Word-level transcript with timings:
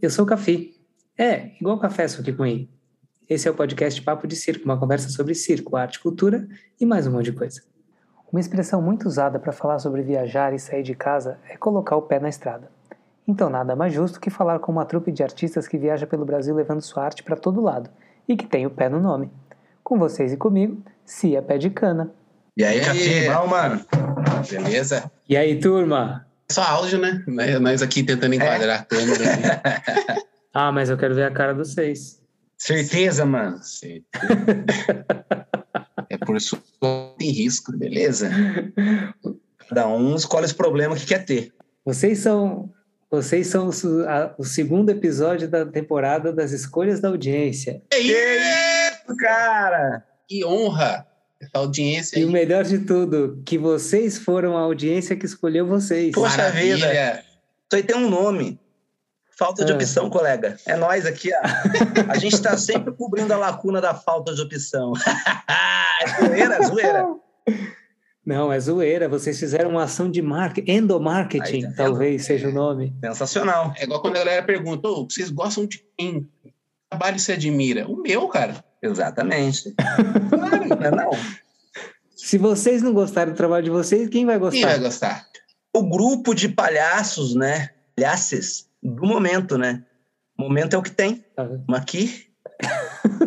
eu 0.00 0.10
sou 0.10 0.24
o 0.24 0.28
Cafi. 0.28 0.74
É, 1.16 1.50
igual 1.60 1.78
café, 1.78 2.08
só 2.08 2.22
que 2.22 2.32
com 2.32 2.46
I. 2.46 2.70
Esse 3.28 3.46
é 3.46 3.50
o 3.50 3.54
podcast 3.54 4.00
Papo 4.00 4.26
de 4.26 4.34
Circo, 4.34 4.64
uma 4.64 4.78
conversa 4.78 5.10
sobre 5.10 5.34
circo, 5.34 5.76
arte, 5.76 6.00
cultura 6.00 6.48
e 6.80 6.86
mais 6.86 7.06
um 7.06 7.12
monte 7.12 7.26
de 7.26 7.32
coisa. 7.32 7.62
Uma 8.32 8.40
expressão 8.40 8.80
muito 8.80 9.06
usada 9.06 9.38
para 9.38 9.52
falar 9.52 9.78
sobre 9.78 10.02
viajar 10.02 10.54
e 10.54 10.58
sair 10.58 10.82
de 10.82 10.94
casa 10.94 11.38
é 11.48 11.56
colocar 11.56 11.96
o 11.96 12.02
pé 12.02 12.18
na 12.18 12.28
estrada. 12.28 12.70
Então, 13.28 13.50
nada 13.50 13.76
mais 13.76 13.92
justo 13.92 14.18
que 14.18 14.30
falar 14.30 14.58
com 14.60 14.72
uma 14.72 14.86
trupe 14.86 15.12
de 15.12 15.22
artistas 15.22 15.68
que 15.68 15.76
viaja 15.76 16.06
pelo 16.06 16.24
Brasil 16.24 16.54
levando 16.54 16.80
sua 16.80 17.04
arte 17.04 17.22
para 17.22 17.36
todo 17.36 17.60
lado 17.60 17.90
e 18.26 18.36
que 18.36 18.46
tem 18.46 18.64
o 18.64 18.70
pé 18.70 18.88
no 18.88 18.98
nome. 18.98 19.30
Com 19.84 19.98
vocês 19.98 20.32
e 20.32 20.36
comigo, 20.36 20.82
Cia 21.04 21.42
Pé 21.42 21.58
de 21.58 21.68
Cana. 21.68 22.10
E 22.56 22.64
aí, 22.64 22.80
Cafi, 22.80 23.28
mal, 23.28 23.46
mano? 23.46 23.84
Beleza? 24.50 25.10
E 25.28 25.36
aí, 25.36 25.60
turma? 25.60 26.26
Só 26.50 26.62
áudio, 26.62 26.98
né? 26.98 27.24
Nós 27.60 27.80
aqui 27.80 28.02
tentando 28.02 28.34
enquadrar 28.34 28.76
é. 28.76 28.80
a 28.80 28.84
câmera. 28.84 29.62
ah, 30.52 30.72
mas 30.72 30.90
eu 30.90 30.98
quero 30.98 31.14
ver 31.14 31.22
a 31.24 31.30
cara 31.30 31.54
dos 31.54 31.72
seis. 31.72 32.20
Certeza, 32.58 33.24
mano. 33.24 33.60
é 36.10 36.18
por 36.18 36.36
isso 36.36 36.60
tem 37.18 37.30
risco, 37.30 37.72
beleza? 37.76 38.30
Cada 39.68 39.88
um 39.88 40.16
escolhe 40.16 40.46
os 40.46 40.52
problemas 40.52 41.00
que 41.00 41.06
quer 41.06 41.24
ter. 41.24 41.52
Vocês 41.84 42.18
são 42.18 42.72
vocês 43.10 43.48
são 43.48 43.68
o, 43.68 43.72
a, 44.08 44.34
o, 44.38 44.44
segundo 44.44 44.90
episódio 44.90 45.48
da 45.48 45.66
temporada 45.66 46.32
das 46.32 46.52
escolhas 46.52 47.00
da 47.00 47.08
audiência. 47.08 47.82
Que 47.90 47.98
isso, 47.98 49.16
cara! 49.18 50.04
Que 50.28 50.44
honra! 50.44 51.09
Essa 51.40 51.58
audiência 51.58 52.18
aí. 52.18 52.22
E 52.22 52.26
o 52.26 52.30
melhor 52.30 52.64
de 52.64 52.80
tudo, 52.80 53.42
que 53.46 53.56
vocês 53.56 54.18
foram 54.18 54.56
a 54.56 54.60
audiência 54.60 55.16
que 55.16 55.24
escolheu 55.24 55.66
vocês. 55.66 56.12
Poxa 56.12 56.36
Maravilha. 56.36 56.88
vida! 56.88 57.24
Isso 57.70 57.76
aí 57.76 57.82
tem 57.82 57.96
um 57.96 58.10
nome. 58.10 58.60
Falta 59.38 59.64
de 59.64 59.72
é. 59.72 59.74
opção, 59.74 60.10
colega. 60.10 60.58
É 60.66 60.76
nós 60.76 61.06
aqui, 61.06 61.30
ó. 61.32 62.12
A 62.12 62.18
gente 62.18 62.34
está 62.34 62.58
sempre 62.58 62.92
cobrindo 62.92 63.32
a 63.32 63.38
lacuna 63.38 63.80
da 63.80 63.94
falta 63.94 64.34
de 64.34 64.42
opção. 64.42 64.92
é 66.02 66.26
zoeira, 66.26 66.56
é 66.56 66.62
zoeira. 66.62 67.06
Não, 68.26 68.52
é 68.52 68.60
zoeira. 68.60 69.08
Vocês 69.08 69.40
fizeram 69.40 69.70
uma 69.70 69.84
ação 69.84 70.10
de 70.10 70.20
marketing, 70.20 70.70
endomarketing, 70.70 71.64
Aí, 71.64 71.74
tá 71.74 71.84
talvez 71.84 72.26
seja 72.26 72.48
o 72.48 72.52
nome. 72.52 72.94
Sensacional. 73.02 73.72
É 73.78 73.84
igual 73.84 74.02
quando 74.02 74.16
a 74.16 74.18
galera 74.18 74.42
pergunta: 74.42 74.86
oh, 74.86 75.08
vocês 75.08 75.30
gostam 75.30 75.64
de 75.66 75.82
quem? 75.96 76.28
Que 76.90 76.98
trabalho 76.98 77.18
você 77.18 77.32
admira? 77.32 77.86
O 77.86 77.96
meu, 78.02 78.26
cara. 78.26 78.64
Exatamente. 78.82 79.74
claro, 80.28 80.66
não 80.68 80.86
é 80.86 80.90
não. 80.90 81.10
Se 82.16 82.36
vocês 82.36 82.82
não 82.82 82.92
gostarem 82.92 83.32
do 83.32 83.36
trabalho 83.36 83.64
de 83.64 83.70
vocês, 83.70 84.08
quem 84.08 84.26
vai 84.26 84.38
gostar? 84.38 84.58
Quem 84.58 84.66
vai 84.66 84.78
gostar? 84.78 85.26
O 85.74 85.88
grupo 85.88 86.34
de 86.34 86.48
palhaços, 86.48 87.34
né? 87.34 87.70
Palhaços 87.96 88.68
do 88.82 89.06
momento, 89.06 89.56
né? 89.56 89.84
O 90.36 90.42
momento 90.42 90.74
é 90.74 90.78
o 90.78 90.82
que 90.82 90.90
tem. 90.90 91.24
Uhum. 91.38 91.64
aqui. 91.74 92.26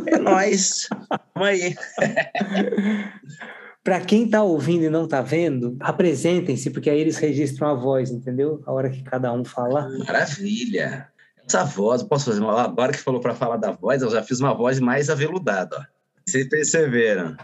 É 0.07 0.17
nós. 0.17 0.89
Vamos 1.33 1.49
aí. 1.49 1.75
Para 3.83 3.99
quem 3.99 4.25
está 4.25 4.41
ouvindo 4.41 4.85
e 4.85 4.89
não 4.89 5.03
está 5.03 5.21
vendo, 5.21 5.75
apresentem-se, 5.79 6.69
porque 6.69 6.89
aí 6.89 6.99
eles 6.99 7.17
registram 7.17 7.67
a 7.67 7.73
voz, 7.73 8.11
entendeu? 8.11 8.61
A 8.65 8.71
hora 8.71 8.89
que 8.89 9.03
cada 9.03 9.31
um 9.33 9.43
fala. 9.43 9.89
Maravilha! 10.05 11.12
Essa 11.47 11.63
voz, 11.63 12.03
posso 12.03 12.25
fazer 12.25 12.41
uma. 12.41 12.61
Agora 12.63 12.91
que 12.91 12.99
falou 12.99 13.19
para 13.19 13.35
falar 13.35 13.57
da 13.57 13.71
voz, 13.71 14.01
eu 14.01 14.09
já 14.09 14.23
fiz 14.23 14.39
uma 14.39 14.53
voz 14.53 14.79
mais 14.79 15.09
aveludada, 15.09 15.77
ó. 15.79 15.93
Vocês 16.25 16.47
perceberam. 16.47 17.35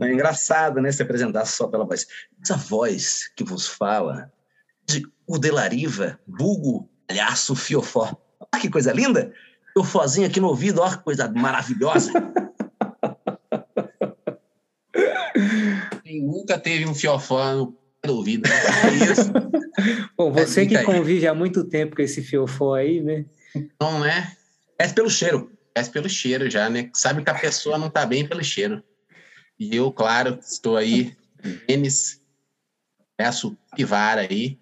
é 0.00 0.12
engraçado, 0.12 0.80
né? 0.80 0.92
Se 0.92 1.02
apresentar 1.02 1.44
só 1.44 1.66
pela 1.66 1.84
voz. 1.84 2.06
Essa 2.40 2.56
voz 2.56 3.28
que 3.34 3.42
vos 3.42 3.66
fala 3.66 4.30
de 4.86 5.02
o 5.26 5.38
Delariva, 5.38 6.18
vulgo 6.26 6.88
palhaço 7.06 7.54
fiofó. 7.56 8.16
Olha 8.40 8.60
que 8.60 8.70
coisa 8.70 8.92
linda! 8.92 9.32
Fiofozinho 9.72 10.26
aqui 10.26 10.38
no 10.38 10.48
ouvido, 10.48 10.80
olha 10.80 10.96
que 10.96 11.02
coisa 11.02 11.28
maravilhosa. 11.30 12.12
Quem 16.04 16.22
nunca 16.22 16.58
teve 16.58 16.86
um 16.86 16.94
fiofó 16.94 17.54
no 17.54 17.72
ouvido? 18.10 18.48
Né? 18.48 18.54
É 18.84 19.12
isso. 19.12 19.32
Bom, 20.16 20.32
você 20.32 20.62
é, 20.62 20.66
que 20.66 20.82
convive 20.82 21.26
há 21.26 21.34
muito 21.34 21.64
tempo 21.64 21.96
com 21.96 22.02
esse 22.02 22.22
fiofó 22.22 22.74
aí, 22.74 23.00
né? 23.00 23.24
Não, 23.80 24.00
né? 24.00 24.32
É 24.78 24.88
pelo 24.88 25.08
cheiro. 25.08 25.50
É 25.74 25.82
pelo 25.84 26.08
cheiro 26.08 26.50
já, 26.50 26.68
né? 26.68 26.90
Sabe 26.94 27.22
que 27.22 27.30
a 27.30 27.38
pessoa 27.38 27.78
não 27.78 27.88
tá 27.88 28.04
bem 28.04 28.26
pelo 28.26 28.42
cheiro. 28.42 28.82
E 29.58 29.76
eu, 29.76 29.92
claro, 29.92 30.38
estou 30.40 30.76
aí, 30.76 31.16
Denis, 31.68 32.20
peço 33.16 33.56
Pivara 33.76 34.22
aí, 34.22 34.58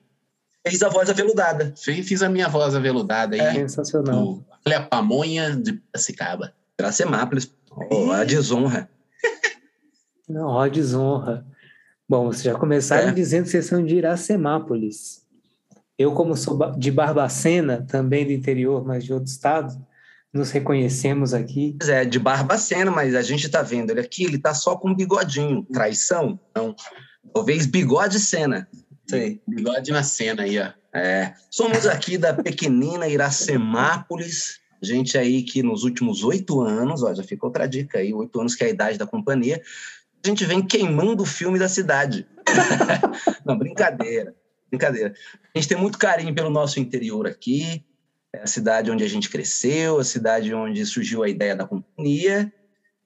fez 0.66 0.82
a 0.82 0.88
voz 0.88 1.08
aveludada. 1.08 1.72
Fiz, 1.76 2.06
fiz 2.06 2.22
a 2.22 2.28
minha 2.28 2.48
voz 2.48 2.74
aveludada 2.74 3.34
aí. 3.34 3.40
É, 3.40 3.54
sensacional. 3.54 4.44
Olha 4.66 4.78
a 4.78 4.82
pamonha 4.82 5.56
de 5.56 5.72
Piracicaba. 5.72 6.54
Iracemápolis. 6.78 7.50
Oh, 7.90 8.10
a 8.10 8.24
desonra. 8.24 8.90
Não, 10.28 10.58
a 10.58 10.68
desonra. 10.68 11.46
Bom, 12.10 12.26
vocês 12.26 12.42
já 12.42 12.54
começaram 12.56 13.10
é. 13.10 13.12
dizendo 13.12 13.44
que 13.44 13.50
vocês 13.50 13.66
são 13.66 13.86
de 13.86 13.94
Iracemápolis. 13.94 15.24
Eu, 15.96 16.10
como 16.10 16.36
sou 16.36 16.58
de 16.76 16.90
Barbacena, 16.90 17.86
também 17.88 18.26
do 18.26 18.32
interior, 18.32 18.84
mas 18.84 19.04
de 19.04 19.12
outro 19.12 19.30
estado, 19.30 19.80
nos 20.34 20.50
reconhecemos 20.50 21.32
aqui. 21.32 21.76
É, 21.82 22.04
de 22.04 22.18
Barbacena, 22.18 22.90
mas 22.90 23.14
a 23.14 23.22
gente 23.22 23.46
está 23.46 23.62
vendo 23.62 23.90
ele 23.92 24.00
aqui, 24.00 24.24
ele 24.24 24.38
está 24.38 24.52
só 24.52 24.74
com 24.74 24.90
um 24.90 24.94
bigodinho. 24.96 25.64
Traição? 25.72 26.40
Não. 26.52 26.74
Talvez 27.32 27.64
bigode 27.64 28.18
cena. 28.18 28.66
Sei. 29.08 29.40
Bigode 29.46 29.92
na 29.92 30.02
cena 30.02 30.42
aí, 30.42 30.58
ó. 30.58 30.72
É. 30.92 31.34
Somos 31.48 31.86
aqui 31.86 32.18
da 32.18 32.34
pequenina 32.34 33.06
Iracemápolis. 33.06 34.58
Gente 34.82 35.16
aí 35.16 35.44
que 35.44 35.62
nos 35.62 35.84
últimos 35.84 36.24
oito 36.24 36.60
anos, 36.60 37.04
ó, 37.04 37.14
já 37.14 37.22
ficou 37.22 37.50
outra 37.50 37.68
dica 37.68 37.98
aí, 37.98 38.12
oito 38.12 38.40
anos 38.40 38.56
que 38.56 38.64
é 38.64 38.66
a 38.66 38.70
idade 38.70 38.98
da 38.98 39.06
companhia, 39.06 39.62
a 40.24 40.28
gente 40.28 40.44
vem 40.44 40.64
queimando 40.64 41.22
o 41.22 41.26
filme 41.26 41.58
da 41.58 41.68
cidade. 41.68 42.26
Não, 43.44 43.56
brincadeira, 43.56 44.34
brincadeira. 44.68 45.14
A 45.54 45.58
gente 45.58 45.68
tem 45.68 45.78
muito 45.78 45.98
carinho 45.98 46.34
pelo 46.34 46.50
nosso 46.50 46.78
interior 46.78 47.26
aqui, 47.26 47.84
é 48.32 48.42
a 48.42 48.46
cidade 48.46 48.90
onde 48.90 49.02
a 49.02 49.08
gente 49.08 49.28
cresceu, 49.28 49.98
a 49.98 50.04
cidade 50.04 50.54
onde 50.54 50.84
surgiu 50.86 51.22
a 51.22 51.28
ideia 51.28 51.56
da 51.56 51.66
companhia, 51.66 52.52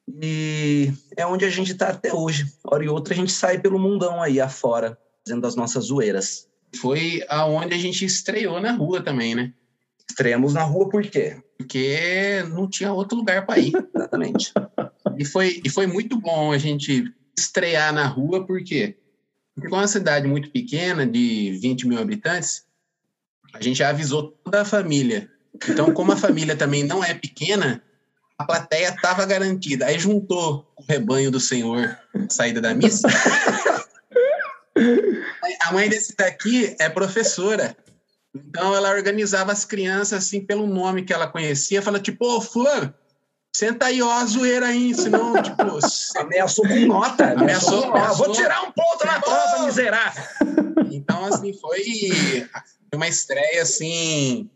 e 0.07 0.93
é 1.17 1.25
onde 1.27 1.45
a 1.45 1.51
gente 1.51 1.73
está 1.73 1.89
até 1.89 2.13
hoje. 2.13 2.47
Hora 2.65 2.85
e 2.85 2.89
outra 2.89 3.15
a 3.15 3.17
gente 3.17 3.33
sai 3.33 3.59
pelo 3.59 3.79
mundão 3.79 4.23
aí 4.23 4.41
afora, 4.41 4.99
fazendo 5.27 5.47
as 5.47 5.57
nossas 5.57 5.87
zoeiras. 5.87 6.49
Foi 6.77 7.23
aonde 7.29 7.75
a 7.75 7.79
gente 7.79 8.05
estreou 8.05 8.61
na 8.61 8.73
rua 8.73 9.03
também, 9.03 9.35
né? 9.35 9.53
Estreamos 10.09 10.53
na 10.53 10.63
rua 10.63 10.89
por 10.89 11.03
quê? 11.03 11.41
Porque 11.57 12.45
não 12.51 12.69
tinha 12.69 12.93
outro 12.93 13.17
lugar 13.17 13.47
para 13.47 13.59
ir. 13.59 13.73
Exatamente. 13.95 14.53
e, 15.19 15.25
foi, 15.25 15.61
e 15.65 15.71
foi 15.71 15.87
muito 15.87 16.19
bom 16.21 16.53
a 16.53 16.59
gente 16.59 17.05
estrear 17.37 17.93
na 17.93 18.07
rua, 18.07 18.47
por 18.47 18.63
quê? 18.63 18.97
Porque 19.55 19.69
com 19.69 19.77
uma 19.77 19.89
cidade 19.89 20.27
muito 20.27 20.51
pequena, 20.51 21.07
de 21.07 21.59
20 21.61 21.87
mil 21.87 21.99
habitantes, 21.99 22.65
a 23.53 23.63
gente 23.63 23.79
já 23.79 23.91
avisou 23.91 24.33
toda 24.45 24.63
a 24.63 24.65
família. 24.65 25.31
Então, 25.69 25.93
como 25.93 26.13
a 26.13 26.17
família 26.17 26.57
também 26.57 26.83
não 26.83 27.05
é 27.05 27.15
pequena, 27.15 27.83
a 28.37 28.45
plateia 28.45 28.89
estava 28.89 29.25
garantida. 29.25 29.87
Aí 29.87 29.99
juntou 29.99 30.73
o 30.77 30.85
rebanho 30.89 31.31
do 31.31 31.39
Senhor 31.39 31.97
saída 32.29 32.61
da 32.61 32.75
missa 32.75 33.09
a 35.65 35.73
mãe 35.73 35.89
desse 35.89 36.15
daqui 36.17 36.77
é 36.79 36.89
professora. 36.89 37.77
Então 38.35 38.75
ela 38.75 38.91
organizava 38.91 39.53
as 39.53 39.65
crianças 39.65 40.25
assim 40.25 40.45
pelo 40.45 40.67
nome 40.67 41.05
que 41.05 41.13
ela 41.13 41.27
conhecia, 41.27 41.83
fala 41.83 42.01
tipo, 42.01 42.27
ô, 42.27 42.41
fulano, 42.41 42.93
senta 43.55 43.87
aí, 43.87 44.03
ó, 44.03 44.11
a 44.11 44.27
zoeira 44.27 44.67
aí, 44.67 44.93
senão, 44.95 45.41
tipo... 45.41 45.63
Ameaçou 46.19 46.67
com 46.67 46.87
nota. 46.87 47.33
Ameaçou, 47.33 47.85
ameaçou, 47.85 48.27
vou 48.27 48.35
tirar 48.35 48.63
um 48.63 48.73
ponto 48.73 49.07
na 49.07 49.21
prova, 49.21 49.65
miserável. 49.65 50.25
Então, 50.91 51.25
assim, 51.27 51.53
foi 51.55 52.49
uma 52.93 53.07
estreia, 53.07 53.63
assim, 53.63 54.51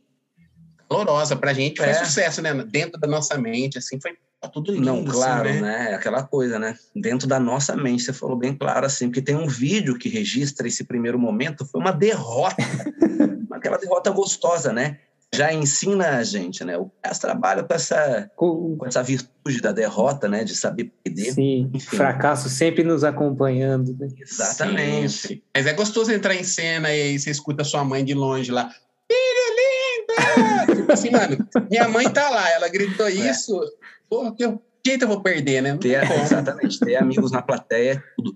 calorosa 0.88 1.37
pra 1.37 1.52
gente, 1.52 1.78
foi 1.78 1.90
é. 1.90 1.94
sucesso, 1.94 2.43
né? 2.43 2.52
Dentro 2.64 3.00
da 3.00 3.06
nossa 3.06 3.38
mente, 3.38 3.78
assim, 3.78 4.00
foi 4.00 4.17
tudo 4.52 4.72
lindo. 4.72 4.87
Não, 4.87 5.05
claro, 5.05 5.49
assim, 5.49 5.61
né? 5.61 5.90
né? 5.90 5.94
Aquela 5.94 6.25
coisa, 6.25 6.58
né? 6.58 6.76
Dentro 6.94 7.28
da 7.28 7.38
nossa 7.38 7.76
mente, 7.76 8.02
você 8.02 8.12
falou 8.12 8.37
bem 8.37 8.55
claro, 8.55 8.84
assim, 8.84 9.06
porque 9.06 9.22
tem 9.22 9.37
um 9.37 9.46
vídeo 9.46 9.96
que 9.96 10.08
registra 10.08 10.67
esse 10.67 10.82
primeiro 10.84 11.19
momento, 11.19 11.64
foi 11.64 11.81
uma 11.81 11.93
derrota, 11.93 12.56
aquela 13.52 13.78
derrota 13.78 14.11
gostosa, 14.11 14.72
né? 14.72 14.99
Já 15.34 15.52
ensina 15.52 16.16
a 16.16 16.25
gente, 16.25 16.64
né? 16.64 16.78
O 16.78 16.90
Cass 17.02 17.19
trabalha 17.19 17.62
com 17.62 17.75
essa, 17.75 18.30
com 18.34 18.78
essa 18.86 19.02
virtude 19.02 19.60
da 19.60 19.72
derrota, 19.72 20.26
né? 20.26 20.42
De 20.42 20.56
saber 20.56 20.92
perder. 21.04 21.32
Sim, 21.32 21.70
Enfim. 21.75 21.96
fracasso 21.96 22.48
sempre 22.48 22.82
nos 22.82 23.04
acompanhando. 23.04 23.94
Né? 23.98 24.08
Exatamente. 24.19 25.28
Sim. 25.28 25.42
Mas 25.54 25.66
é 25.66 25.72
gostoso 25.75 26.10
entrar 26.10 26.34
em 26.34 26.44
cena 26.44 26.92
e 26.92 27.02
aí 27.02 27.19
você 27.19 27.30
escuta 27.30 27.62
sua 27.62 27.84
mãe 27.84 28.04
de 28.04 28.14
longe 28.14 28.50
lá. 28.50 28.70
Filha 29.10 30.66
linda! 30.66 30.75
tipo 30.80 30.92
assim, 30.92 31.10
mano, 31.10 31.36
minha 31.70 31.88
mãe 31.88 32.08
tá 32.10 32.28
lá, 32.31 32.48
ela 32.50 32.69
gritou 32.69 33.06
é. 33.06 33.10
isso, 33.10 33.60
Pô, 34.08 34.32
que 34.32 34.44
jeito 34.86 35.04
eu 35.04 35.08
vou 35.08 35.22
perder, 35.22 35.62
né? 35.62 35.76
Ter, 35.76 36.02
exatamente, 36.22 36.81
ter 36.81 36.96
amigos 36.96 37.31
na 37.31 37.42
plateia, 37.42 38.02
tudo. 38.16 38.34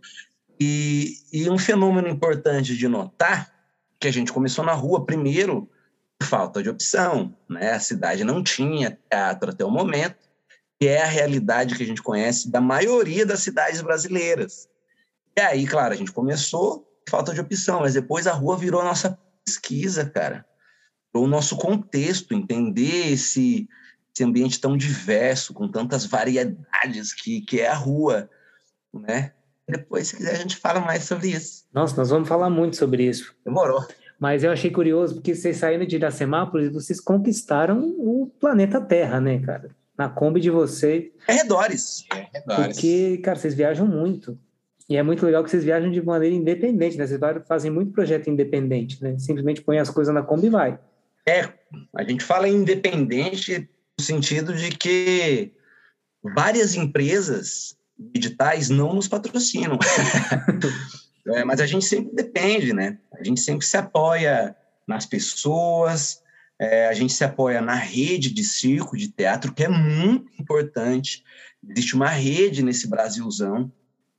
E, 0.60 1.16
e 1.32 1.50
um 1.50 1.58
fenômeno 1.58 2.08
importante 2.08 2.76
de 2.76 2.86
notar, 2.86 3.50
que 3.98 4.06
a 4.06 4.12
gente 4.12 4.32
começou 4.32 4.64
na 4.64 4.72
rua 4.72 5.04
primeiro, 5.04 5.68
falta 6.22 6.62
de 6.62 6.70
opção, 6.70 7.36
né? 7.48 7.72
A 7.72 7.80
cidade 7.80 8.24
não 8.24 8.42
tinha 8.42 8.98
teatro 9.10 9.50
até 9.50 9.64
o 9.64 9.70
momento, 9.70 10.16
que 10.80 10.88
é 10.88 11.02
a 11.02 11.06
realidade 11.06 11.74
que 11.74 11.82
a 11.82 11.86
gente 11.86 12.02
conhece 12.02 12.50
da 12.50 12.60
maioria 12.60 13.26
das 13.26 13.40
cidades 13.40 13.80
brasileiras. 13.80 14.68
E 15.36 15.40
aí, 15.40 15.66
claro, 15.66 15.94
a 15.94 15.96
gente 15.96 16.12
começou 16.12 16.88
falta 17.08 17.32
de 17.32 17.40
opção, 17.40 17.80
mas 17.80 17.94
depois 17.94 18.26
a 18.26 18.32
rua 18.32 18.56
virou 18.56 18.80
a 18.80 18.84
nossa 18.84 19.18
pesquisa, 19.44 20.04
cara. 20.08 20.46
O 21.14 21.26
nosso 21.26 21.56
contexto, 21.56 22.32
entender 22.32 23.12
esse, 23.12 23.68
esse 24.14 24.24
ambiente 24.24 24.60
tão 24.60 24.76
diverso, 24.76 25.52
com 25.52 25.68
tantas 25.68 26.06
variedades 26.06 27.12
que, 27.12 27.42
que 27.42 27.60
é 27.60 27.68
a 27.68 27.74
rua, 27.74 28.30
né? 28.92 29.32
Depois, 29.68 30.08
se 30.08 30.16
quiser, 30.16 30.32
a 30.32 30.38
gente 30.38 30.56
fala 30.56 30.80
mais 30.80 31.04
sobre 31.04 31.28
isso. 31.28 31.64
Nossa, 31.72 31.96
nós 31.96 32.10
vamos 32.10 32.28
falar 32.28 32.50
muito 32.50 32.76
sobre 32.76 33.04
isso. 33.04 33.34
Demorou. 33.44 33.86
Mas 34.22 34.44
eu 34.44 34.52
achei 34.52 34.70
curioso, 34.70 35.16
porque 35.16 35.34
vocês 35.34 35.56
saindo 35.56 35.84
de 35.84 35.96
Iracemápolis, 35.96 36.72
vocês 36.72 37.00
conquistaram 37.00 37.80
o 37.98 38.30
planeta 38.38 38.80
Terra, 38.80 39.20
né, 39.20 39.40
cara? 39.40 39.70
Na 39.98 40.08
Kombi 40.08 40.38
de 40.38 40.48
vocês. 40.48 41.10
É 41.26 41.32
redores. 41.32 42.06
É 42.14 42.28
redores. 42.32 42.76
Porque, 42.76 43.18
cara, 43.18 43.36
vocês 43.36 43.52
viajam 43.52 43.84
muito. 43.84 44.38
E 44.88 44.96
é 44.96 45.02
muito 45.02 45.26
legal 45.26 45.42
que 45.42 45.50
vocês 45.50 45.64
viajam 45.64 45.90
de 45.90 46.00
maneira 46.00 46.36
independente, 46.36 46.96
né? 46.96 47.04
Vocês 47.04 47.20
fazem 47.48 47.68
muito 47.68 47.90
projeto 47.90 48.30
independente, 48.30 49.02
né? 49.02 49.18
Simplesmente 49.18 49.60
põe 49.60 49.80
as 49.80 49.90
coisas 49.90 50.14
na 50.14 50.22
Kombi 50.22 50.46
e 50.46 50.50
vai. 50.50 50.78
É, 51.26 51.48
a 51.92 52.04
gente 52.04 52.22
fala 52.22 52.48
independente 52.48 53.68
no 53.98 54.04
sentido 54.04 54.54
de 54.54 54.70
que 54.70 55.50
várias 56.22 56.76
empresas 56.76 57.76
digitais 57.98 58.68
não 58.68 58.94
nos 58.94 59.08
patrocinam. 59.08 59.80
é, 61.28 61.44
mas 61.44 61.60
a 61.60 61.66
gente 61.66 61.84
sempre 61.84 62.14
depende, 62.14 62.72
né? 62.72 62.98
A 63.12 63.22
gente 63.22 63.40
sempre 63.40 63.64
se 63.64 63.76
apoia 63.76 64.56
nas 64.86 65.06
pessoas, 65.06 66.20
é, 66.58 66.86
a 66.88 66.92
gente 66.92 67.12
se 67.12 67.24
apoia 67.24 67.60
na 67.60 67.74
rede 67.74 68.32
de 68.32 68.42
circo, 68.44 68.96
de 68.96 69.08
teatro, 69.08 69.52
que 69.52 69.64
é 69.64 69.68
muito 69.68 70.30
importante. 70.38 71.22
Existe 71.68 71.94
uma 71.94 72.08
rede 72.08 72.62
nesse 72.62 72.88
Brasilzão. 72.88 73.70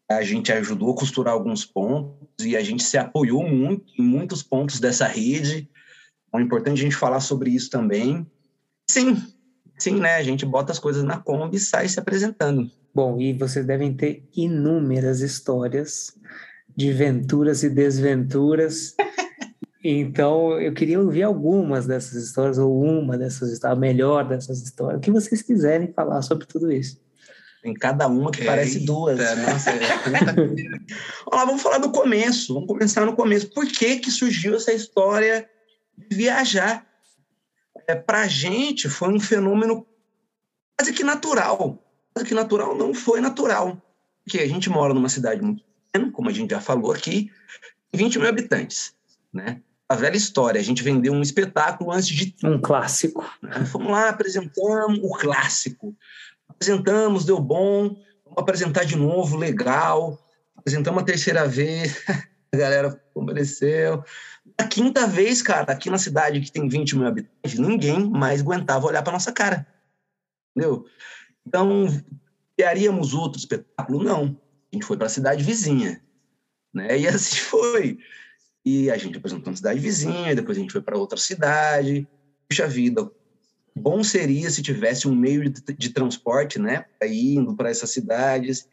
A 0.09 0.21
gente 0.21 0.51
ajudou 0.51 0.91
a 0.91 0.95
costurar 0.95 1.33
alguns 1.33 1.65
pontos 1.65 2.45
e 2.45 2.55
a 2.55 2.63
gente 2.63 2.83
se 2.83 2.97
apoiou 2.97 3.47
muito 3.47 3.85
em 3.97 4.03
muitos 4.03 4.43
pontos 4.43 4.79
dessa 4.79 5.07
rede. 5.07 5.69
Então, 6.27 6.39
é 6.39 6.43
importante 6.43 6.79
a 6.79 6.83
gente 6.83 6.95
falar 6.95 7.19
sobre 7.19 7.49
isso 7.49 7.69
também. 7.69 8.25
Sim, 8.89 9.21
sim, 9.77 9.99
né? 9.99 10.15
A 10.15 10.23
gente 10.23 10.45
bota 10.45 10.71
as 10.71 10.79
coisas 10.79 11.03
na 11.03 11.17
Kombi 11.17 11.57
e 11.57 11.59
sai 11.59 11.87
se 11.87 11.99
apresentando. 11.99 12.69
Bom, 12.93 13.19
e 13.19 13.33
vocês 13.33 13.65
devem 13.65 13.93
ter 13.93 14.27
inúmeras 14.35 15.21
histórias 15.21 16.15
de 16.75 16.91
venturas 16.91 17.63
e 17.63 17.69
desventuras. 17.69 18.95
Então, 19.85 20.57
eu 20.61 20.73
queria 20.73 20.97
ouvir 20.97 21.23
algumas 21.23 21.85
dessas 21.85 22.23
histórias, 22.23 22.57
ou 22.57 22.81
uma 22.81 23.17
dessas 23.17 23.51
histórias, 23.51 23.77
a 23.77 23.81
melhor 23.81 24.25
dessas 24.25 24.61
histórias, 24.63 24.97
o 24.97 25.01
que 25.01 25.11
vocês 25.11 25.41
quiserem 25.41 25.91
falar 25.91 26.21
sobre 26.21 26.45
tudo 26.45 26.71
isso. 26.71 27.01
Tem 27.61 27.73
cada 27.73 28.07
uma 28.07 28.31
que 28.31 28.45
parece 28.45 28.79
duas. 28.85 29.19
Nossa, 29.19 29.71
é. 29.71 29.75
Olá, 31.29 31.43
vamos 31.43 31.61
falar 31.61 31.79
do 31.79 31.91
começo. 31.91 32.53
Vamos 32.53 32.69
começar 32.69 33.05
no 33.05 33.13
começo. 33.13 33.49
Por 33.49 33.67
que, 33.67 33.97
que 33.97 34.09
surgiu 34.09 34.55
essa 34.55 34.71
história 34.71 35.49
de 35.97 36.15
viajar? 36.15 36.87
É, 37.85 37.93
Para 37.93 38.21
a 38.21 38.27
gente, 38.27 38.87
foi 38.87 39.09
um 39.09 39.19
fenômeno 39.19 39.85
quase 40.77 40.93
que 40.93 41.03
natural 41.03 41.83
que 42.23 42.35
natural 42.35 42.75
não 42.75 42.93
foi 42.93 43.19
natural. 43.21 43.81
Porque 44.23 44.39
a 44.39 44.47
gente 44.47 44.69
mora 44.69 44.93
numa 44.93 45.09
cidade 45.09 45.41
muito 45.41 45.63
como 46.11 46.29
a 46.29 46.33
gente 46.33 46.51
já 46.51 46.59
falou 46.59 46.91
aqui, 46.91 47.31
20 47.93 48.19
mil 48.19 48.29
habitantes, 48.29 48.93
né? 49.31 49.61
A 49.87 49.95
velha 49.95 50.17
história, 50.17 50.59
a 50.59 50.63
gente 50.63 50.81
vendeu 50.81 51.13
um 51.13 51.21
espetáculo 51.21 51.91
antes 51.91 52.07
de... 52.07 52.35
Um 52.43 52.59
clássico. 52.59 53.23
Né? 53.41 53.65
Fomos 53.65 53.91
lá, 53.91 54.09
apresentamos 54.09 54.99
o 55.03 55.09
clássico. 55.11 55.95
Apresentamos, 56.47 57.25
deu 57.25 57.39
bom, 57.39 57.89
vamos 58.23 58.37
apresentar 58.37 58.85
de 58.85 58.95
novo, 58.95 59.37
legal. 59.37 60.19
Apresentamos 60.55 61.03
a 61.03 61.05
terceira 61.05 61.47
vez, 61.47 62.03
a 62.51 62.57
galera 62.57 62.99
compareceu. 63.13 64.03
A 64.57 64.63
quinta 64.63 65.05
vez, 65.05 65.41
cara, 65.41 65.71
aqui 65.71 65.89
na 65.89 65.97
cidade 65.97 66.41
que 66.41 66.51
tem 66.51 66.67
20 66.67 66.97
mil 66.97 67.07
habitantes, 67.07 67.59
ninguém 67.59 68.09
mais 68.09 68.41
aguentava 68.41 68.87
olhar 68.87 69.03
para 69.03 69.13
nossa 69.13 69.31
cara. 69.31 69.67
Entendeu? 70.55 70.85
Então, 71.45 71.87
criaríamos 72.55 73.13
outro 73.13 73.37
espetáculo? 73.37 74.03
Não. 74.03 74.39
A 74.73 74.75
gente 74.75 74.85
foi 74.87 74.97
para 74.97 75.05
a 75.05 75.09
cidade 75.09 75.43
vizinha. 75.43 76.01
Né? 76.73 76.99
E 76.99 77.07
assim 77.07 77.37
foi. 77.45 77.99
E 78.65 78.89
a 78.89 78.97
gente 78.97 79.17
apresentou 79.17 79.51
na 79.51 79.57
cidade 79.57 79.79
vizinha, 79.79 80.35
depois 80.35 80.57
a 80.57 80.61
gente 80.61 80.71
foi 80.71 80.81
para 80.81 80.97
outra 80.97 81.19
cidade. 81.19 82.07
Puxa 82.49 82.67
vida, 82.67 83.07
bom 83.75 84.03
seria 84.03 84.49
se 84.49 84.63
tivesse 84.63 85.07
um 85.07 85.15
meio 85.15 85.47
de, 85.47 85.61
de 85.77 85.89
transporte, 85.91 86.57
né? 86.57 86.85
Indo 87.03 87.55
para 87.55 87.69
essas 87.69 87.91
cidades. 87.91 88.67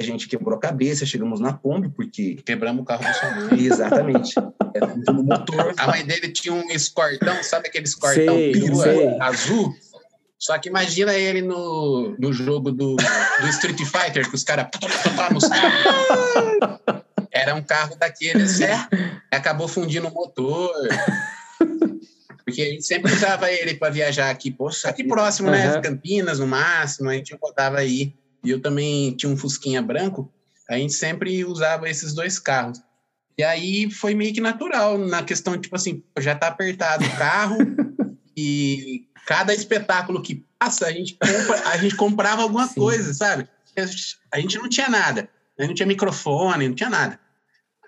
A 0.00 0.02
gente 0.02 0.28
quebrou 0.28 0.56
a 0.56 0.60
cabeça, 0.60 1.06
chegamos 1.06 1.40
na 1.40 1.52
Kombi, 1.52 1.88
porque. 1.88 2.36
Quebramos 2.36 2.82
o 2.82 2.84
carro 2.84 3.02
da 3.02 3.12
sua 3.12 3.30
mãe. 3.34 3.58
Exatamente. 3.64 4.34
Era 4.74 4.94
um 5.12 5.22
motor. 5.22 5.74
A 5.76 5.86
mãe 5.88 6.04
dele 6.04 6.28
tinha 6.30 6.54
um 6.54 6.70
escortão, 6.70 7.42
sabe 7.42 7.68
aquele 7.68 7.84
escortão 7.84 8.34
sei, 8.34 8.52
perua, 8.52 8.82
sei. 8.82 9.20
azul? 9.20 9.74
Só 10.38 10.56
que 10.58 10.68
imagina 10.68 11.12
ele 11.14 11.42
no, 11.42 12.14
no 12.18 12.32
jogo 12.32 12.70
do, 12.70 12.94
do 12.94 13.48
Street 13.48 13.78
Fighter, 13.78 14.28
que 14.28 14.36
os 14.36 14.44
caras 14.44 14.68
nos 15.32 15.48
carros. 15.48 16.80
Era 17.30 17.54
um 17.54 17.62
carro 17.62 17.96
daqueles, 17.96 18.60
é, 18.60 18.88
acabou 19.32 19.66
fundindo 19.66 20.06
o 20.06 20.14
motor. 20.14 20.72
Porque 22.44 22.62
a 22.62 22.66
gente 22.66 22.86
sempre 22.86 23.12
usava 23.12 23.50
ele 23.50 23.74
para 23.74 23.92
viajar 23.92 24.30
aqui, 24.30 24.50
poxa, 24.50 24.88
aqui 24.88 25.04
próximo, 25.04 25.50
né? 25.50 25.74
Uhum. 25.74 25.82
Campinas, 25.82 26.38
no 26.38 26.46
máximo, 26.46 27.10
a 27.10 27.14
gente 27.14 27.36
botava 27.36 27.78
aí. 27.78 28.14
E 28.42 28.50
eu 28.50 28.62
também 28.62 29.14
tinha 29.16 29.30
um 29.30 29.36
Fusquinha 29.36 29.82
branco, 29.82 30.32
a 30.70 30.76
gente 30.78 30.94
sempre 30.94 31.44
usava 31.44 31.88
esses 31.90 32.14
dois 32.14 32.38
carros. 32.38 32.80
E 33.36 33.42
aí 33.42 33.90
foi 33.90 34.14
meio 34.14 34.32
que 34.32 34.40
natural, 34.40 34.96
na 34.96 35.22
questão, 35.22 35.58
tipo 35.58 35.74
assim, 35.76 36.02
já 36.18 36.34
tá 36.34 36.48
apertado 36.48 37.04
o 37.04 37.16
carro 37.16 37.58
e 38.36 39.07
cada 39.28 39.52
espetáculo 39.52 40.22
que 40.22 40.42
passa, 40.58 40.86
a 40.86 40.90
gente, 40.90 41.12
compra, 41.12 41.68
a 41.68 41.76
gente 41.76 41.94
comprava 41.96 42.40
alguma 42.40 42.66
Sim. 42.66 42.76
coisa, 42.76 43.12
sabe? 43.12 43.46
A 44.32 44.40
gente 44.40 44.56
não 44.56 44.70
tinha 44.70 44.88
nada. 44.88 45.28
Gente 45.58 45.68
não 45.68 45.74
tinha 45.74 45.86
microfone, 45.86 46.66
não 46.66 46.74
tinha 46.74 46.88
nada. 46.88 47.20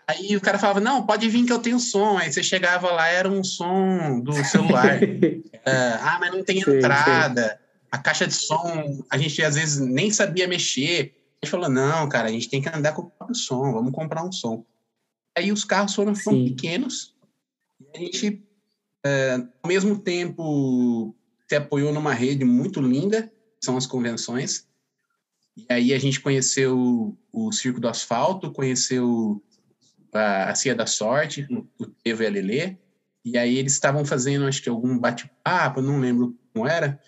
Aí 0.06 0.37
o 0.37 0.40
cara 0.40 0.59
falava, 0.59 0.80
não, 0.80 1.06
pode 1.06 1.26
vir 1.30 1.47
que 1.47 1.52
eu 1.52 1.59
tenho 1.59 1.80
som. 1.80 2.18
Aí 2.18 2.30
você 2.30 2.42
chegava 2.42 2.92
lá, 2.92 3.09
era 3.09 3.26
um 3.26 3.42
som 3.42 4.20
do 4.20 4.35
celular. 4.44 5.00
ah, 6.02 6.18
mas 6.20 6.30
não 6.30 6.44
tem 6.44 6.62
sim, 6.62 6.76
entrada. 6.76 7.42
Sim. 7.42 7.87
A 7.90 7.97
caixa 7.97 8.26
de 8.26 8.35
som, 8.35 9.02
a 9.11 9.16
gente 9.16 9.42
às 9.42 9.54
vezes 9.54 9.78
nem 9.78 10.11
sabia 10.11 10.47
mexer. 10.47 11.16
A 11.40 11.47
gente 11.47 11.50
falou, 11.50 11.70
não, 11.70 12.06
cara, 12.11 12.28
a 12.28 12.32
gente 12.32 12.50
tem 12.50 12.61
que 12.61 12.68
andar 12.68 12.92
com 12.92 13.11
o 13.18 13.35
som, 13.35 13.73
vamos 13.73 13.92
comprar 13.92 14.23
um 14.23 14.30
som. 14.30 14.62
Aí 15.35 15.50
os 15.50 15.64
carros 15.64 15.94
foram, 15.94 16.14
foram 16.14 16.44
pequenos. 16.44 17.14
E 17.80 17.97
a 17.97 17.99
gente, 17.99 18.47
é, 19.06 19.42
ao 19.62 19.68
mesmo 19.68 19.99
tempo, 19.99 21.16
se 21.50 21.57
apoiou 21.57 21.92
numa 21.92 22.14
rede 22.14 22.45
muito 22.45 22.80
linda, 22.80 23.28
são 23.61 23.76
as 23.76 23.85
convenções. 23.85 24.69
E 25.57 25.66
aí 25.69 25.92
a 25.92 25.99
gente 25.99 26.21
conheceu 26.21 27.19
o 27.33 27.50
Circo 27.50 27.80
do 27.80 27.88
Asfalto, 27.88 28.52
conheceu 28.52 29.42
a, 30.14 30.50
a 30.50 30.54
Cia 30.54 30.76
da 30.76 30.87
Sorte, 30.87 31.49
o 31.76 31.87
Tevo 31.87 32.23
e 32.23 32.26
a 32.28 32.30
Lelê, 32.30 32.76
e 33.25 33.37
aí 33.37 33.59
eles 33.59 33.73
estavam 33.73 34.04
fazendo, 34.04 34.47
acho 34.47 34.62
que 34.62 34.69
algum 34.69 34.97
bate-papo, 34.97 35.83
não 35.83 35.99
lembro 35.99 36.38
como 36.54 36.69
era, 36.69 37.00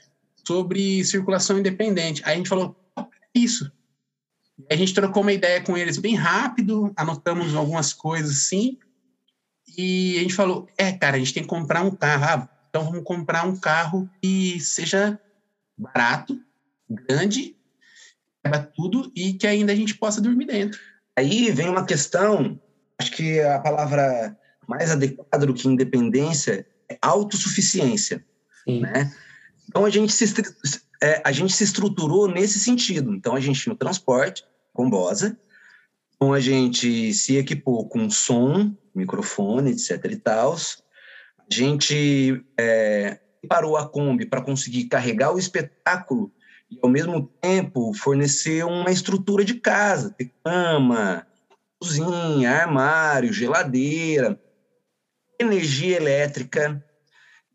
sobre 0.44 1.04
circulação 1.04 1.60
independente. 1.60 2.20
Aí 2.24 2.34
a 2.34 2.36
gente 2.36 2.48
falou, 2.48 2.76
é 2.98 3.04
isso. 3.32 3.70
a 4.68 4.74
gente 4.74 4.92
trocou 4.92 5.22
uma 5.22 5.32
ideia 5.32 5.62
com 5.62 5.78
eles 5.78 5.98
bem 5.98 6.16
rápido, 6.16 6.92
anotamos 6.96 7.54
algumas 7.54 7.92
coisas 7.92 8.32
assim, 8.32 8.76
e 9.78 10.16
a 10.18 10.20
gente 10.22 10.34
falou, 10.34 10.68
é, 10.76 10.90
cara, 10.90 11.14
a 11.14 11.18
gente 11.20 11.32
tem 11.32 11.44
que 11.44 11.48
comprar 11.48 11.82
um 11.82 11.92
carro. 11.92 12.24
Ah, 12.24 12.51
então 12.72 12.86
vamos 12.86 13.04
comprar 13.04 13.46
um 13.46 13.54
carro 13.54 14.08
que 14.22 14.58
seja 14.58 15.20
barato, 15.76 16.40
grande, 16.88 17.54
caiba 18.42 18.60
tudo 18.74 19.12
e 19.14 19.34
que 19.34 19.46
ainda 19.46 19.74
a 19.74 19.76
gente 19.76 19.94
possa 19.94 20.22
dormir 20.22 20.46
dentro. 20.46 20.80
Aí 21.14 21.50
vem 21.50 21.68
uma 21.68 21.84
questão, 21.84 22.58
acho 22.98 23.10
que 23.12 23.38
a 23.40 23.58
palavra 23.58 24.34
mais 24.66 24.90
adequada 24.90 25.44
do 25.44 25.52
que 25.52 25.68
independência 25.68 26.66
é 26.88 26.96
autossuficiência, 27.02 28.24
Sim. 28.64 28.80
né? 28.80 29.12
Então 29.68 29.84
a 29.84 29.90
gente 29.90 30.10
se 30.10 30.24
é, 31.02 31.20
a 31.22 31.30
gente 31.30 31.52
se 31.52 31.64
estruturou 31.64 32.26
nesse 32.26 32.58
sentido. 32.58 33.12
Então 33.12 33.36
a 33.36 33.40
gente 33.40 33.60
tinha 33.60 33.74
o 33.74 33.78
transporte 33.78 34.46
com 34.72 34.88
Bosa, 34.88 35.38
então 36.16 36.32
a 36.32 36.40
gente 36.40 37.12
se 37.12 37.36
equipou 37.36 37.86
com 37.86 38.08
som, 38.08 38.74
microfone, 38.94 39.72
etc 39.72 40.02
e 40.10 40.16
tal. 40.16 40.56
A 41.52 41.54
gente 41.54 42.42
é, 42.58 43.20
parou 43.46 43.76
a 43.76 43.86
Kombi 43.86 44.24
para 44.24 44.40
conseguir 44.40 44.84
carregar 44.84 45.34
o 45.34 45.38
espetáculo 45.38 46.32
e, 46.70 46.78
ao 46.82 46.88
mesmo 46.88 47.30
tempo, 47.42 47.92
fornecer 47.92 48.64
uma 48.64 48.90
estrutura 48.90 49.44
de 49.44 49.60
casa, 49.60 50.14
ter 50.16 50.32
cama, 50.42 51.26
cozinha, 51.78 52.52
armário, 52.52 53.34
geladeira, 53.34 54.40
energia 55.38 55.98
elétrica. 55.98 56.82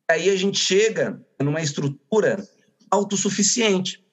Aí 0.07 0.29
a 0.29 0.35
gente 0.35 0.59
chega 0.59 1.19
numa 1.41 1.59
estrutura 1.59 2.47
autossuficiente. 2.91 4.05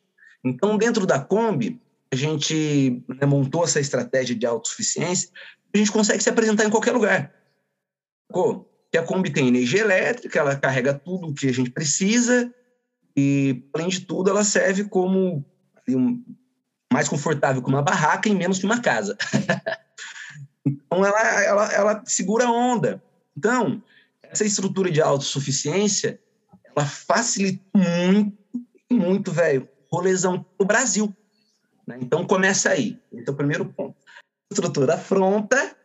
Então, 0.43 0.79
dentro 0.79 1.05
da 1.05 1.21
Kombi, 1.21 1.79
a 2.11 2.17
gente 2.17 3.05
né, 3.07 3.27
montou 3.27 3.65
essa 3.65 3.81
estratégia 3.81 4.35
de 4.35 4.47
autossuficiência, 4.47 5.29
a 5.75 5.77
gente 5.77 5.93
consegue 5.93 6.23
se 6.23 6.31
apresentar 6.31 6.65
em 6.65 6.71
qualquer 6.71 6.93
lugar. 6.93 7.35
Que 8.95 8.99
a 8.99 9.03
Kombi 9.03 9.29
tem 9.29 9.49
energia 9.49 9.81
elétrica, 9.81 10.39
ela 10.39 10.55
carrega 10.55 10.95
tudo 10.95 11.27
o 11.27 11.35
que 11.35 11.49
a 11.49 11.53
gente 11.53 11.69
precisa 11.69 12.55
e, 13.17 13.69
além 13.75 13.89
de 13.89 14.03
tudo, 14.03 14.31
ela 14.31 14.45
serve 14.45 14.85
como 14.85 15.45
um, 15.89 16.25
mais 16.93 17.09
confortável 17.09 17.61
que 17.61 17.69
uma 17.69 17.83
barraca 17.83 18.29
e 18.29 18.35
menos 18.37 18.61
que 18.61 18.65
uma 18.65 18.81
casa. 18.81 19.19
então, 20.65 21.05
ela, 21.05 21.43
ela, 21.43 21.73
ela 21.73 22.03
segura 22.07 22.47
a 22.47 22.53
onda. 22.53 23.03
Então, 23.37 23.83
essa 24.23 24.45
estrutura 24.45 24.89
de 24.89 25.03
autossuficiência, 25.03 26.21
ela 26.65 26.87
facilita 26.87 27.65
muito, 27.75 28.39
muito, 28.89 29.33
velho, 29.33 29.69
rolezão 29.91 30.41
pro 30.57 30.69
Brasil. 30.69 31.13
Né? 31.85 31.99
Então, 32.01 32.25
começa 32.25 32.71
aí. 32.71 32.97
Então, 33.13 33.35
primeiro 33.35 33.65
ponto. 33.65 33.97
Estrutura 34.53 34.97
pronta, 34.97 35.77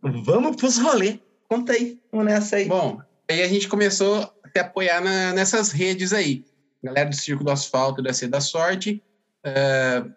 vamos 0.00 0.54
pros 0.54 0.78
rolê. 0.78 1.18
Conta 1.48 1.72
aí, 1.72 2.00
vamos 2.10 2.26
nessa 2.26 2.56
aí. 2.56 2.66
Bom, 2.66 3.00
aí 3.30 3.42
a 3.42 3.48
gente 3.48 3.68
começou 3.68 4.22
a 4.22 4.48
se 4.48 4.58
apoiar 4.58 5.00
na, 5.00 5.32
nessas 5.32 5.70
redes 5.70 6.12
aí. 6.12 6.44
Galera 6.82 7.08
do 7.08 7.16
Circo 7.16 7.44
do 7.44 7.50
Asfalto 7.50 8.02
da 8.02 8.12
C 8.12 8.28
da 8.28 8.40
Sorte, 8.40 9.02
uh, 9.46 10.12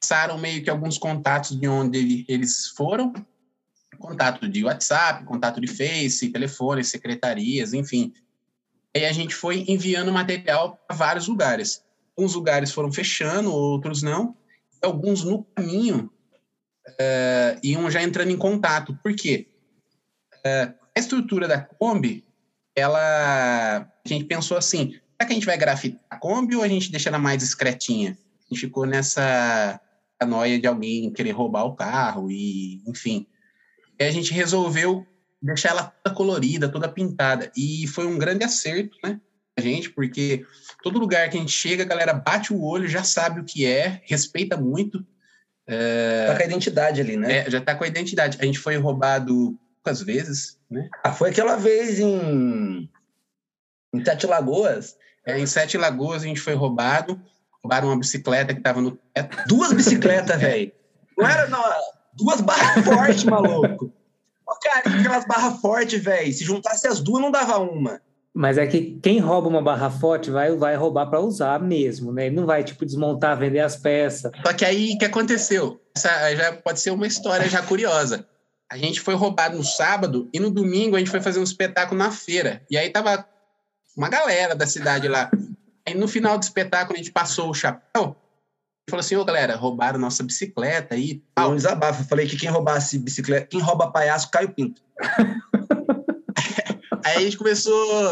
passaram 0.00 0.36
meio 0.36 0.62
que 0.62 0.68
alguns 0.68 0.98
contatos 0.98 1.58
de 1.58 1.66
onde 1.66 2.24
eles 2.28 2.68
foram, 2.68 3.12
contato 3.98 4.46
de 4.48 4.64
WhatsApp, 4.64 5.24
contato 5.24 5.60
de 5.60 5.66
Face, 5.66 6.28
telefone, 6.28 6.84
secretarias, 6.84 7.72
enfim. 7.72 8.12
Aí 8.94 9.06
a 9.06 9.12
gente 9.12 9.34
foi 9.34 9.64
enviando 9.66 10.12
material 10.12 10.78
para 10.86 10.96
vários 10.96 11.26
lugares. 11.26 11.82
Alguns 12.16 12.34
lugares 12.34 12.70
foram 12.70 12.92
fechando, 12.92 13.52
outros 13.52 14.02
não. 14.02 14.36
Alguns 14.82 15.24
no 15.24 15.42
caminho 15.42 16.10
uh, 16.88 17.58
iam 17.62 17.90
já 17.90 18.02
entrando 18.02 18.30
em 18.30 18.36
contato. 18.36 18.96
Por 19.02 19.14
quê? 19.14 19.48
A 20.44 21.00
estrutura 21.00 21.48
da 21.48 21.60
Kombi, 21.60 22.24
ela, 22.76 23.78
a 23.78 24.08
gente 24.08 24.24
pensou 24.24 24.56
assim, 24.56 24.90
será 24.90 25.26
que 25.26 25.32
a 25.32 25.34
gente 25.34 25.46
vai 25.46 25.56
grafitar 25.56 26.00
a 26.10 26.16
Kombi 26.16 26.56
ou 26.56 26.62
a 26.62 26.68
gente 26.68 26.90
deixa 26.90 27.08
ela 27.08 27.18
mais 27.18 27.38
discretinha? 27.38 28.16
A 28.50 28.54
gente 28.54 28.66
ficou 28.66 28.84
nessa 28.84 29.80
noia 30.26 30.58
de 30.58 30.66
alguém 30.66 31.10
querer 31.10 31.32
roubar 31.32 31.64
o 31.64 31.74
carro 31.74 32.30
e, 32.30 32.82
enfim. 32.86 33.26
E 33.98 34.04
a 34.04 34.10
gente 34.10 34.32
resolveu 34.32 35.06
deixar 35.40 35.70
ela 35.70 35.84
toda 36.02 36.14
colorida, 36.14 36.68
toda 36.68 36.88
pintada. 36.88 37.50
E 37.56 37.86
foi 37.88 38.06
um 38.06 38.18
grande 38.18 38.44
acerto, 38.44 38.96
né? 39.04 39.20
A 39.56 39.60
gente, 39.60 39.90
porque 39.90 40.44
todo 40.82 40.98
lugar 40.98 41.28
que 41.28 41.36
a 41.36 41.40
gente 41.40 41.52
chega, 41.52 41.84
a 41.84 41.86
galera 41.86 42.12
bate 42.12 42.52
o 42.52 42.60
olho, 42.62 42.88
já 42.88 43.04
sabe 43.04 43.40
o 43.40 43.44
que 43.44 43.64
é, 43.64 44.00
respeita 44.04 44.56
muito. 44.56 45.04
É... 45.66 46.26
Tá 46.26 46.36
com 46.36 46.42
a 46.42 46.46
identidade 46.46 47.00
ali, 47.00 47.16
né? 47.16 47.38
É, 47.38 47.50
já 47.50 47.60
tá 47.60 47.74
com 47.74 47.84
a 47.84 47.86
identidade. 47.86 48.38
A 48.40 48.44
gente 48.44 48.58
foi 48.58 48.76
roubado 48.76 49.58
poucas 49.84 50.00
vezes, 50.00 50.58
né? 50.70 50.88
Ah, 51.04 51.12
foi 51.12 51.28
aquela 51.30 51.56
vez 51.56 52.00
em, 52.00 52.88
em 53.94 54.04
Sete 54.04 54.26
Lagoas. 54.26 54.96
É, 55.26 55.38
em 55.38 55.46
Sete 55.46 55.76
Lagoas 55.76 56.22
a 56.22 56.26
gente 56.26 56.40
foi 56.40 56.54
roubado. 56.54 57.20
Roubaram 57.62 57.88
uma 57.88 57.98
bicicleta 57.98 58.54
que 58.54 58.60
tava 58.60 58.80
no 58.80 58.92
teto. 59.12 59.36
Duas 59.46 59.72
bicicletas, 59.72 60.36
velho. 60.40 60.72
Não 61.16 61.28
era 61.28 61.46
não, 61.48 61.62
duas 62.14 62.40
barras 62.40 62.84
fortes, 62.84 63.24
maluco. 63.24 63.92
Ó, 64.46 64.54
cara, 64.56 64.98
aquelas 64.98 65.26
barras 65.26 65.60
fortes, 65.60 66.02
velho. 66.02 66.32
Se 66.32 66.44
juntasse 66.44 66.86
as 66.86 67.00
duas, 67.00 67.22
não 67.22 67.30
dava 67.30 67.58
uma. 67.58 68.00
Mas 68.36 68.58
é 68.58 68.66
que 68.66 68.98
quem 69.00 69.20
rouba 69.20 69.48
uma 69.48 69.62
barra 69.62 69.88
forte 69.88 70.28
vai, 70.30 70.50
vai 70.56 70.74
roubar 70.74 71.06
para 71.06 71.20
usar 71.20 71.60
mesmo, 71.60 72.12
né? 72.12 72.26
Ele 72.26 72.34
não 72.34 72.44
vai, 72.44 72.64
tipo, 72.64 72.84
desmontar, 72.84 73.38
vender 73.38 73.60
as 73.60 73.76
peças. 73.76 74.32
Só 74.44 74.52
que 74.52 74.64
aí, 74.64 74.94
o 74.94 74.98
que 74.98 75.04
aconteceu? 75.04 75.80
Essa 75.96 76.34
já 76.34 76.52
pode 76.52 76.80
ser 76.80 76.90
uma 76.90 77.06
história 77.06 77.48
já 77.48 77.62
curiosa. 77.62 78.26
A 78.70 78.76
gente 78.76 79.00
foi 79.00 79.14
roubado 79.14 79.56
no 79.56 79.64
sábado 79.64 80.28
e 80.32 80.40
no 80.40 80.50
domingo 80.50 80.96
a 80.96 80.98
gente 80.98 81.10
foi 81.10 81.20
fazer 81.20 81.38
um 81.38 81.44
espetáculo 81.44 81.98
na 81.98 82.10
feira. 82.10 82.62
E 82.70 82.76
aí 82.76 82.90
tava 82.90 83.26
uma 83.96 84.08
galera 84.08 84.54
da 84.54 84.66
cidade 84.66 85.08
lá. 85.08 85.30
Aí 85.86 85.94
no 85.94 86.08
final 86.08 86.38
do 86.38 86.42
espetáculo 86.42 86.94
a 86.94 86.98
gente 86.98 87.12
passou 87.12 87.50
o 87.50 87.54
chapéu 87.54 88.16
e 88.88 88.90
falou 88.90 89.00
assim: 89.00 89.16
ô 89.16 89.24
galera, 89.24 89.56
roubaram 89.56 89.98
nossa 89.98 90.22
bicicleta 90.22 90.94
aí. 90.94 91.22
Ah, 91.36 91.48
um 91.48 91.56
desabafo. 91.56 92.02
Eu 92.02 92.06
falei 92.06 92.26
que 92.26 92.36
quem 92.36 92.50
roubasse 92.50 92.98
bicicleta, 92.98 93.46
quem 93.46 93.60
rouba 93.60 93.90
palhaço, 93.90 94.30
cai 94.30 94.46
o 94.46 94.52
pinto. 94.52 94.82
aí 97.04 97.16
a 97.16 97.20
gente 97.20 97.36
começou 97.36 98.10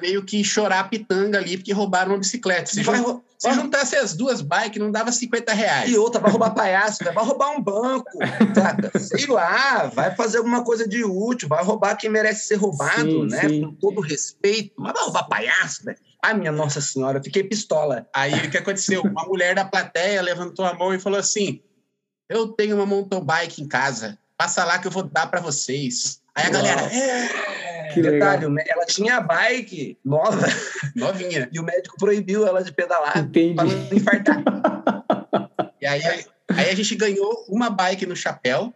meio 0.00 0.24
que 0.24 0.42
chorar 0.44 0.80
a 0.80 0.84
pitanga 0.84 1.38
ali, 1.38 1.56
porque 1.56 1.72
roubaram 1.72 2.12
uma 2.12 2.18
bicicleta. 2.18 2.70
Se, 2.70 2.82
vai. 2.82 3.00
Se 3.40 3.50
juntasse 3.54 3.96
as 3.96 4.14
duas 4.14 4.42
bikes, 4.42 4.78
não 4.78 4.92
dava 4.92 5.10
50 5.10 5.54
reais. 5.54 5.90
E 5.90 5.96
outra, 5.96 6.20
vai 6.20 6.30
roubar 6.30 6.50
palhaço, 6.50 7.02
vai 7.02 7.24
roubar 7.24 7.52
um 7.52 7.62
banco, 7.62 8.10
saca? 8.54 8.92
Sei 9.00 9.26
lá, 9.26 9.86
vai 9.86 10.14
fazer 10.14 10.38
alguma 10.38 10.62
coisa 10.62 10.86
de 10.86 11.02
útil, 11.02 11.48
vai 11.48 11.64
roubar 11.64 11.96
quem 11.96 12.10
merece 12.10 12.46
ser 12.46 12.56
roubado, 12.56 13.00
sim, 13.00 13.26
né? 13.28 13.48
Sim. 13.48 13.62
Com 13.62 13.74
todo 13.76 14.02
respeito. 14.02 14.74
Mas 14.76 14.92
vai 14.92 15.02
roubar 15.04 15.26
palhaço, 15.26 15.84
velho. 15.84 15.96
Ai, 16.22 16.34
minha 16.34 16.52
Nossa 16.52 16.82
Senhora, 16.82 17.18
eu 17.18 17.24
fiquei 17.24 17.42
pistola. 17.42 18.06
Aí 18.14 18.46
o 18.46 18.50
que 18.50 18.58
aconteceu? 18.58 19.00
Uma 19.00 19.24
mulher 19.24 19.54
da 19.54 19.64
plateia 19.64 20.20
levantou 20.20 20.66
a 20.66 20.74
mão 20.74 20.92
e 20.92 21.00
falou 21.00 21.18
assim: 21.18 21.62
Eu 22.28 22.48
tenho 22.48 22.76
uma 22.76 22.84
mountain 22.84 23.24
bike 23.24 23.62
em 23.62 23.66
casa, 23.66 24.18
passa 24.36 24.66
lá 24.66 24.78
que 24.78 24.86
eu 24.86 24.92
vou 24.92 25.02
dar 25.02 25.28
para 25.28 25.40
vocês. 25.40 26.20
Aí 26.34 26.44
a 26.44 26.50
galera. 26.50 26.82
É... 26.94 27.49
Que 27.92 28.02
Detalhe, 28.02 28.46
legal. 28.46 28.64
ela 28.68 28.86
tinha 28.86 29.16
a 29.16 29.20
bike 29.20 29.98
nova. 30.04 30.46
Novinha. 30.94 31.48
E 31.52 31.58
o 31.58 31.62
médico 31.62 31.96
proibiu 31.98 32.46
ela 32.46 32.62
de 32.62 32.72
pedalar 32.72 33.18
Entendi. 33.18 33.54
para 33.54 33.64
não 33.64 33.88
infartar. 33.92 34.42
e 35.80 35.86
aí, 35.86 36.02
aí 36.48 36.70
a 36.70 36.74
gente 36.74 36.94
ganhou 36.94 37.44
uma 37.48 37.70
bike 37.70 38.06
no 38.06 38.16
chapéu. 38.16 38.72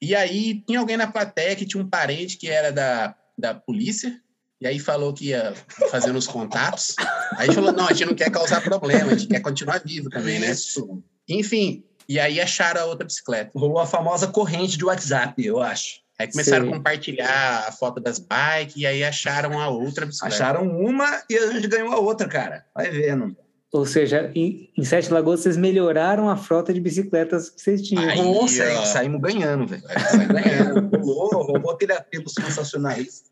E 0.00 0.14
aí 0.14 0.62
tinha 0.66 0.78
alguém 0.78 0.96
na 0.96 1.06
plateia 1.06 1.54
que 1.56 1.66
tinha 1.66 1.82
um 1.82 1.88
parente 1.88 2.36
que 2.36 2.48
era 2.48 2.70
da, 2.72 3.14
da 3.36 3.54
polícia. 3.54 4.20
E 4.60 4.66
aí 4.66 4.78
falou 4.78 5.12
que 5.14 5.28
ia 5.28 5.54
fazendo 5.90 6.16
os 6.16 6.26
contatos. 6.26 6.94
Aí 7.36 7.52
falou, 7.52 7.72
não, 7.72 7.86
a 7.86 7.92
gente 7.92 8.06
não 8.06 8.14
quer 8.14 8.30
causar 8.30 8.60
problema, 8.62 9.12
a 9.12 9.16
gente 9.16 9.28
quer 9.28 9.40
continuar 9.40 9.80
vivo 9.84 10.10
também, 10.10 10.38
né? 10.38 10.50
Isso. 10.50 11.02
Enfim, 11.26 11.82
e 12.06 12.18
aí 12.18 12.40
acharam 12.40 12.82
a 12.82 12.84
outra 12.84 13.06
bicicleta. 13.06 13.58
Rolou 13.58 13.78
a 13.78 13.86
famosa 13.86 14.26
corrente 14.26 14.76
de 14.76 14.84
WhatsApp, 14.84 15.42
eu 15.42 15.60
acho. 15.60 16.00
Aí 16.20 16.30
começaram 16.30 16.66
Sei. 16.66 16.74
a 16.74 16.76
compartilhar 16.76 17.64
a 17.66 17.72
foto 17.72 17.98
das 17.98 18.18
bikes 18.18 18.76
e 18.76 18.84
aí 18.84 19.02
acharam 19.02 19.58
a 19.58 19.70
outra 19.70 20.04
bicicleta. 20.04 20.34
Acharam 20.34 20.68
uma 20.68 21.22
e 21.30 21.38
a 21.38 21.50
gente 21.50 21.66
ganhou 21.66 21.90
a 21.94 21.98
outra, 21.98 22.28
cara. 22.28 22.66
Vai 22.74 22.90
vendo. 22.90 23.34
Ou 23.72 23.86
seja, 23.86 24.30
em, 24.34 24.70
em 24.76 24.84
Sete 24.84 25.10
Lagoas 25.10 25.40
vocês 25.40 25.56
melhoraram 25.56 26.28
a 26.28 26.36
frota 26.36 26.74
de 26.74 26.80
bicicletas 26.80 27.48
que 27.48 27.62
vocês 27.62 27.80
tinham. 27.80 28.06
Aí, 28.06 28.18
Nossa, 28.18 28.84
saímos 28.84 29.18
ganhando, 29.22 29.66
velho. 29.66 29.82
Saímos 30.10 30.26
ganhando. 30.26 30.98
rolou, 30.98 31.42
rolou 31.42 31.70
aquele 31.70 31.94
apelo 31.94 32.28
sensacionalista. 32.28 33.30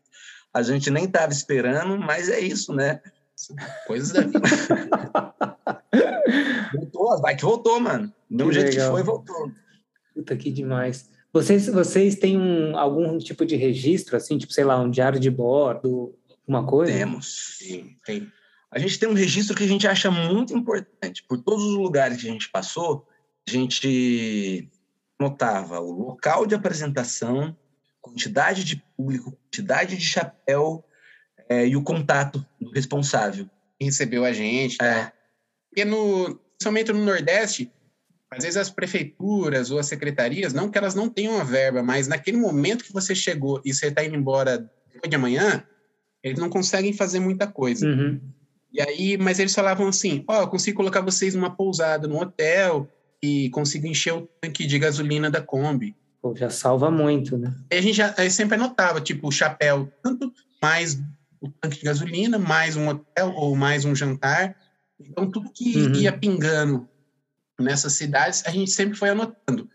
A 0.51 0.63
gente 0.63 0.89
nem 0.89 1.03
estava 1.03 1.31
esperando, 1.31 1.95
mas 1.99 2.27
é 2.27 2.39
isso, 2.39 2.73
né? 2.73 3.01
Coisas 3.85 4.13
da 4.13 4.21
vida. 4.21 4.39
voltou, 6.73 7.13
as 7.13 7.21
bike 7.21 7.43
voltou, 7.43 7.79
mano. 7.79 8.11
Do 8.27 8.47
que 8.47 8.53
jeito 8.53 8.69
legal. 8.71 8.87
que 8.87 8.91
foi, 8.93 9.03
voltou. 9.03 9.51
Puta 10.15 10.35
que 10.35 10.51
demais. 10.51 11.18
Vocês, 11.31 11.67
vocês 11.67 12.15
têm 12.15 12.37
um, 12.37 12.77
algum 12.77 13.17
tipo 13.19 13.45
de 13.45 13.55
registro, 13.55 14.17
assim, 14.17 14.37
tipo, 14.37 14.51
sei 14.51 14.63
lá, 14.63 14.79
um 14.79 14.89
diário 14.89 15.19
de 15.19 15.29
bordo, 15.29 16.15
alguma 16.41 16.65
coisa? 16.65 16.91
Temos, 16.91 17.57
sim, 17.59 17.95
tem. 18.03 18.31
A 18.71 18.79
gente 18.79 18.99
tem 18.99 19.09
um 19.09 19.13
registro 19.13 19.55
que 19.55 19.63
a 19.63 19.67
gente 19.67 19.87
acha 19.87 20.09
muito 20.09 20.55
importante. 20.55 21.23
Por 21.23 21.41
todos 21.41 21.63
os 21.63 21.75
lugares 21.75 22.21
que 22.21 22.27
a 22.27 22.31
gente 22.31 22.49
passou, 22.49 23.07
a 23.47 23.51
gente 23.51 24.69
notava 25.19 25.79
o 25.79 25.91
local 25.91 26.45
de 26.45 26.55
apresentação, 26.55 27.55
quantidade 28.01 28.63
de 28.63 28.77
público, 28.95 29.31
quantidade 29.31 29.97
de 29.97 30.05
chapéu 30.05 30.83
é, 31.47 31.67
e 31.67 31.75
o 31.75 31.83
contato 31.83 32.45
do 32.59 32.71
responsável. 32.71 33.49
Que 33.77 33.85
recebeu 33.85 34.23
a 34.23 34.31
gente. 34.31 34.77
Tá? 34.77 34.85
É. 34.85 35.11
Porque, 35.69 35.85
no, 35.85 36.35
principalmente 36.57 36.93
no 36.93 37.05
Nordeste, 37.05 37.71
às 38.31 38.43
vezes 38.43 38.57
as 38.57 38.69
prefeituras 38.69 39.71
ou 39.71 39.79
as 39.79 39.87
secretarias, 39.87 40.53
não 40.53 40.69
que 40.69 40.77
elas 40.77 40.93
não 40.93 41.09
tenham 41.09 41.39
a 41.39 41.43
verba, 41.43 41.81
mas 41.81 42.07
naquele 42.07 42.37
momento 42.37 42.83
que 42.83 42.93
você 42.93 43.15
chegou 43.15 43.59
e 43.65 43.73
você 43.73 43.87
está 43.87 44.03
indo 44.03 44.15
embora 44.15 44.69
depois 44.93 45.09
de 45.09 45.15
amanhã, 45.15 45.63
eles 46.23 46.39
não 46.39 46.49
conseguem 46.49 46.93
fazer 46.93 47.19
muita 47.19 47.47
coisa. 47.47 47.87
Uhum. 47.87 48.19
E 48.71 48.81
aí, 48.81 49.17
mas 49.17 49.39
eles 49.39 49.53
falavam 49.53 49.87
assim: 49.87 50.23
ó, 50.27 50.37
oh, 50.37 50.41
eu 50.41 50.47
consigo 50.47 50.77
colocar 50.77 51.01
vocês 51.01 51.33
numa 51.33 51.55
pousada, 51.55 52.07
num 52.07 52.19
hotel, 52.19 52.87
e 53.21 53.49
consigo 53.49 53.87
encher 53.87 54.13
o 54.13 54.29
tanque 54.39 54.65
de 54.67 54.77
gasolina 54.77 55.31
da 55.31 55.41
Kombi. 55.41 55.95
Pô, 56.21 56.35
já 56.35 56.49
salva 56.49 56.91
muito, 56.91 57.37
né? 57.37 57.55
E 57.71 57.77
a 57.77 57.81
gente 57.81 57.95
já 57.95 58.13
a 58.15 58.21
gente 58.21 58.33
sempre 58.33 58.55
anotava, 58.55 59.01
tipo, 59.01 59.27
o 59.27 59.31
chapéu, 59.31 59.91
tanto 60.03 60.31
mais 60.61 61.01
o 61.41 61.49
tanque 61.49 61.79
de 61.79 61.85
gasolina, 61.85 62.37
mais 62.37 62.75
um 62.75 62.89
hotel 62.89 63.33
ou 63.35 63.55
mais 63.55 63.85
um 63.85 63.95
jantar. 63.95 64.55
Então, 64.99 65.31
tudo 65.31 65.51
que 65.51 65.77
uhum. 65.77 65.95
ia 65.95 66.11
pingando 66.11 66.87
nessas 67.63 67.93
cidades, 67.93 68.43
a 68.45 68.51
gente 68.51 68.71
sempre 68.71 68.97
foi 68.97 69.09
anotando. 69.09 69.69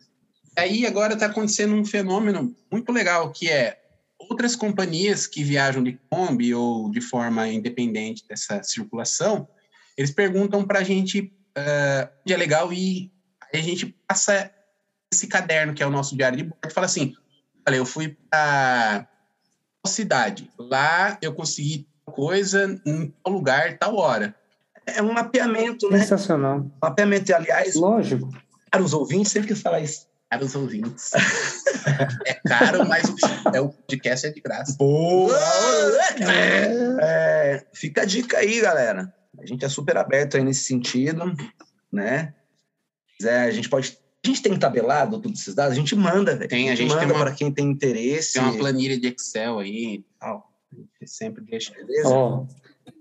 Aí 0.57 0.87
agora 0.87 1.15
está 1.15 1.27
acontecendo 1.27 1.75
um 1.75 1.85
fenômeno 1.85 2.55
muito 2.71 2.93
legal, 2.93 3.33
que 3.33 3.51
é 3.51 3.81
outras 4.19 4.57
companhias 4.57 5.27
que 5.27 5.43
viajam 5.43 5.83
de 5.83 5.99
Kombi 6.09 6.55
ou 6.55 6.91
de 6.91 7.01
forma 7.01 7.49
independente 7.49 8.27
dessa 8.29 8.63
circulação, 8.63 9.49
eles 9.97 10.11
perguntam 10.11 10.65
para 10.65 10.81
a 10.81 10.83
gente 10.83 11.33
uh, 11.57 12.09
onde 12.23 12.33
é 12.33 12.37
legal 12.37 12.73
e 12.73 13.13
a 13.53 13.59
gente 13.59 13.87
passa 14.07 14.51
esse 15.13 15.27
caderno 15.27 15.75
que 15.75 15.83
é 15.83 15.87
o 15.87 15.91
nosso 15.91 16.17
diário 16.17 16.37
de 16.37 16.45
bordo 16.45 16.67
e 16.67 16.73
fala 16.73 16.87
assim, 16.87 17.15
olha, 17.67 17.77
eu 17.77 17.87
fui 17.87 18.17
para 18.31 19.09
cidade, 19.87 20.51
lá 20.59 21.19
eu 21.21 21.35
consegui 21.35 21.87
coisa 22.07 22.81
em 22.87 23.13
tal 23.23 23.33
lugar, 23.33 23.79
tal 23.79 23.97
hora. 23.97 24.35
É 24.87 25.03
um 25.03 25.13
mapeamento, 25.13 25.91
né? 25.91 25.99
Sensacional. 26.01 26.71
Mapeamento, 26.81 27.35
aliás. 27.35 27.75
Lógico. 27.75 28.29
Para 28.71 28.83
os 28.83 28.93
ouvintes, 28.93 29.33
sempre 29.33 29.49
que 29.49 29.55
falar 29.55 29.81
isso. 29.81 30.07
Para 30.29 30.45
os 30.45 30.55
ouvintes. 30.55 31.13
é 32.27 32.35
caro, 32.47 32.89
mas 32.89 33.09
o, 33.09 33.15
é, 33.55 33.61
o 33.61 33.69
podcast 33.69 34.27
é 34.27 34.31
de 34.31 34.41
graça. 34.41 34.75
Boa! 34.77 35.39
É, 36.21 36.97
é, 37.01 37.67
fica 37.73 38.03
a 38.03 38.05
dica 38.05 38.39
aí, 38.39 38.61
galera. 38.61 39.13
A 39.39 39.47
gente 39.47 39.65
é 39.65 39.69
super 39.69 39.97
aberto 39.97 40.37
aí 40.37 40.45
nesse 40.45 40.65
sentido, 40.65 41.35
né? 41.93 42.35
É, 43.23 43.43
a 43.43 43.51
gente 43.51 43.69
pode. 43.69 43.99
A 44.25 44.27
gente 44.27 44.43
tem 44.43 44.59
tabelado 44.59 45.21
todos 45.21 45.41
esses 45.41 45.55
dados, 45.55 45.73
a 45.73 45.79
gente 45.79 45.95
manda, 45.95 46.35
velho. 46.35 46.49
Tem, 46.49 46.71
a 46.71 46.75
gente, 46.75 46.95
manda 46.95 47.13
para 47.13 47.33
quem 47.33 47.53
tem 47.53 47.71
interesse. 47.71 48.35
Tem 48.35 48.43
uma 48.43 48.57
planilha 48.57 48.99
de 48.99 49.09
Excel 49.09 49.59
aí 49.59 49.97
e 49.97 50.05
tal. 50.19 50.51
A 50.73 50.77
gente 50.77 51.11
sempre 51.11 51.45
deixa. 51.45 51.73
Beleza? 51.75 52.09
Ó, 52.09 52.47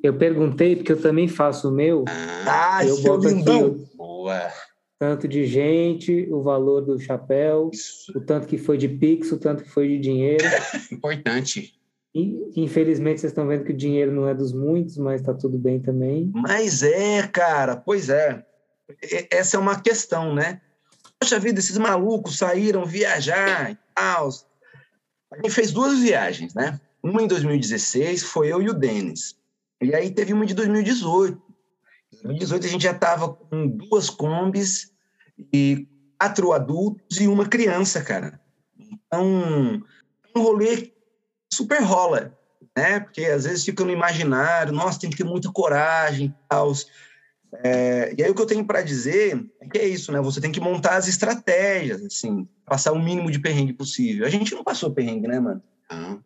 eu 0.02 0.14
perguntei, 0.18 0.76
porque 0.76 0.92
eu 0.92 1.02
também 1.02 1.28
faço 1.28 1.70
o 1.70 1.72
meu. 1.72 2.06
Ah, 2.46 2.86
eu 2.86 3.02
boto 3.02 3.28
aqui 3.28 3.50
o, 3.50 3.88
Boa. 3.96 4.52
tanto 5.00 5.28
de 5.28 5.46
gente, 5.46 6.28
o 6.32 6.42
valor 6.42 6.82
do 6.82 7.00
chapéu, 7.00 7.70
Isso. 7.74 8.12
o 8.16 8.22
tanto 8.22 8.48
que 8.48 8.58
foi 8.58 8.78
de 8.78 8.88
Pix, 8.88 9.32
o 9.32 9.38
tanto 9.38 9.64
que 9.64 9.70
foi 9.70 9.88
de 9.88 10.00
dinheiro. 10.00 10.44
Importante. 10.92 11.74
E, 12.16 12.52
infelizmente, 12.56 13.22
vocês 13.22 13.32
estão 13.32 13.48
vendo 13.48 13.64
que 13.64 13.72
o 13.72 13.78
dinheiro 13.78 14.12
não 14.12 14.28
é 14.28 14.36
dos 14.36 14.54
muitos, 14.54 14.98
mas 14.98 15.22
está 15.22 15.34
tudo 15.34 15.58
bem 15.58 15.80
também. 15.80 16.32
Mas 16.34 16.84
é, 16.84 17.28
cara, 17.28 17.76
pois 17.76 18.10
é. 18.10 18.46
Essa 19.32 19.58
é 19.58 19.60
uma 19.60 19.82
questão, 19.82 20.36
né? 20.36 20.62
Poxa 21.20 21.40
vida, 21.40 21.60
esses 21.60 21.78
malucos 21.78 22.38
saíram 22.38 22.86
viajar 22.86 23.72
e 23.72 23.78
tal. 23.96 24.30
A 25.32 25.38
gente 25.38 25.50
fez 25.50 25.72
duas 25.72 25.98
viagens, 26.00 26.54
né? 26.54 26.80
Uma 27.02 27.24
em 27.24 27.28
2016, 27.28 28.24
foi 28.24 28.52
eu 28.52 28.62
e 28.62 28.70
o 28.70 28.74
Denis. 28.74 29.36
E 29.84 29.94
aí 29.94 30.12
teve 30.12 30.34
uma 30.34 30.46
de 30.46 30.54
2018. 30.54 31.42
Em 32.14 32.24
2018 32.24 32.66
a 32.66 32.70
gente 32.70 32.84
já 32.84 32.92
estava 32.92 33.34
com 33.34 33.68
duas 33.68 34.10
combis 34.10 34.92
e 35.52 35.88
quatro 36.20 36.54
adultos 36.54 37.20
e 37.20 37.28
uma 37.28 37.48
criança, 37.48 38.02
cara. 38.02 38.40
Então, 38.80 39.84
um 40.36 40.42
rolê 40.42 40.94
super 41.52 41.82
rola, 41.82 42.38
né? 42.76 43.00
Porque 43.00 43.26
às 43.26 43.44
vezes 43.44 43.66
fica 43.66 43.84
no 43.84 43.92
imaginário, 43.92 44.74
nossa, 44.74 45.00
tem 45.00 45.10
que 45.10 45.18
ter 45.18 45.24
muita 45.24 45.52
coragem 45.52 46.28
e 46.28 46.48
tal. 46.48 46.72
É, 47.64 48.16
e 48.18 48.24
aí 48.24 48.32
o 48.32 48.36
que 48.36 48.42
eu 48.42 48.48
tenho 48.48 48.66
para 48.66 48.82
dizer 48.82 49.46
é 49.60 49.68
que 49.68 49.78
é 49.78 49.88
isso, 49.88 50.12
né? 50.12 50.22
Você 50.22 50.40
tem 50.40 50.52
que 50.52 50.62
montar 50.62 50.96
as 50.96 51.08
estratégias, 51.08 52.04
assim, 52.04 52.48
passar 52.66 52.94
o 52.94 53.04
mínimo 53.04 53.30
de 53.30 53.40
perrengue 53.40 53.74
possível. 53.74 54.26
A 54.26 54.30
gente 54.30 54.56
não 54.56 54.64
passou 54.64 54.92
perrengue, 54.92 55.28
né, 55.28 55.40
mano? 55.40 55.62
Não 55.92 56.24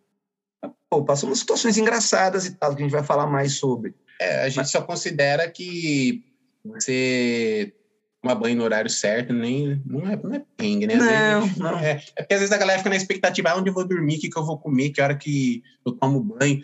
pô, 0.90 1.04
passamos 1.04 1.40
situações 1.40 1.78
engraçadas 1.78 2.46
e 2.46 2.52
tal, 2.56 2.76
que 2.76 2.82
a 2.82 2.86
gente 2.86 2.92
vai 2.92 3.04
falar 3.04 3.28
mais 3.28 3.54
sobre. 3.54 3.94
É, 4.20 4.44
a 4.44 4.48
gente 4.48 4.58
Mas... 4.58 4.72
só 4.72 4.82
considera 4.82 5.50
que 5.50 6.24
você 6.64 7.74
tomar 8.22 8.36
banho 8.36 8.58
no 8.58 8.64
horário 8.64 8.90
certo, 8.90 9.32
nem, 9.32 9.82
não, 9.86 10.10
é, 10.10 10.16
não 10.16 10.34
é 10.34 10.44
ping, 10.58 10.86
né? 10.86 10.96
Não, 10.96 11.42
vezes, 11.42 11.58
não. 11.58 11.80
É, 11.80 12.04
é 12.16 12.22
porque 12.22 12.34
às 12.34 12.40
vezes 12.40 12.52
a 12.52 12.58
galera 12.58 12.80
fica 12.80 12.90
na 12.90 12.96
expectativa, 12.96 13.50
ah, 13.50 13.58
onde 13.58 13.70
eu 13.70 13.74
vou 13.74 13.88
dormir, 13.88 14.18
o 14.18 14.20
que, 14.20 14.30
que 14.30 14.38
eu 14.38 14.46
vou 14.46 14.58
comer, 14.58 14.90
que 14.90 15.02
hora 15.02 15.16
que 15.16 15.64
eu 15.86 15.92
tomo 15.92 16.20
banho. 16.20 16.64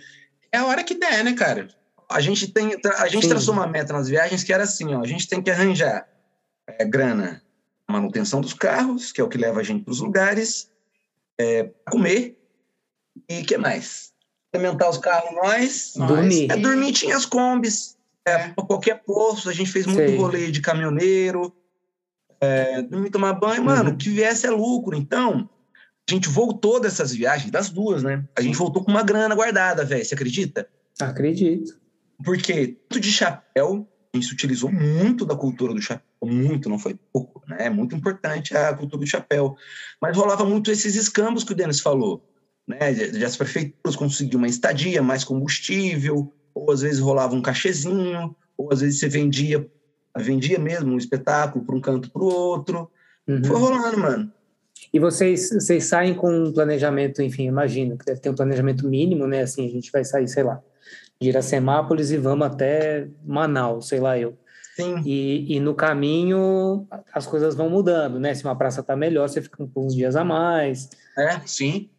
É 0.51 0.57
a 0.57 0.65
hora 0.65 0.83
que 0.83 0.95
der, 0.95 1.23
né, 1.23 1.33
cara? 1.33 1.67
A 2.09 2.19
gente 2.19 2.51
tem, 2.51 2.75
a 2.97 3.07
gente 3.07 3.27
traçou 3.27 3.53
uma 3.53 3.67
meta 3.67 3.93
nas 3.93 4.07
viagens 4.07 4.43
que 4.43 4.53
era 4.53 4.63
assim, 4.63 4.93
ó, 4.93 5.01
a 5.01 5.07
gente 5.07 5.27
tem 5.27 5.41
que 5.41 5.49
arranjar 5.49 6.07
é, 6.67 6.85
grana, 6.85 7.41
manutenção 7.89 8.41
dos 8.41 8.53
carros, 8.53 9.11
que 9.11 9.21
é 9.21 9.23
o 9.23 9.29
que 9.29 9.37
leva 9.37 9.59
a 9.59 9.63
gente 9.63 9.83
para 9.83 9.91
os 9.91 9.99
lugares, 9.99 10.69
é, 11.39 11.71
comer 11.89 12.37
e 13.29 13.43
que 13.43 13.57
mais? 13.57 14.12
Alimentar 14.53 14.89
os 14.89 14.97
carros 14.97 15.33
nós. 15.35 15.93
Dormir. 15.95 16.51
É, 16.51 16.57
dormir 16.57 16.91
tinha 16.93 17.17
as 17.17 17.25
combis. 17.25 17.97
É, 18.25 18.31
é. 18.31 18.53
qualquer 18.55 19.03
posto, 19.03 19.49
a 19.49 19.53
gente 19.53 19.71
fez 19.71 19.85
muito 19.85 20.07
Sei. 20.07 20.17
rolê 20.17 20.51
de 20.51 20.61
caminhoneiro. 20.61 21.53
É, 22.39 22.81
dormir, 22.81 23.09
tomar 23.09 23.33
banho, 23.33 23.59
uhum. 23.59 23.65
mano, 23.65 23.89
o 23.91 23.97
que 23.97 24.09
viesse 24.09 24.45
é 24.45 24.51
lucro. 24.51 24.95
Então, 24.95 25.49
a 26.09 26.13
gente 26.13 26.29
voltou 26.29 26.79
dessas 26.79 27.13
viagens, 27.13 27.51
das 27.51 27.69
duas, 27.69 28.03
né? 28.03 28.23
A 28.37 28.41
gente 28.41 28.57
voltou 28.57 28.83
com 28.83 28.91
uma 28.91 29.03
grana 29.03 29.33
guardada, 29.33 29.85
velho. 29.85 30.03
Você 30.03 30.13
acredita? 30.13 30.67
Acredito. 30.99 31.77
Porque 32.23 32.77
tudo 32.89 33.01
de 33.01 33.11
chapéu, 33.11 33.87
a 34.13 34.17
gente 34.17 34.33
utilizou 34.33 34.71
muito 34.71 35.25
da 35.25 35.35
cultura 35.35 35.73
do 35.73 35.81
chapéu, 35.81 36.03
muito, 36.23 36.69
não 36.69 36.77
foi 36.77 36.97
pouco, 37.11 37.41
né? 37.47 37.67
É 37.67 37.69
muito 37.69 37.95
importante 37.95 38.55
a 38.55 38.73
cultura 38.73 38.99
do 38.99 39.07
chapéu. 39.07 39.55
Mas 40.01 40.15
rolava 40.15 40.45
muito 40.45 40.69
esses 40.69 40.95
escambos 40.95 41.43
que 41.43 41.53
o 41.53 41.55
Denis 41.55 41.79
falou 41.79 42.21
né, 42.67 42.93
de, 42.93 43.23
as 43.23 43.35
prefeituras 43.35 43.95
conseguiam 43.95 44.39
uma 44.39 44.47
estadia, 44.47 45.01
mais 45.01 45.23
combustível, 45.23 46.33
ou 46.53 46.71
às 46.71 46.81
vezes 46.81 46.99
rolava 46.99 47.35
um 47.35 47.41
cachezinho, 47.41 48.35
ou 48.57 48.71
às 48.71 48.81
vezes 48.81 48.99
você 48.99 49.09
vendia, 49.09 49.67
vendia 50.17 50.59
mesmo 50.59 50.93
um 50.93 50.97
espetáculo 50.97 51.65
para 51.65 51.75
um 51.75 51.81
canto 51.81 52.11
para 52.11 52.21
o 52.21 52.27
outro. 52.27 52.89
Uhum. 53.27 53.43
Foi 53.43 53.57
rolando, 53.57 53.99
mano. 53.99 54.31
E 54.93 54.99
vocês, 54.99 55.49
vocês 55.49 55.85
saem 55.85 56.13
com 56.13 56.31
um 56.31 56.53
planejamento, 56.53 57.21
enfim, 57.21 57.47
imagino 57.47 57.97
que 57.97 58.05
deve 58.05 58.19
ter 58.19 58.29
um 58.29 58.35
planejamento 58.35 58.87
mínimo, 58.87 59.27
né? 59.27 59.41
Assim, 59.41 59.65
a 59.65 59.69
gente 59.69 59.91
vai 59.91 60.05
sair, 60.05 60.27
sei 60.27 60.43
lá, 60.43 60.61
de 61.19 61.29
Iracemápolis 61.29 62.11
e 62.11 62.17
vamos 62.17 62.45
até 62.45 63.07
Manaus, 63.25 63.87
sei 63.87 63.99
lá 63.99 64.17
eu. 64.19 64.37
Sim. 64.75 65.01
E, 65.05 65.55
e 65.55 65.59
no 65.59 65.75
caminho 65.75 66.87
as 67.13 67.27
coisas 67.27 67.55
vão 67.55 67.69
mudando, 67.69 68.19
né? 68.19 68.33
Se 68.33 68.43
uma 68.43 68.55
praça 68.55 68.81
tá 68.83 68.95
melhor, 68.95 69.29
você 69.29 69.41
fica 69.41 69.67
uns 69.75 69.95
dias 69.95 70.15
a 70.15 70.23
mais. 70.23 70.89
É, 71.17 71.39
sim. 71.45 71.89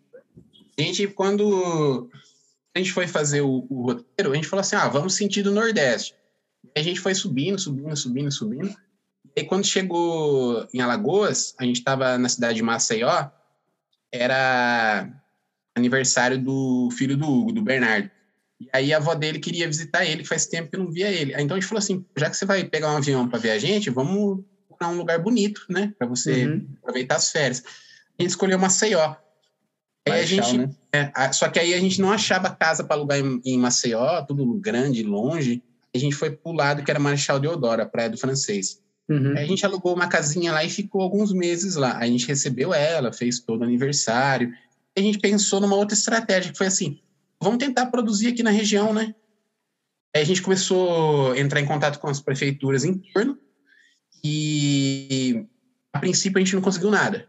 A 0.79 0.83
gente, 0.83 1.07
quando 1.09 2.11
a 2.75 2.79
gente 2.79 2.93
foi 2.93 3.07
fazer 3.07 3.41
o, 3.41 3.67
o 3.71 3.83
roteiro, 3.83 4.33
a 4.33 4.35
gente 4.35 4.49
falou 4.49 4.61
assim: 4.61 4.77
ah, 4.77 4.89
vamos 4.89 5.15
sentido 5.15 5.53
Nordeste. 5.53 6.15
E 6.75 6.81
a 6.81 6.83
gente 6.83 7.01
foi 7.01 7.15
subindo, 7.15 7.59
subindo, 7.59 7.97
subindo, 7.97 8.33
subindo. 8.33 8.77
E 9.37 9.41
aí, 9.41 9.47
quando 9.47 9.67
chegou 9.67 10.67
em 10.73 10.81
Alagoas, 10.81 11.55
a 11.59 11.65
gente 11.65 11.79
estava 11.79 12.17
na 12.19 12.29
cidade 12.29 12.57
de 12.57 12.63
Maceió, 12.63 13.29
era 14.13 15.09
aniversário 15.75 16.39
do 16.39 16.89
filho 16.93 17.17
do 17.17 17.29
Hugo, 17.29 17.53
do 17.53 17.63
Bernardo. 17.63 18.11
E 18.61 18.69
aí 18.73 18.93
a 18.93 18.99
avó 18.99 19.15
dele 19.15 19.41
queria 19.41 19.67
visitar 19.67 20.05
ele, 20.05 20.23
que 20.23 20.29
faz 20.29 20.47
tempo 20.47 20.71
que 20.71 20.77
não 20.77 20.91
via 20.91 21.11
ele. 21.11 21.33
Então 21.33 21.57
a 21.57 21.61
gente 21.61 21.69
falou 21.69 21.81
assim: 21.81 22.05
já 22.17 22.31
que 22.31 22.37
você 22.37 22.45
vai 22.45 22.65
pegar 22.65 22.93
um 22.93 22.97
avião 22.97 23.29
para 23.29 23.39
ver 23.39 23.51
a 23.51 23.59
gente, 23.59 23.91
vamos 23.91 24.45
para 24.79 24.89
um 24.89 24.97
lugar 24.97 25.19
bonito, 25.19 25.65
né? 25.69 25.93
Para 25.99 26.07
você 26.07 26.47
uhum. 26.47 26.69
aproveitar 26.79 27.17
as 27.17 27.31
férias. 27.31 27.63
A 28.19 28.23
gente 28.23 28.31
escolheu 28.31 28.59
Maceió. 28.59 29.17
Aí 30.07 30.27
gente, 30.27 30.59
né? 30.59 30.71
é, 30.93 31.33
só 31.33 31.49
que 31.49 31.59
aí 31.59 31.73
a 31.73 31.81
gente 31.81 32.01
não 32.01 32.12
achava 32.12 32.51
casa 32.51 32.85
para 32.85 32.97
alugar 32.97 33.19
em, 33.19 33.40
em, 33.45 33.59
Maceió, 33.59 34.23
tudo 34.23 34.45
grande, 34.55 35.03
longe. 35.03 35.62
A 35.95 35.99
gente 35.99 36.14
foi 36.14 36.31
para 36.31 36.53
o 36.53 36.55
lado 36.55 36.83
que 36.83 36.90
era 36.90 37.01
Marechal 37.01 37.40
Deodoro, 37.40 37.83
a 37.83 37.87
Praia 37.87 38.11
do 38.11 38.19
Francês. 38.19 38.83
Uhum. 39.09 39.35
Aí 39.37 39.45
a 39.45 39.47
gente 39.47 39.64
alugou 39.64 39.95
uma 39.95 40.09
casinha 40.09 40.53
lá 40.53 40.62
e 40.62 40.69
ficou 40.69 41.01
alguns 41.01 41.33
meses 41.33 41.77
lá. 41.77 41.97
Aí 41.99 42.09
a 42.09 42.12
gente 42.12 42.27
recebeu 42.27 42.75
ela, 42.75 43.12
fez 43.12 43.40
todo 43.40 43.62
o 43.62 43.64
aniversário. 43.64 44.53
E 44.95 45.01
a 45.01 45.03
gente 45.03 45.19
pensou 45.19 45.61
numa 45.61 45.77
outra 45.77 45.97
estratégia, 45.97 46.53
que 46.53 46.59
foi 46.59 46.67
assim, 46.67 47.01
vamos 47.40 47.59
tentar 47.59 47.87
produzir 47.87 48.29
aqui 48.29 48.43
na 48.43 48.51
região, 48.51 48.93
né? 48.93 49.14
Aí 50.14 50.23
a 50.23 50.27
gente 50.27 50.43
começou 50.43 51.33
a 51.33 51.38
entrar 51.38 51.61
em 51.61 51.67
contato 51.67 51.99
com 51.99 52.09
as 52.09 52.21
prefeituras 52.21 52.85
em 52.85 52.95
torno 52.95 53.38
e 54.23 55.45
a 55.93 55.99
princípio 55.99 56.38
a 56.38 56.40
gente 56.40 56.55
não 56.55 56.62
conseguiu 56.62 56.90
nada 56.90 57.27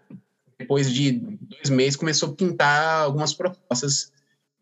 depois 0.57 0.91
de 0.91 1.11
dois 1.11 1.69
meses, 1.69 1.95
começou 1.95 2.29
a 2.29 2.35
pintar 2.35 3.03
algumas 3.03 3.33
propostas, 3.33 4.11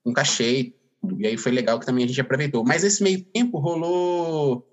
um 0.06 0.14
cachê, 0.14 0.74
e 1.18 1.28
aí 1.28 1.38
foi 1.38 1.52
legal 1.52 1.80
que 1.80 1.86
também 1.86 2.06
a 2.06 2.08
gente 2.08 2.22
aproveitou. 2.22 2.64
Mas 2.64 2.84
esse 2.84 3.04
meio 3.04 3.24
tempo 3.24 3.60
rolou 3.60 4.66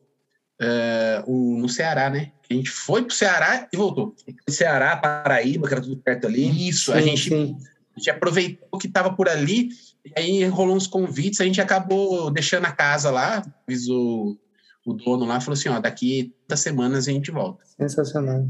uh, 0.60 1.30
o, 1.30 1.58
no 1.58 1.68
Ceará, 1.68 2.08
né? 2.08 2.32
A 2.48 2.54
gente 2.54 2.70
foi 2.70 3.02
pro 3.02 3.14
Ceará 3.14 3.68
e 3.72 3.76
voltou. 3.76 4.14
Ceará, 4.48 4.96
Paraíba, 4.96 5.66
que 5.66 5.74
era 5.74 5.82
tudo 5.82 5.96
perto 5.96 6.26
ali. 6.26 6.68
Isso, 6.68 6.92
sim, 6.92 6.98
a, 6.98 7.00
gente, 7.00 7.34
a 7.34 7.98
gente 7.98 8.10
aproveitou 8.10 8.78
que 8.78 8.86
estava 8.86 9.12
por 9.12 9.28
ali, 9.28 9.68
e 10.04 10.12
aí 10.16 10.44
rolou 10.44 10.76
uns 10.76 10.86
convites, 10.86 11.40
a 11.40 11.44
gente 11.44 11.60
acabou 11.60 12.30
deixando 12.30 12.66
a 12.66 12.72
casa 12.72 13.10
lá, 13.10 13.42
avisou 13.66 14.38
o 14.86 14.94
dono 14.94 15.26
lá, 15.26 15.40
falou 15.40 15.54
assim, 15.54 15.68
ó, 15.68 15.78
daqui 15.78 16.34
duas 16.48 16.60
semanas 16.60 17.06
a 17.06 17.12
gente 17.12 17.30
volta. 17.30 17.64
Sensacional. 17.78 18.46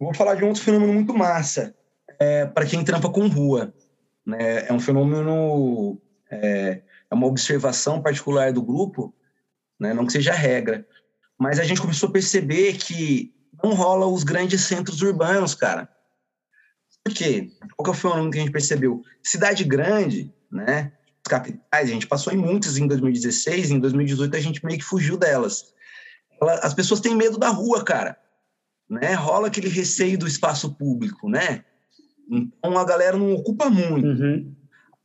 Vou 0.00 0.14
falar 0.14 0.34
de 0.34 0.44
um 0.44 0.48
outro 0.48 0.62
fenômeno 0.62 0.92
muito 0.92 1.14
massa, 1.14 1.74
é, 2.18 2.46
para 2.46 2.66
quem 2.66 2.84
trampa 2.84 3.08
com 3.08 3.28
rua. 3.28 3.72
Né? 4.26 4.66
É 4.66 4.72
um 4.72 4.80
fenômeno, 4.80 6.00
é, 6.30 6.82
é, 7.10 7.14
uma 7.14 7.26
observação 7.26 8.02
particular 8.02 8.52
do 8.52 8.62
grupo, 8.62 9.14
né? 9.78 9.94
não 9.94 10.06
que 10.06 10.12
seja 10.12 10.32
regra, 10.32 10.86
mas 11.38 11.58
a 11.58 11.64
gente 11.64 11.80
começou 11.80 12.08
a 12.08 12.12
perceber 12.12 12.74
que 12.74 13.32
não 13.62 13.74
rola 13.74 14.06
os 14.06 14.24
grandes 14.24 14.62
centros 14.62 15.02
urbanos, 15.02 15.54
cara. 15.54 15.88
Por 17.04 17.14
quê? 17.14 17.50
Qual 17.76 17.84
que 17.84 17.90
é 17.90 17.92
o 17.92 17.94
fenômeno 17.94 18.30
que 18.30 18.38
a 18.38 18.40
gente 18.40 18.52
percebeu? 18.52 19.02
Cidade 19.22 19.64
grande, 19.64 20.32
né? 20.50 20.92
Capitais, 21.28 21.88
a 21.88 21.92
gente 21.92 22.06
passou 22.06 22.32
em 22.32 22.36
muitas 22.36 22.76
em 22.76 22.86
2016, 22.86 23.70
em 23.70 23.78
2018 23.78 24.36
a 24.36 24.40
gente 24.40 24.64
meio 24.64 24.78
que 24.78 24.84
fugiu 24.84 25.16
delas. 25.16 25.72
As 26.62 26.74
pessoas 26.74 27.00
têm 27.00 27.14
medo 27.14 27.38
da 27.38 27.48
rua, 27.48 27.84
cara, 27.84 28.18
né? 28.88 29.14
Rola 29.14 29.48
aquele 29.48 29.68
receio 29.68 30.18
do 30.18 30.26
espaço 30.26 30.74
público, 30.74 31.28
né? 31.28 31.64
Então 32.28 32.76
a 32.76 32.84
galera 32.84 33.16
não 33.16 33.32
ocupa 33.32 33.70
muito. 33.70 34.06
Uhum. 34.06 34.54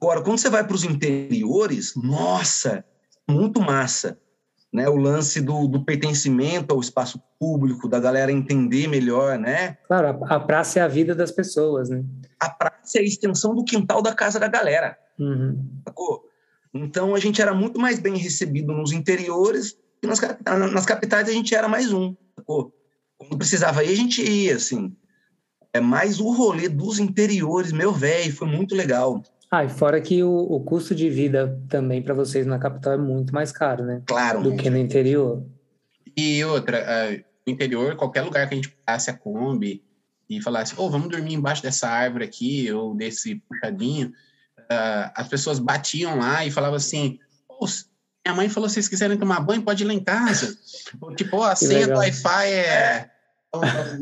Agora, 0.02 0.22
quando 0.22 0.38
você 0.38 0.50
vai 0.50 0.66
para 0.66 0.76
os 0.76 0.84
interiores, 0.84 1.94
nossa, 1.96 2.84
muito 3.30 3.62
massa. 3.62 4.18
Né, 4.72 4.90
o 4.90 4.96
lance 4.96 5.40
do, 5.40 5.68
do, 5.68 5.86
pertencimento 5.86 6.74
ao 6.74 6.82
espaço 6.82 7.22
público, 7.40 7.88
da 7.88 8.00
galera 8.00 8.32
entender 8.32 8.88
melhor, 8.88 9.38
né? 9.38 9.78
Claro, 9.86 10.26
a, 10.26 10.36
a, 10.36 10.40
praça 10.40 10.80
é 10.80 10.82
a 10.82 10.88
vida 10.88 11.14
das 11.14 11.32
pessoas, 11.32 11.90
né? 11.90 12.04
A 12.40 12.50
praça 12.50 12.98
é 12.98 13.02
a 13.02 13.04
extensão 13.04 13.54
do 13.54 13.64
quintal 13.64 14.02
da 14.02 14.16
casa 14.16 14.40
da 14.40 14.48
galera. 14.48 14.98
Uhum. 15.20 15.64
Então 16.74 17.14
a 17.14 17.20
gente 17.20 17.40
era 17.40 17.54
muito 17.54 17.80
mais 17.80 18.00
bem 18.00 18.18
recebido 18.18 18.74
nos 18.74 18.92
interiores 18.92 19.78
e 20.02 20.08
nas, 20.08 20.20
nas 20.72 20.86
capitais 20.88 21.30
a 21.30 21.32
gente 21.32 21.54
era 21.54 21.68
mais 21.68 21.94
um. 21.94 22.16
Sacou? 22.36 22.74
Quando 23.16 23.38
precisava 23.38 23.84
ir, 23.84 23.94
a 23.94 23.96
gente 23.96 24.24
ia, 24.24 24.56
assim. 24.56 24.96
É 25.74 25.82
mais 25.82 26.20
o 26.20 26.32
rolê 26.32 26.70
dos 26.70 27.00
interiores, 27.00 27.72
meu 27.72 27.92
velho, 27.92 28.32
foi 28.32 28.48
muito 28.48 28.76
legal. 28.76 29.24
Ah, 29.50 29.64
e 29.64 29.70
fora 29.70 30.00
que 30.00 30.24
o, 30.24 30.32
o 30.32 30.60
custo 30.62 30.96
de 30.96 31.10
vida 31.10 31.60
também 31.68 32.02
para 32.02 32.14
vocês 32.14 32.46
na 32.46 32.60
capital 32.60 32.94
é 32.94 32.98
muito 32.98 33.34
mais 33.34 33.52
caro, 33.52 33.84
né? 33.84 34.02
Claro. 34.06 34.42
Do 34.42 34.56
que 34.56 34.70
no 34.70 34.78
interior. 34.78 35.44
E 36.16 36.44
outra, 36.44 36.80
uh, 36.80 37.24
no 37.46 37.54
interior, 37.54 37.96
qualquer 37.96 38.22
lugar 38.22 38.48
que 38.48 38.54
a 38.54 38.56
gente 38.56 38.76
passe 38.86 39.10
a 39.10 39.14
Kombi 39.14 39.84
e 40.30 40.42
falasse, 40.42 40.74
oh, 40.78 40.90
vamos 40.90 41.10
dormir 41.10 41.34
embaixo 41.34 41.62
dessa 41.62 41.88
árvore 41.88 42.24
aqui, 42.24 42.72
ou 42.72 42.96
desse 42.96 43.36
puxadinho, 43.48 44.10
uh, 44.60 45.12
as 45.16 45.28
pessoas 45.28 45.60
batiam 45.60 46.18
lá 46.18 46.46
e 46.46 46.52
falavam 46.52 46.78
assim, 46.78 47.20
oh, 47.48 47.66
minha 48.26 48.36
mãe 48.36 48.50
falou, 48.50 48.70
se 48.70 48.76
vocês 48.76 48.88
quiserem 48.88 49.18
tomar 49.18 49.40
banho, 49.42 49.64
pode 49.64 49.84
ir 49.84 49.88
lá 49.88 49.94
em 49.94 50.04
casa. 50.04 50.56
tipo, 51.16 51.38
oh, 51.38 51.44
a 51.44 51.56
senha 51.56 51.88
do 51.88 51.98
Wi-Fi 52.00 52.48
é 52.48 53.13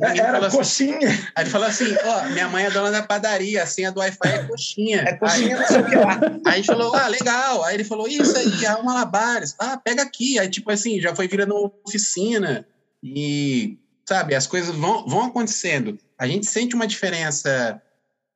era 0.02 0.46
assim, 0.46 0.58
coxinha. 0.58 1.10
Aí 1.36 1.44
ele 1.44 1.50
falou 1.50 1.68
assim: 1.68 1.94
ó, 2.06 2.30
minha 2.30 2.48
mãe 2.48 2.66
é 2.66 2.72
dona 2.72 2.92
da 2.92 3.04
padaria, 3.04 3.64
a 3.64 3.66
senha 3.66 3.92
do 3.92 4.00
Wi-Fi 4.00 4.30
é 4.30 4.44
coxinha. 4.44 5.02
É 5.02 5.14
coxinha, 5.14 5.56
aí, 5.56 5.62
não 5.62 5.68
sei 5.68 5.82
o 5.82 5.90
que 5.90 5.96
lá. 5.96 6.20
Aí 6.46 6.54
a 6.54 6.56
gente 6.56 6.68
falou: 6.68 6.96
ah, 6.96 7.08
legal. 7.08 7.64
Aí 7.66 7.76
ele 7.76 7.84
falou: 7.84 8.08
isso 8.08 8.36
aí, 8.38 8.66
é 8.66 8.76
um 8.78 8.84
malabares. 8.84 9.56
Ah, 9.60 9.78
pega 9.78 10.04
aqui. 10.04 10.40
Aí, 10.40 10.50
tipo 10.50 10.72
assim, 10.72 11.02
já 11.02 11.14
foi 11.14 11.28
virando 11.28 11.72
oficina. 11.86 12.66
E, 13.04 13.78
sabe, 14.08 14.36
as 14.36 14.48
coisas 14.48 14.74
vão, 14.74 15.06
vão 15.08 15.26
acontecendo. 15.26 15.98
A 16.18 16.28
gente 16.28 16.46
sente 16.46 16.76
uma 16.76 16.88
diferença 16.88 17.82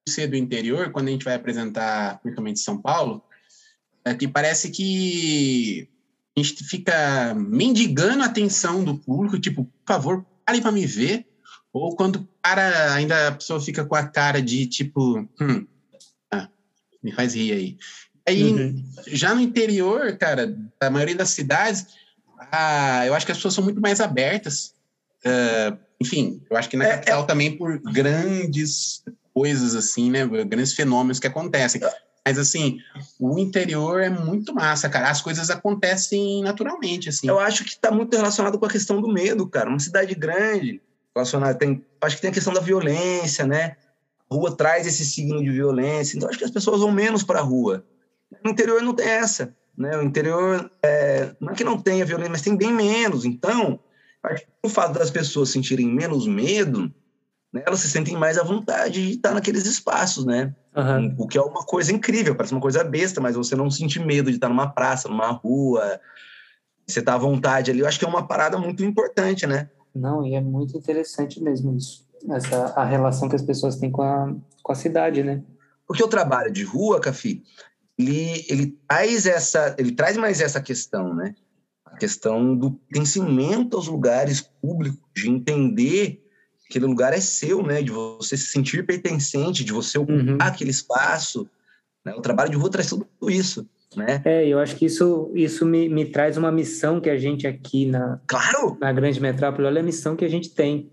ser 0.07 0.27
do 0.27 0.35
interior, 0.35 0.91
quando 0.91 1.07
a 1.07 1.11
gente 1.11 1.25
vai 1.25 1.33
apresentar, 1.33 2.19
principalmente 2.21 2.59
São 2.59 2.79
Paulo, 2.79 3.23
é 4.03 4.13
que 4.13 4.27
parece 4.27 4.69
que 4.69 5.89
a 6.37 6.41
gente 6.41 6.63
fica 6.63 7.33
mendigando 7.33 8.21
a 8.21 8.27
atenção 8.27 8.83
do 8.83 8.97
público, 8.97 9.39
tipo, 9.39 9.65
por 9.65 9.93
favor, 9.93 10.25
parem 10.45 10.61
para 10.61 10.71
me 10.71 10.85
ver, 10.85 11.25
ou 11.73 11.95
quando 11.95 12.17
o 12.17 12.27
cara, 12.41 12.93
ainda 12.93 13.27
a 13.27 13.31
pessoa 13.33 13.59
fica 13.59 13.83
com 13.83 13.95
a 13.95 14.07
cara 14.07 14.41
de 14.41 14.65
tipo, 14.67 15.27
hum, 15.41 15.67
ah, 16.31 16.47
me 17.03 17.11
faz 17.11 17.35
rir 17.35 17.51
aí. 17.51 17.77
Aí, 18.27 18.43
uhum. 18.43 18.83
já 19.07 19.35
no 19.35 19.41
interior, 19.41 20.17
cara, 20.17 20.55
a 20.79 20.89
maioria 20.89 21.15
das 21.15 21.29
cidades, 21.29 21.87
ah, 22.51 23.05
eu 23.05 23.13
acho 23.13 23.25
que 23.25 23.31
as 23.31 23.37
pessoas 23.37 23.53
são 23.53 23.63
muito 23.63 23.81
mais 23.81 23.99
abertas. 24.01 24.73
Uh, 25.25 25.77
enfim, 25.99 26.41
eu 26.49 26.57
acho 26.57 26.69
que 26.69 26.77
na 26.77 26.85
é, 26.85 26.89
capital 26.93 27.23
é... 27.23 27.25
também 27.25 27.57
por 27.57 27.79
grandes 27.79 29.03
coisas 29.33 29.75
assim, 29.75 30.09
né? 30.09 30.25
Grandes 30.25 30.73
fenômenos 30.73 31.19
que 31.19 31.27
acontecem. 31.27 31.81
Mas, 32.25 32.39
assim, 32.39 32.79
o 33.19 33.37
interior 33.37 34.01
é 34.01 34.09
muito 34.09 34.51
massa, 34.53 34.89
cara. 34.89 35.11
As 35.11 35.21
coisas 35.21 35.51
acontecem 35.51 36.41
naturalmente, 36.41 37.07
assim. 37.07 37.27
Eu 37.27 37.39
acho 37.39 37.63
que 37.63 37.69
está 37.69 37.91
muito 37.91 38.17
relacionado 38.17 38.57
com 38.57 38.65
a 38.65 38.69
questão 38.69 38.99
do 38.99 39.07
medo, 39.07 39.47
cara. 39.47 39.69
Uma 39.69 39.79
cidade 39.79 40.15
grande, 40.15 40.81
relacionada, 41.15 41.53
tem, 41.53 41.85
acho 42.01 42.15
que 42.15 42.21
tem 42.23 42.31
a 42.31 42.33
questão 42.33 42.51
da 42.51 42.59
violência, 42.59 43.45
né? 43.45 43.77
A 44.27 44.33
rua 44.33 44.57
traz 44.57 44.87
esse 44.87 45.05
signo 45.05 45.43
de 45.43 45.51
violência, 45.51 46.17
então 46.17 46.27
acho 46.27 46.39
que 46.39 46.43
as 46.43 46.49
pessoas 46.49 46.81
vão 46.81 46.91
menos 46.91 47.21
para 47.21 47.39
a 47.39 47.43
rua. 47.43 47.85
No 48.43 48.49
interior 48.49 48.81
não 48.81 48.95
tem 48.95 49.07
essa, 49.07 49.55
né? 49.77 49.95
O 49.95 50.01
interior, 50.01 50.71
é, 50.81 51.35
não 51.39 51.51
é 51.51 51.55
que 51.55 51.63
não 51.63 51.79
tenha 51.79 52.03
violência, 52.05 52.31
mas 52.31 52.41
tem 52.41 52.57
bem 52.57 52.73
menos. 52.73 53.23
Então, 53.23 53.79
acho 54.23 54.41
que 54.41 54.51
o 54.63 54.69
fato 54.69 54.97
das 54.97 55.11
pessoas 55.11 55.49
sentirem 55.49 55.87
menos 55.87 56.25
medo 56.25 56.91
né, 57.55 57.63
elas 57.65 57.79
se 57.79 57.89
sentem 57.89 58.17
mais 58.17 58.37
à 58.37 58.43
vontade 58.43 59.01
de 59.01 59.15
estar 59.15 59.33
naqueles 59.33 59.65
espaços, 59.65 60.25
né? 60.25 60.53
Uhum. 60.75 61.15
O 61.17 61.25
que 61.25 61.37
é 61.37 61.41
uma 61.41 61.63
coisa 61.63 61.93
incrível, 61.93 62.35
parece 62.35 62.53
uma 62.53 62.59
coisa 62.59 62.83
besta, 62.83 63.21
mas 63.21 63.37
você 63.37 63.55
não 63.55 63.71
sente 63.71 63.97
medo 63.97 64.29
de 64.29 64.35
estar 64.35 64.49
numa 64.49 64.67
praça, 64.67 65.07
numa 65.07 65.31
rua, 65.31 66.01
você 66.85 67.01
tá 67.01 67.13
à 67.13 67.17
vontade 67.17 67.71
ali. 67.71 67.79
Eu 67.79 67.87
acho 67.87 67.97
que 67.97 68.03
é 68.03 68.07
uma 68.09 68.27
parada 68.27 68.57
muito 68.57 68.83
importante, 68.83 69.47
né? 69.47 69.69
Não, 69.95 70.25
e 70.25 70.35
é 70.35 70.41
muito 70.41 70.77
interessante 70.77 71.41
mesmo 71.41 71.73
isso. 71.77 72.05
Essa, 72.29 72.73
a 72.75 72.83
relação 72.83 73.29
que 73.29 73.37
as 73.37 73.41
pessoas 73.41 73.77
têm 73.77 73.89
com 73.89 74.01
a, 74.01 74.35
com 74.61 74.73
a 74.73 74.75
cidade, 74.75 75.23
né? 75.23 75.41
Porque 75.87 76.03
o 76.03 76.09
trabalho 76.09 76.51
de 76.51 76.65
rua, 76.65 76.99
Cafi, 76.99 77.41
ele, 77.97 78.45
ele 78.49 78.77
traz 78.85 79.25
essa, 79.25 79.73
ele 79.79 79.93
traz 79.93 80.17
mais 80.17 80.41
essa 80.41 80.59
questão, 80.59 81.13
né? 81.13 81.33
A 81.85 81.95
questão 81.95 82.53
do 82.53 82.71
pertencimento 82.71 83.77
aos 83.77 83.87
lugares 83.87 84.41
públicos, 84.41 84.99
de 85.15 85.29
entender 85.29 86.24
aquele 86.75 86.85
lugar 86.85 87.13
é 87.13 87.21
seu, 87.21 87.63
né? 87.63 87.81
De 87.81 87.91
você 87.91 88.35
se 88.35 88.47
sentir 88.47 88.85
pertencente, 88.85 89.63
de 89.63 89.71
você 89.71 89.97
ocupar 89.97 90.25
uhum. 90.25 90.37
aquele 90.39 90.71
espaço. 90.71 91.49
Né? 92.03 92.13
O 92.13 92.21
trabalho 92.21 92.51
de 92.51 92.57
rua 92.57 92.69
traz 92.69 92.89
tudo 92.89 93.07
isso, 93.29 93.67
né? 93.95 94.21
É, 94.25 94.45
eu 94.45 94.59
acho 94.59 94.75
que 94.75 94.85
isso, 94.85 95.31
isso 95.33 95.65
me, 95.65 95.87
me 95.87 96.05
traz 96.05 96.35
uma 96.35 96.51
missão 96.51 96.99
que 96.99 97.09
a 97.09 97.17
gente 97.17 97.47
aqui 97.47 97.85
na, 97.85 98.19
claro. 98.27 98.77
na 98.79 98.91
grande 98.91 99.21
metrópole, 99.21 99.67
olha 99.67 99.79
a 99.79 99.83
missão 99.83 100.15
que 100.15 100.25
a 100.25 100.29
gente 100.29 100.49
tem. 100.49 100.91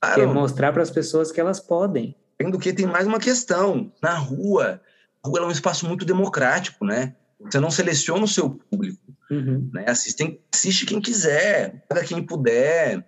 Claro. 0.00 0.14
Que 0.14 0.20
é 0.20 0.26
mostrar 0.26 0.72
para 0.72 0.82
as 0.82 0.90
pessoas 0.90 1.32
que 1.32 1.40
elas 1.40 1.58
podem. 1.58 2.14
Tem 2.36 2.50
do 2.50 2.58
que 2.58 2.72
tem 2.72 2.86
mais 2.86 3.06
uma 3.06 3.18
questão. 3.18 3.90
Na 4.02 4.14
rua, 4.14 4.80
a 5.24 5.28
rua 5.28 5.40
é 5.40 5.42
um 5.44 5.50
espaço 5.50 5.86
muito 5.86 6.04
democrático, 6.04 6.84
né? 6.84 7.14
Você 7.40 7.58
não 7.58 7.70
seleciona 7.70 8.24
o 8.24 8.28
seu 8.28 8.50
público. 8.50 9.00
Uhum. 9.30 9.70
Né? 9.72 9.86
Assiste, 9.88 10.40
assiste 10.52 10.84
quem 10.84 11.00
quiser, 11.00 11.84
paga 11.88 12.04
quem 12.04 12.22
puder 12.22 13.04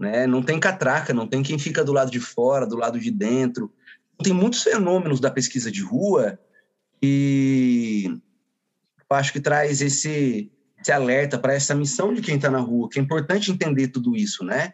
né? 0.00 0.26
Não 0.26 0.42
tem 0.42 0.58
catraca, 0.58 1.12
não 1.12 1.26
tem 1.26 1.42
quem 1.42 1.58
fica 1.58 1.84
do 1.84 1.92
lado 1.92 2.10
de 2.10 2.18
fora, 2.18 2.66
do 2.66 2.76
lado 2.76 2.98
de 2.98 3.10
dentro. 3.10 3.70
Tem 4.24 4.32
muitos 4.32 4.62
fenômenos 4.62 5.20
da 5.20 5.30
pesquisa 5.30 5.70
de 5.70 5.82
rua 5.82 6.38
e 7.02 8.18
acho 9.10 9.32
que 9.32 9.40
traz 9.40 9.82
esse, 9.82 10.50
esse 10.80 10.90
alerta 10.90 11.38
para 11.38 11.52
essa 11.52 11.74
missão 11.74 12.14
de 12.14 12.22
quem 12.22 12.36
está 12.36 12.50
na 12.50 12.60
rua, 12.60 12.88
que 12.88 12.98
é 12.98 13.02
importante 13.02 13.50
entender 13.50 13.88
tudo 13.88 14.16
isso, 14.16 14.42
né? 14.42 14.72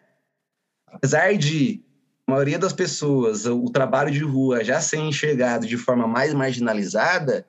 Apesar 0.86 1.36
de 1.36 1.82
a 2.26 2.30
maioria 2.30 2.58
das 2.58 2.72
pessoas, 2.72 3.46
o 3.46 3.68
trabalho 3.70 4.12
de 4.12 4.22
rua 4.22 4.62
já 4.62 4.80
ser 4.80 4.98
enxergado 4.98 5.66
de 5.66 5.76
forma 5.76 6.06
mais 6.06 6.34
marginalizada, 6.34 7.46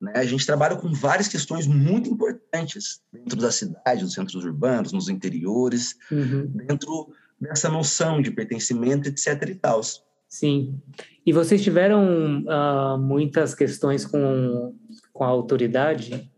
né, 0.00 0.12
a 0.14 0.24
gente 0.24 0.44
trabalha 0.44 0.76
com 0.76 0.92
várias 0.92 1.28
questões 1.28 1.66
muito 1.66 2.10
importantes 2.10 3.00
dentro 3.12 3.38
da 3.38 3.50
cidade, 3.50 4.02
nos 4.02 4.12
centros 4.12 4.44
urbanos, 4.44 4.92
nos 4.92 5.08
interiores, 5.08 5.96
uhum. 6.10 6.46
dentro 6.46 7.08
dessa 7.40 7.68
noção 7.68 8.20
de 8.20 8.30
pertencimento, 8.30 9.08
etc. 9.08 9.42
e 9.48 9.54
tal. 9.54 9.80
Sim. 10.28 10.80
E 11.24 11.32
vocês 11.32 11.62
tiveram 11.62 12.44
uh, 12.44 12.98
muitas 12.98 13.54
questões 13.54 14.04
com, 14.04 14.74
com 15.12 15.24
a 15.24 15.28
autoridade? 15.28 16.30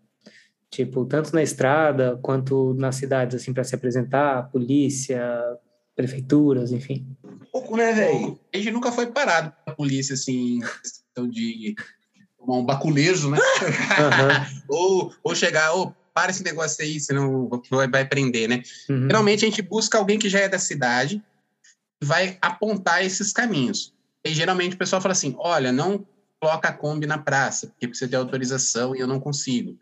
Tipo, 0.71 1.05
tanto 1.07 1.35
na 1.35 1.43
estrada 1.43 2.19
quanto 2.23 2.75
nas 2.75 2.97
cidades, 2.97 3.41
assim, 3.41 3.53
para 3.53 3.65
se 3.65 3.75
apresentar, 3.75 4.51
polícia, 4.51 5.21
prefeituras, 5.97 6.71
enfim? 6.71 7.17
Pouco, 7.51 7.77
né, 7.77 7.93
velho? 7.93 8.39
A 8.55 8.57
gente 8.57 8.71
nunca 8.71 8.93
foi 8.93 9.07
parado 9.07 9.53
pela 9.65 9.77
polícia, 9.77 10.15
assim, 10.15 10.61
questão 10.83 11.29
de 11.29 11.75
um 12.41 12.65
baculejo, 12.65 13.31
né? 13.31 13.39
Uhum. 13.39 14.61
ou, 14.69 15.15
ou 15.23 15.35
chegar, 15.35 15.73
ou 15.73 15.89
oh, 15.89 15.93
para 16.15 16.31
esse 16.31 16.43
negócio 16.43 16.83
aí, 16.85 16.99
senão 16.99 17.49
vai, 17.71 17.89
vai 17.89 18.05
prender, 18.05 18.49
né? 18.49 18.63
Uhum. 18.89 19.03
Geralmente 19.03 19.45
a 19.45 19.49
gente 19.49 19.63
busca 19.63 19.99
alguém 19.99 20.19
que 20.19 20.29
já 20.29 20.41
é 20.41 20.49
da 20.49 20.59
cidade 20.59 21.23
e 22.03 22.07
vai 22.07 22.39
apontar 22.41 23.05
esses 23.05 23.33
caminhos. 23.33 23.95
E 24.25 24.35
geralmente 24.35 24.75
o 24.75 24.79
pessoal 24.79 25.01
fala 25.01 25.13
assim: 25.13 25.35
olha, 25.39 25.73
não 25.73 26.05
coloca 26.41 26.69
a 26.69 26.73
Kombi 26.73 27.07
na 27.07 27.19
praça, 27.19 27.69
porque 27.69 27.89
precisa 27.89 28.11
ter 28.11 28.17
autorização 28.17 28.95
e 28.95 29.01
eu 29.01 29.07
não 29.07 29.21
consigo. 29.21 29.79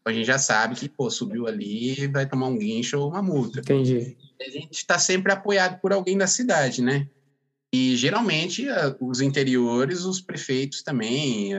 Então 0.00 0.12
a 0.12 0.12
gente 0.12 0.26
já 0.26 0.38
sabe 0.38 0.74
que, 0.74 0.88
pô, 0.88 1.10
subiu 1.10 1.46
ali, 1.46 2.06
vai 2.08 2.26
tomar 2.26 2.46
um 2.46 2.58
guincho 2.58 2.98
ou 2.98 3.10
uma 3.10 3.22
multa. 3.22 3.60
Entendi. 3.60 4.16
A 4.40 4.50
gente 4.50 4.74
está 4.74 4.98
sempre 4.98 5.32
apoiado 5.32 5.80
por 5.80 5.92
alguém 5.92 6.16
da 6.16 6.26
cidade, 6.26 6.80
né? 6.82 7.08
E 7.72 7.96
geralmente 7.96 8.66
os 8.98 9.20
interiores, 9.20 10.04
os 10.04 10.20
prefeitos 10.20 10.82
também, 10.82 11.50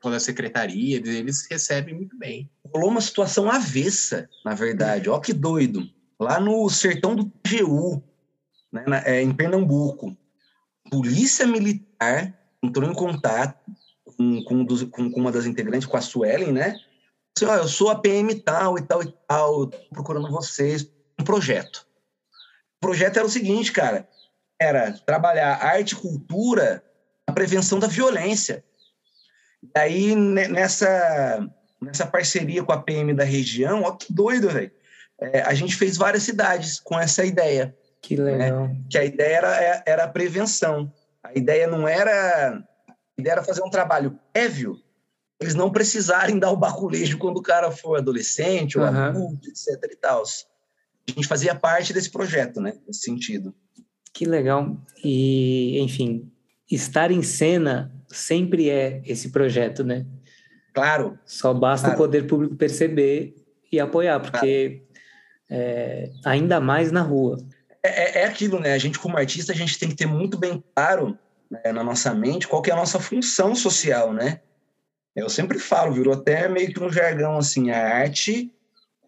toda 0.00 0.16
a 0.16 0.20
secretaria, 0.20 0.98
eles 0.98 1.46
recebem 1.50 1.94
muito 1.94 2.16
bem. 2.18 2.50
Rolou 2.74 2.90
uma 2.90 3.00
situação 3.00 3.50
avessa, 3.50 4.28
na 4.44 4.54
verdade. 4.54 5.08
Ó 5.08 5.18
que 5.18 5.32
doido. 5.32 5.88
Lá 6.20 6.38
no 6.38 6.68
sertão 6.68 7.16
do 7.16 7.24
TGU, 7.42 8.02
né, 8.70 8.84
é, 9.06 9.22
em 9.22 9.32
Pernambuco, 9.32 10.16
polícia 10.90 11.46
militar 11.46 12.38
entrou 12.62 12.90
em 12.90 12.94
contato 12.94 13.58
com, 14.04 14.44
com, 14.44 14.66
com, 14.66 15.10
com 15.10 15.20
uma 15.20 15.32
das 15.32 15.46
integrantes, 15.46 15.86
com 15.86 15.96
a 15.96 16.02
Suelen, 16.02 16.52
né? 16.52 16.76
Assim, 17.36 17.46
ó, 17.46 17.54
eu 17.56 17.68
sou 17.68 17.90
a 17.90 17.96
PM 17.96 18.34
tal 18.36 18.78
e 18.78 18.82
tal 18.82 19.02
e 19.02 19.12
tal, 19.28 19.68
procurando 19.90 20.30
vocês, 20.30 20.90
um 21.18 21.24
projeto. 21.24 21.86
O 22.76 22.80
projeto 22.80 23.18
era 23.18 23.26
o 23.26 23.30
seguinte, 23.30 23.72
cara, 23.72 24.08
era 24.60 24.92
trabalhar 24.92 25.62
arte 25.62 25.92
e 25.92 25.96
cultura 25.96 26.82
na 27.26 27.34
prevenção 27.34 27.78
da 27.78 27.86
violência. 27.86 28.64
E 29.62 29.78
aí, 29.78 30.14
nessa, 30.14 31.48
nessa 31.80 32.06
parceria 32.06 32.62
com 32.62 32.72
a 32.72 32.82
PM 32.82 33.14
da 33.14 33.24
região, 33.24 33.82
ó 33.82 33.92
que 33.92 34.12
doido, 34.12 34.48
velho. 34.48 34.70
É, 35.20 35.40
a 35.40 35.54
gente 35.54 35.76
fez 35.76 35.96
várias 35.96 36.22
cidades 36.22 36.78
com 36.78 36.98
essa 36.98 37.24
ideia. 37.24 37.74
Que 38.02 38.16
legal. 38.16 38.68
Né? 38.68 38.76
Que 38.90 38.98
a 38.98 39.04
ideia 39.04 39.36
era, 39.36 39.64
é, 39.64 39.82
era 39.86 40.04
a 40.04 40.08
prevenção. 40.08 40.92
A 41.22 41.36
ideia 41.36 41.66
não 41.66 41.88
era. 41.88 42.62
A 42.88 43.20
ideia 43.20 43.32
era 43.32 43.42
fazer 43.42 43.62
um 43.62 43.70
trabalho 43.70 44.18
prévio, 44.32 44.78
eles 45.40 45.54
não 45.54 45.70
precisarem 45.70 46.38
dar 46.38 46.50
o 46.50 46.56
baculejo 46.56 47.18
quando 47.18 47.38
o 47.38 47.42
cara 47.42 47.70
for 47.70 47.98
adolescente 47.98 48.78
ou 48.78 48.84
uhum. 48.84 48.96
adulto, 48.96 49.48
etc. 49.48 49.68
e 49.90 49.96
tal. 49.96 50.22
A 50.22 51.10
gente 51.10 51.28
fazia 51.28 51.54
parte 51.54 51.92
desse 51.92 52.10
projeto, 52.10 52.60
né? 52.60 52.74
Nesse 52.86 53.00
sentido. 53.00 53.54
Que 54.16 54.24
legal. 54.24 54.74
E, 55.04 55.78
enfim, 55.78 56.32
estar 56.70 57.10
em 57.10 57.22
cena 57.22 57.92
sempre 58.08 58.70
é 58.70 59.02
esse 59.04 59.28
projeto, 59.28 59.84
né? 59.84 60.06
Claro. 60.72 61.18
Só 61.26 61.52
basta 61.52 61.88
claro. 61.88 62.00
o 62.00 62.02
poder 62.02 62.26
público 62.26 62.56
perceber 62.56 63.36
e 63.70 63.78
apoiar, 63.78 64.18
porque 64.20 64.80
claro. 65.48 65.62
é, 65.62 66.10
ainda 66.24 66.58
mais 66.60 66.90
na 66.90 67.02
rua. 67.02 67.36
É, 67.82 67.88
é, 67.88 68.22
é, 68.22 68.24
aquilo, 68.24 68.58
né? 68.58 68.72
A 68.72 68.78
gente, 68.78 68.98
como 68.98 69.18
artista, 69.18 69.52
a 69.52 69.54
gente 69.54 69.78
tem 69.78 69.90
que 69.90 69.96
ter 69.96 70.06
muito 70.06 70.38
bem 70.38 70.64
claro 70.74 71.18
né, 71.50 71.70
na 71.70 71.84
nossa 71.84 72.14
mente 72.14 72.48
qual 72.48 72.62
que 72.62 72.70
é 72.70 72.72
a 72.72 72.76
nossa 72.76 72.98
função 72.98 73.54
social, 73.54 74.14
né? 74.14 74.40
Eu 75.14 75.28
sempre 75.28 75.58
falo, 75.58 75.92
virou 75.92 76.14
até 76.14 76.48
meio 76.48 76.72
que 76.72 76.82
um 76.82 76.90
jargão 76.90 77.36
assim, 77.36 77.70
a 77.70 77.98
arte 77.98 78.50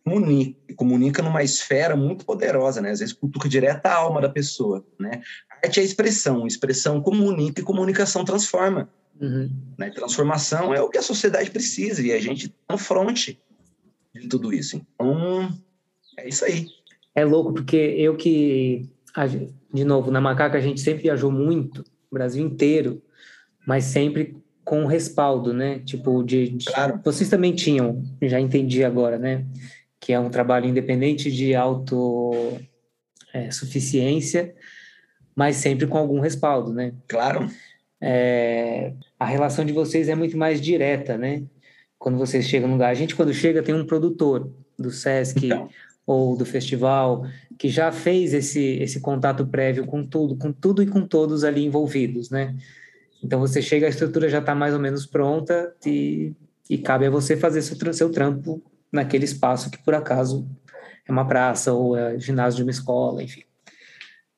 comunica, 0.09 0.75
comunica 0.75 1.23
numa 1.23 1.43
esfera 1.43 1.97
muito 1.97 2.25
poderosa, 2.25 2.81
né? 2.81 2.91
Às 2.91 3.01
vezes 3.01 3.15
cutuca 3.15 3.49
direto 3.49 3.87
a 3.87 3.95
alma 3.95 4.21
da 4.21 4.29
pessoa, 4.29 4.85
né? 4.99 5.23
arte 5.63 5.81
é 5.81 5.83
expressão, 5.83 6.47
expressão 6.47 7.01
comunica 7.01 7.61
e 7.61 7.65
comunicação 7.65 8.25
transforma. 8.25 8.89
Uhum. 9.21 9.51
Né? 9.77 9.91
Transformação 9.91 10.73
é 10.73 10.81
o 10.81 10.89
que 10.89 10.99
a 10.99 11.03
sociedade 11.03 11.51
precisa 11.51 12.01
e 12.03 12.13
a 12.13 12.21
gente 12.21 12.47
está 12.47 12.57
no 12.71 12.79
fronte 12.79 13.41
de 14.15 14.29
tudo 14.29 14.53
isso. 14.53 14.77
Então, 14.77 15.53
é 16.17 16.29
isso 16.29 16.45
aí. 16.45 16.67
É 17.15 17.25
louco, 17.25 17.53
porque 17.53 17.77
eu 17.77 18.17
que, 18.17 18.89
de 19.73 19.85
novo, 19.85 20.11
na 20.11 20.21
Macaca 20.21 20.57
a 20.57 20.61
gente 20.61 20.81
sempre 20.81 21.03
viajou 21.03 21.33
muito, 21.33 21.85
o 22.11 22.15
Brasil 22.15 22.45
inteiro, 22.45 23.03
mas 23.67 23.85
sempre 23.85 24.37
com 24.65 24.87
respaldo, 24.87 25.53
né? 25.53 25.81
Tipo, 25.81 26.23
de, 26.23 26.51
de 26.51 26.67
claro. 26.67 27.01
vocês 27.05 27.29
também 27.29 27.55
tinham, 27.55 28.05
já 28.23 28.39
entendi 28.39 28.85
agora, 28.85 29.19
né? 29.19 29.45
Que 30.01 30.13
é 30.13 30.21
um 30.21 30.31
trabalho 30.31 30.67
independente 30.67 31.31
de 31.31 31.55
autossuficiência, 31.55 34.41
é, 34.41 34.55
mas 35.35 35.57
sempre 35.57 35.87
com 35.87 35.99
algum 35.99 36.21
respaldo, 36.21 36.73
né? 36.73 36.95
Claro. 37.07 37.51
É, 38.01 38.95
a 39.19 39.25
relação 39.25 39.65
de 39.65 39.73
vocês 39.73 40.09
é 40.09 40.15
muito 40.15 40.37
mais 40.37 40.61
direta, 40.61 41.19
né? 41.19 41.43
Quando 41.99 42.17
vocês 42.17 42.47
chegam 42.47 42.69
no 42.69 42.75
lugar. 42.75 42.91
A 42.91 42.95
gente, 42.95 43.17
quando 43.17 43.35
chega, 43.35 43.63
tem 43.63 43.75
um 43.75 43.87
produtor 43.87 44.53
do 44.79 44.91
SESC 44.91 45.47
então. 45.47 45.69
ou 46.07 46.37
do 46.37 46.47
festival 46.47 47.27
que 47.59 47.69
já 47.69 47.91
fez 47.91 48.33
esse, 48.33 48.79
esse 48.81 49.01
contato 49.01 49.45
prévio 49.45 49.85
com 49.85 50.07
tudo, 50.07 50.37
com 50.37 50.53
tudo 50.53 50.83
e 50.83 50.87
com 50.87 51.05
todos 51.05 51.43
ali 51.43 51.65
envolvidos, 51.65 52.31
né? 52.31 52.55
Então 53.23 53.41
você 53.41 53.61
chega, 53.61 53.87
a 53.87 53.91
estrutura 53.91 54.29
já 54.29 54.39
está 54.39 54.55
mais 54.55 54.73
ou 54.73 54.81
menos 54.81 55.05
pronta 55.05 55.75
e, 55.85 56.33
e 56.71 56.79
cabe 56.79 57.07
a 57.07 57.11
você 57.11 57.37
fazer 57.37 57.63
seu, 57.63 57.93
seu 57.93 58.13
trampo 58.13 58.63
naquele 58.93 59.25
espaço 59.25 59.71
que 59.71 59.79
por 59.79 59.95
acaso 59.95 60.49
é 61.07 61.13
uma 61.13 61.27
praça 61.27 61.73
ou 61.73 61.97
é 61.97 62.19
ginásio 62.19 62.59
de 62.59 62.63
uma 62.63 62.71
escola, 62.71 63.23
enfim. 63.23 63.43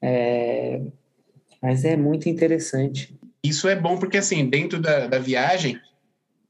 É, 0.03 0.81
mas 1.61 1.85
é 1.85 1.97
muito 1.97 2.29
interessante. 2.29 3.19
Isso 3.43 3.69
é 3.69 3.77
bom 3.77 3.99
porque, 3.99 4.19
assim, 4.19 4.49
dentro 4.49 4.81
da, 4.81 5.07
da 5.07 5.19
viagem, 5.19 5.81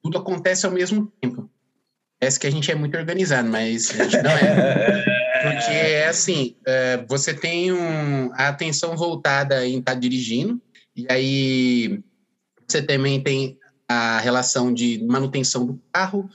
tudo 0.03 0.19
acontece 0.19 0.67
ao 0.67 0.73
mesmo 0.73 1.13
tempo. 1.21 1.51
Parece 2.19 2.39
que 2.39 2.47
a 2.47 2.51
gente 2.51 2.71
é 2.71 2.75
muito 2.75 2.97
organizado, 2.97 3.49
mas 3.49 3.99
a 3.99 4.05
gente 4.05 4.23
não 4.23 4.31
é. 4.31 5.21
Porque 5.41 5.73
é 5.73 6.07
assim, 6.07 6.55
é, 6.67 6.99
você 7.09 7.33
tem 7.33 7.73
um, 7.73 8.31
a 8.35 8.49
atenção 8.49 8.95
voltada 8.95 9.67
em 9.67 9.79
estar 9.79 9.95
tá 9.95 9.99
dirigindo, 9.99 10.61
e 10.95 11.07
aí 11.09 12.03
você 12.69 12.83
também 12.83 13.23
tem 13.23 13.59
a 13.89 14.19
relação 14.21 14.73
de 14.73 15.03
manutenção 15.03 15.65
do 15.65 15.81
carro, 15.91 16.29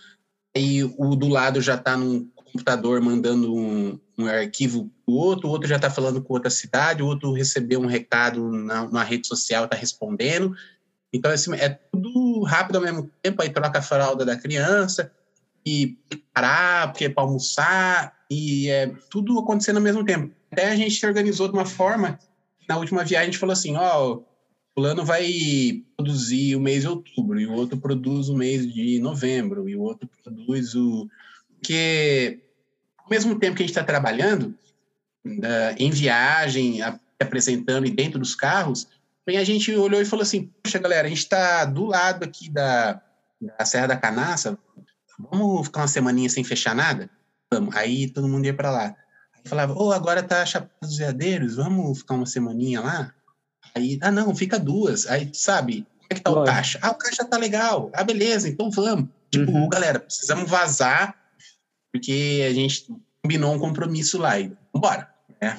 e 0.55 0.83
o 0.83 1.15
do 1.15 1.27
lado 1.27 1.61
já 1.61 1.75
está 1.75 1.97
num 1.97 2.29
computador 2.35 3.01
mandando 3.01 3.53
um, 3.53 3.99
um 4.17 4.27
arquivo 4.27 4.89
para 5.05 5.13
o 5.13 5.17
outro, 5.17 5.47
o 5.47 5.51
outro 5.51 5.67
já 5.67 5.75
está 5.75 5.89
falando 5.89 6.21
com 6.21 6.33
outra 6.33 6.49
cidade, 6.49 7.03
o 7.03 7.07
outro 7.07 7.33
recebeu 7.33 7.81
um 7.81 7.85
recado 7.85 8.49
na, 8.49 8.89
na 8.89 9.03
rede 9.03 9.27
social, 9.27 9.65
está 9.65 9.75
respondendo. 9.75 10.55
Então, 11.13 11.31
assim, 11.31 11.53
é 11.55 11.69
tudo 11.69 12.43
rápido 12.43 12.77
ao 12.77 12.81
mesmo 12.81 13.11
tempo, 13.21 13.41
aí 13.41 13.49
troca 13.49 13.79
a 13.79 13.81
fralda 13.81 14.25
da 14.25 14.37
criança, 14.37 15.11
e 15.65 15.97
parar, 16.33 16.91
porque 16.91 17.05
é 17.05 17.09
para 17.09 17.23
almoçar, 17.23 18.13
e 18.29 18.69
é 18.69 18.93
tudo 19.09 19.39
acontecendo 19.39 19.77
ao 19.77 19.81
mesmo 19.81 20.05
tempo. 20.05 20.33
Até 20.51 20.69
a 20.69 20.75
gente 20.75 20.95
se 20.95 21.05
organizou 21.05 21.47
de 21.47 21.53
uma 21.53 21.65
forma, 21.65 22.19
na 22.69 22.77
última 22.77 23.03
viagem 23.03 23.29
a 23.29 23.31
gente 23.31 23.39
falou 23.39 23.53
assim, 23.53 23.75
ó, 23.75 24.13
oh, 24.13 24.23
fulano 24.75 25.05
vai 25.05 25.83
produzir 25.95 26.55
o 26.55 26.59
mês 26.59 26.81
de 26.81 26.89
outubro, 26.89 27.39
e 27.39 27.47
o 27.47 27.53
outro 27.53 27.77
produz 27.77 28.27
o 28.27 28.35
mês 28.35 28.71
de 28.71 28.99
novembro, 28.99 29.67
e 29.69 29.75
o 29.75 29.81
outro 29.81 30.07
produz 30.21 30.75
o... 30.75 31.09
Porque 31.49 32.41
ao 32.97 33.09
mesmo 33.09 33.39
tempo 33.39 33.55
que 33.55 33.63
a 33.63 33.65
gente 33.65 33.71
está 33.71 33.83
trabalhando 33.83 34.53
uh, 35.25 35.75
em 35.77 35.89
viagem, 35.89 36.79
apresentando 37.19 37.87
e 37.87 37.91
dentro 37.91 38.19
dos 38.19 38.35
carros, 38.35 38.87
a 39.27 39.43
gente 39.43 39.73
olhou 39.75 39.99
e 39.99 40.05
falou 40.05 40.21
assim: 40.21 40.51
Poxa, 40.61 40.77
galera, 40.77 41.07
a 41.07 41.09
gente 41.09 41.19
está 41.19 41.65
do 41.65 41.85
lado 41.85 42.23
aqui 42.23 42.49
da, 42.49 43.01
da 43.41 43.65
Serra 43.65 43.87
da 43.87 43.97
Canaça, 43.97 44.57
vamos 45.17 45.65
ficar 45.65 45.81
uma 45.81 45.87
semaninha 45.87 46.29
sem 46.29 46.43
fechar 46.43 46.75
nada? 46.75 47.09
Vamos. 47.51 47.75
Aí 47.75 48.07
todo 48.09 48.27
mundo 48.27 48.45
ia 48.45 48.53
para 48.53 48.69
lá. 48.69 48.95
Aí 49.33 49.41
falava: 49.45 49.73
Ô, 49.73 49.87
oh, 49.87 49.91
agora 49.91 50.21
tá 50.21 50.45
Chapada 50.45 50.71
dos 50.81 50.97
Veadeiros, 50.97 51.55
vamos 51.55 51.99
ficar 51.99 52.13
uma 52.13 52.27
semaninha 52.27 52.81
lá? 52.81 53.14
Aí, 53.75 53.99
ah, 54.01 54.11
não, 54.11 54.33
fica 54.33 54.57
duas. 54.57 55.07
Aí, 55.07 55.29
sabe, 55.33 55.85
como 55.97 56.07
é 56.09 56.15
que 56.15 56.21
tá 56.21 56.29
Lógico. 56.29 56.51
o 56.51 56.55
caixa? 56.55 56.79
Ah, 56.81 56.91
o 56.91 56.95
caixa 56.95 57.25
tá 57.25 57.37
legal. 57.37 57.89
Ah, 57.93 58.03
beleza, 58.03 58.47
então 58.47 58.71
vamos. 58.71 59.09
Tipo, 59.29 59.51
uhum. 59.51 59.69
galera, 59.69 59.99
precisamos 59.99 60.49
vazar 60.49 61.15
porque 61.91 62.45
a 62.45 62.53
gente 62.53 62.87
combinou 63.23 63.53
um 63.53 63.59
compromisso 63.59 64.17
lá 64.17 64.37
e 64.37 64.51
bora. 64.73 65.09
Né? 65.41 65.57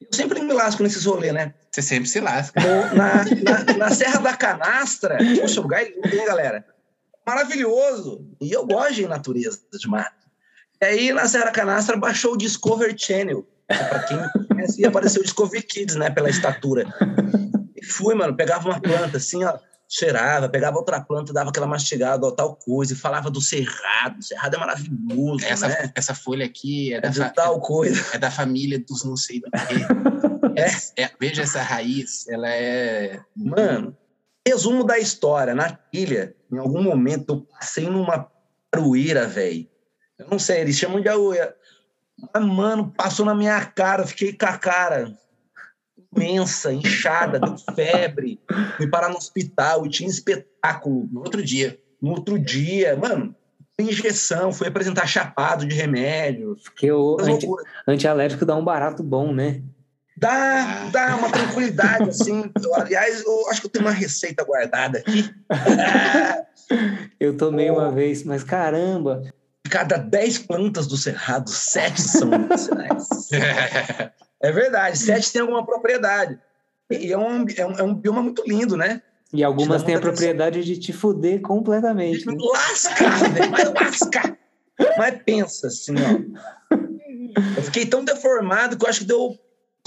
Eu 0.00 0.08
sempre 0.12 0.40
me 0.40 0.52
lasco 0.52 0.82
nesses 0.82 1.04
rolês, 1.04 1.32
né? 1.32 1.54
Você 1.70 1.80
sempre 1.80 2.08
se 2.08 2.20
lasca. 2.20 2.60
Na, 2.92 3.24
na, 3.24 3.78
na, 3.78 3.90
Serra 3.90 4.18
da 4.18 4.36
Canastra, 4.36 5.16
poxa, 5.40 5.60
o 5.60 5.62
lugar 5.62 5.82
é 5.82 5.88
lindo, 5.88 6.14
hein, 6.14 6.26
galera? 6.26 6.66
Maravilhoso. 7.26 8.26
E 8.40 8.52
eu 8.52 8.66
gosto 8.66 8.94
de 8.94 9.06
natureza 9.06 9.60
de 9.72 9.88
mato. 9.88 10.26
E 10.80 10.84
aí, 10.84 11.12
na 11.12 11.26
Serra 11.28 11.46
da 11.46 11.52
Canastra, 11.52 11.96
baixou 11.96 12.34
o 12.34 12.36
Discovery 12.36 12.96
Channel. 12.98 13.46
Para 13.66 14.02
quem 14.04 14.46
conhece, 14.48 14.84
apareceu 14.84 15.20
o 15.22 15.24
Discovery 15.24 15.62
Kids, 15.62 15.96
né? 15.96 16.10
Pela 16.10 16.28
estatura. 16.28 16.84
E 17.76 17.84
fui, 17.84 18.14
mano, 18.14 18.36
pegava 18.36 18.68
uma 18.68 18.80
planta 18.80 19.18
assim, 19.18 19.44
ó 19.44 19.58
cheirava, 19.88 20.48
pegava 20.48 20.76
outra 20.76 21.00
planta, 21.00 21.32
dava 21.32 21.50
aquela 21.50 21.66
mastigada, 21.66 22.26
ó, 22.26 22.30
tal 22.30 22.56
coisa, 22.56 22.92
e 22.92 22.96
falava 22.96 23.30
do 23.30 23.40
cerrado. 23.40 24.18
O 24.18 24.22
cerrado 24.22 24.56
é 24.56 24.58
maravilhoso, 24.58 25.44
essa, 25.44 25.68
né? 25.68 25.92
Essa 25.94 26.14
folha 26.14 26.44
aqui 26.44 26.92
é, 26.92 26.98
é 26.98 27.00
da, 27.00 27.30
tal 27.30 27.60
coisa. 27.60 28.04
É 28.12 28.18
da 28.18 28.30
família 28.30 28.78
dos 28.78 29.04
não 29.04 29.16
sei 29.16 29.40
do 29.40 29.50
quê. 29.50 30.56
é. 30.96 31.02
é, 31.04 31.10
veja 31.20 31.42
essa 31.42 31.62
raiz, 31.62 32.26
ela 32.28 32.48
é... 32.48 33.20
Mano, 33.36 33.96
resumo 34.46 34.84
da 34.84 34.98
história. 34.98 35.54
Na 35.54 35.70
trilha, 35.70 36.34
em 36.52 36.58
algum 36.58 36.82
momento, 36.82 37.32
eu 37.34 37.40
passei 37.42 37.88
numa 37.88 38.30
arueira, 38.72 39.26
velho. 39.26 39.68
Eu 40.18 40.28
não 40.28 40.38
sei, 40.38 40.62
eles 40.62 40.76
chamam 40.76 41.00
de 41.00 41.08
arueira. 41.08 41.54
Mas, 42.34 42.44
mano, 42.44 42.92
passou 42.96 43.24
na 43.24 43.34
minha 43.34 43.64
cara, 43.66 44.06
fiquei 44.06 44.32
com 44.32 44.46
a 44.46 44.56
cara 44.56 45.16
imensa, 46.16 46.72
inchada, 46.72 47.38
deu 47.38 47.56
febre, 47.74 48.40
fui 48.76 48.88
parar 48.88 49.08
no 49.08 49.16
hospital 49.16 49.86
e 49.86 49.90
tinha 49.90 50.08
espetáculo 50.08 51.08
no 51.12 51.20
outro 51.20 51.42
dia. 51.42 51.78
No 52.00 52.10
outro 52.10 52.38
dia, 52.38 52.96
mano, 52.96 53.34
injeção, 53.78 54.52
fui 54.52 54.68
apresentar 54.68 55.06
chapado 55.06 55.66
de 55.66 55.74
remédio. 55.74 56.56
Porque 56.62 56.90
o 56.90 57.16
anti, 57.20 57.46
antialérgico 57.86 58.44
dá 58.44 58.56
um 58.56 58.64
barato 58.64 59.02
bom, 59.02 59.32
né? 59.32 59.62
Dá, 60.18 60.88
dá 60.90 61.16
uma 61.16 61.30
tranquilidade, 61.30 62.08
assim. 62.08 62.50
Eu, 62.62 62.74
aliás, 62.74 63.22
eu 63.22 63.50
acho 63.50 63.60
que 63.60 63.66
eu 63.66 63.70
tenho 63.70 63.84
uma 63.84 63.92
receita 63.92 64.44
guardada 64.44 64.98
aqui. 64.98 65.30
eu 67.20 67.36
tomei 67.36 67.70
oh. 67.70 67.74
uma 67.74 67.90
vez, 67.90 68.24
mas 68.24 68.42
caramba! 68.42 69.22
Cada 69.68 69.98
10 69.98 70.38
plantas 70.38 70.86
do 70.86 70.96
cerrado, 70.96 71.50
7 71.50 72.00
são 72.00 72.28
medicinais. 72.30 73.08
É 74.40 74.52
verdade, 74.52 74.98
sete 74.98 75.32
tem 75.32 75.42
alguma 75.42 75.64
propriedade. 75.64 76.38
E 76.90 77.12
é 77.12 77.18
um, 77.18 77.44
é 77.56 77.66
um, 77.66 77.72
é 77.72 77.82
um 77.82 77.94
bioma 77.94 78.22
muito 78.22 78.42
lindo, 78.46 78.76
né? 78.76 79.02
E 79.32 79.42
algumas 79.42 79.82
têm 79.82 79.96
a 79.96 80.00
propriedade 80.00 80.64
de 80.64 80.78
te 80.78 80.92
fuder 80.92 81.40
completamente. 81.40 82.26
Né? 82.26 82.34
Lascar, 82.38 83.32
velho, 83.32 83.50
mas 83.50 83.74
lascar. 83.74 84.38
Mas 84.98 85.22
pensa 85.24 85.68
assim, 85.68 85.94
ó. 85.94 86.76
Eu 87.56 87.62
fiquei 87.62 87.86
tão 87.86 88.04
deformado 88.04 88.76
que 88.76 88.84
eu 88.84 88.88
acho 88.90 89.00
que 89.00 89.06
deu 89.06 89.38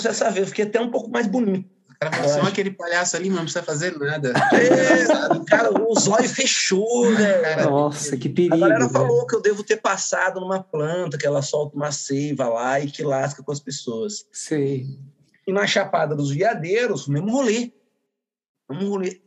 essa 0.04 0.32
vez, 0.32 0.48
eu 0.48 0.48
fiquei 0.48 0.66
até 0.66 0.82
um 0.82 0.90
pouco 0.90 1.12
mais 1.12 1.28
bonito. 1.28 1.70
Cara, 2.02 2.30
só 2.30 2.42
aquele 2.44 2.72
palhaço 2.72 3.18
ali, 3.18 3.26
mano, 3.30 3.40
não 3.40 3.44
precisa 3.44 3.64
fazer 3.64 3.98
nada. 4.00 4.32
É, 4.54 5.46
cara, 5.46 5.70
o 5.70 6.00
zóio 6.00 6.30
fechou, 6.30 7.12
né? 7.12 7.66
Nossa, 7.66 8.16
que 8.16 8.30
perigo. 8.30 8.56
A 8.56 8.58
galera 8.58 8.88
velho. 8.88 8.92
falou 8.92 9.28
que 9.28 9.36
eu 9.36 9.42
devo 9.42 9.66
ter 9.66 9.78
passado 9.82 10.40
numa 10.40 10.64
planta, 10.64 11.18
que 11.18 11.28
ela 11.28 11.42
solta 11.42 11.76
uma 11.76 11.92
seiva 11.92 12.48
lá 12.48 12.80
e 12.80 12.90
que 12.90 13.04
lasca 13.04 13.44
com 13.44 13.52
as 13.52 13.60
pessoas. 13.60 14.26
Sei. 14.32 14.98
E 15.46 15.52
na 15.52 15.68
Chapada 15.68 16.16
dos 16.16 16.32
Veadeiros, 16.32 17.08
o 17.08 17.12
mesmo 17.12 17.32
rolê. 17.32 17.74
Um 18.72 18.88
rolê 18.88 19.20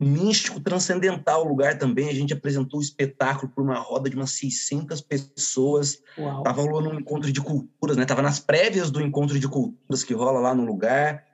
místico, 0.00 0.58
transcendental 0.58 1.44
o 1.44 1.48
lugar 1.48 1.78
também. 1.78 2.08
A 2.08 2.14
gente 2.14 2.32
apresentou 2.32 2.80
o 2.80 2.82
espetáculo 2.82 3.52
por 3.54 3.62
uma 3.62 3.78
roda 3.78 4.10
de 4.10 4.16
umas 4.16 4.32
600 4.32 5.00
pessoas. 5.00 6.02
Uau. 6.18 6.42
Tava 6.42 6.60
rolando 6.60 6.90
um 6.90 6.98
encontro 6.98 7.30
de 7.30 7.40
culturas, 7.40 7.96
né? 7.96 8.04
Tava 8.04 8.20
nas 8.20 8.40
prévias 8.40 8.90
do 8.90 9.00
encontro 9.00 9.38
de 9.38 9.46
culturas 9.46 10.02
que 10.02 10.12
rola 10.12 10.40
lá 10.40 10.52
no 10.52 10.64
lugar. 10.64 11.24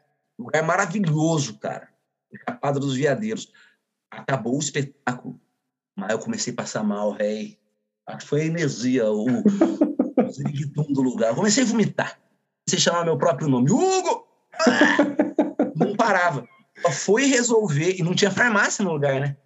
Lugar 0.43 0.63
maravilhoso, 0.63 1.59
cara. 1.59 1.89
Chapada 2.49 2.81
dos 2.81 2.97
Veadeiros. 2.97 3.53
Acabou 4.11 4.57
o 4.57 4.61
espetáculo, 4.61 5.41
mas 5.97 6.11
eu 6.11 6.19
comecei 6.19 6.53
a 6.53 6.57
passar 6.57 6.83
mal, 6.83 7.13
rei. 7.13 7.59
Acho 8.07 8.19
que 8.19 8.27
foi 8.27 8.43
a 8.43 8.47
energia, 8.47 9.11
o, 9.11 9.27
o 9.27 10.93
do 10.93 11.03
lugar. 11.03 11.31
Eu 11.31 11.37
comecei 11.37 11.63
a 11.63 11.67
vomitar. 11.67 12.19
Comecei 12.67 12.79
a 12.79 12.93
chamar 12.93 13.05
meu 13.05 13.17
próprio 13.17 13.49
nome. 13.49 13.71
Hugo! 13.71 14.27
Ah! 14.61 14.97
Não 15.75 15.97
parava. 15.97 16.47
Só 16.83 16.91
foi 16.91 17.27
resolver, 17.27 17.97
e 17.99 18.03
não 18.03 18.15
tinha 18.15 18.31
farmácia 18.31 18.85
no 18.85 18.93
lugar, 18.93 19.21
né? 19.21 19.37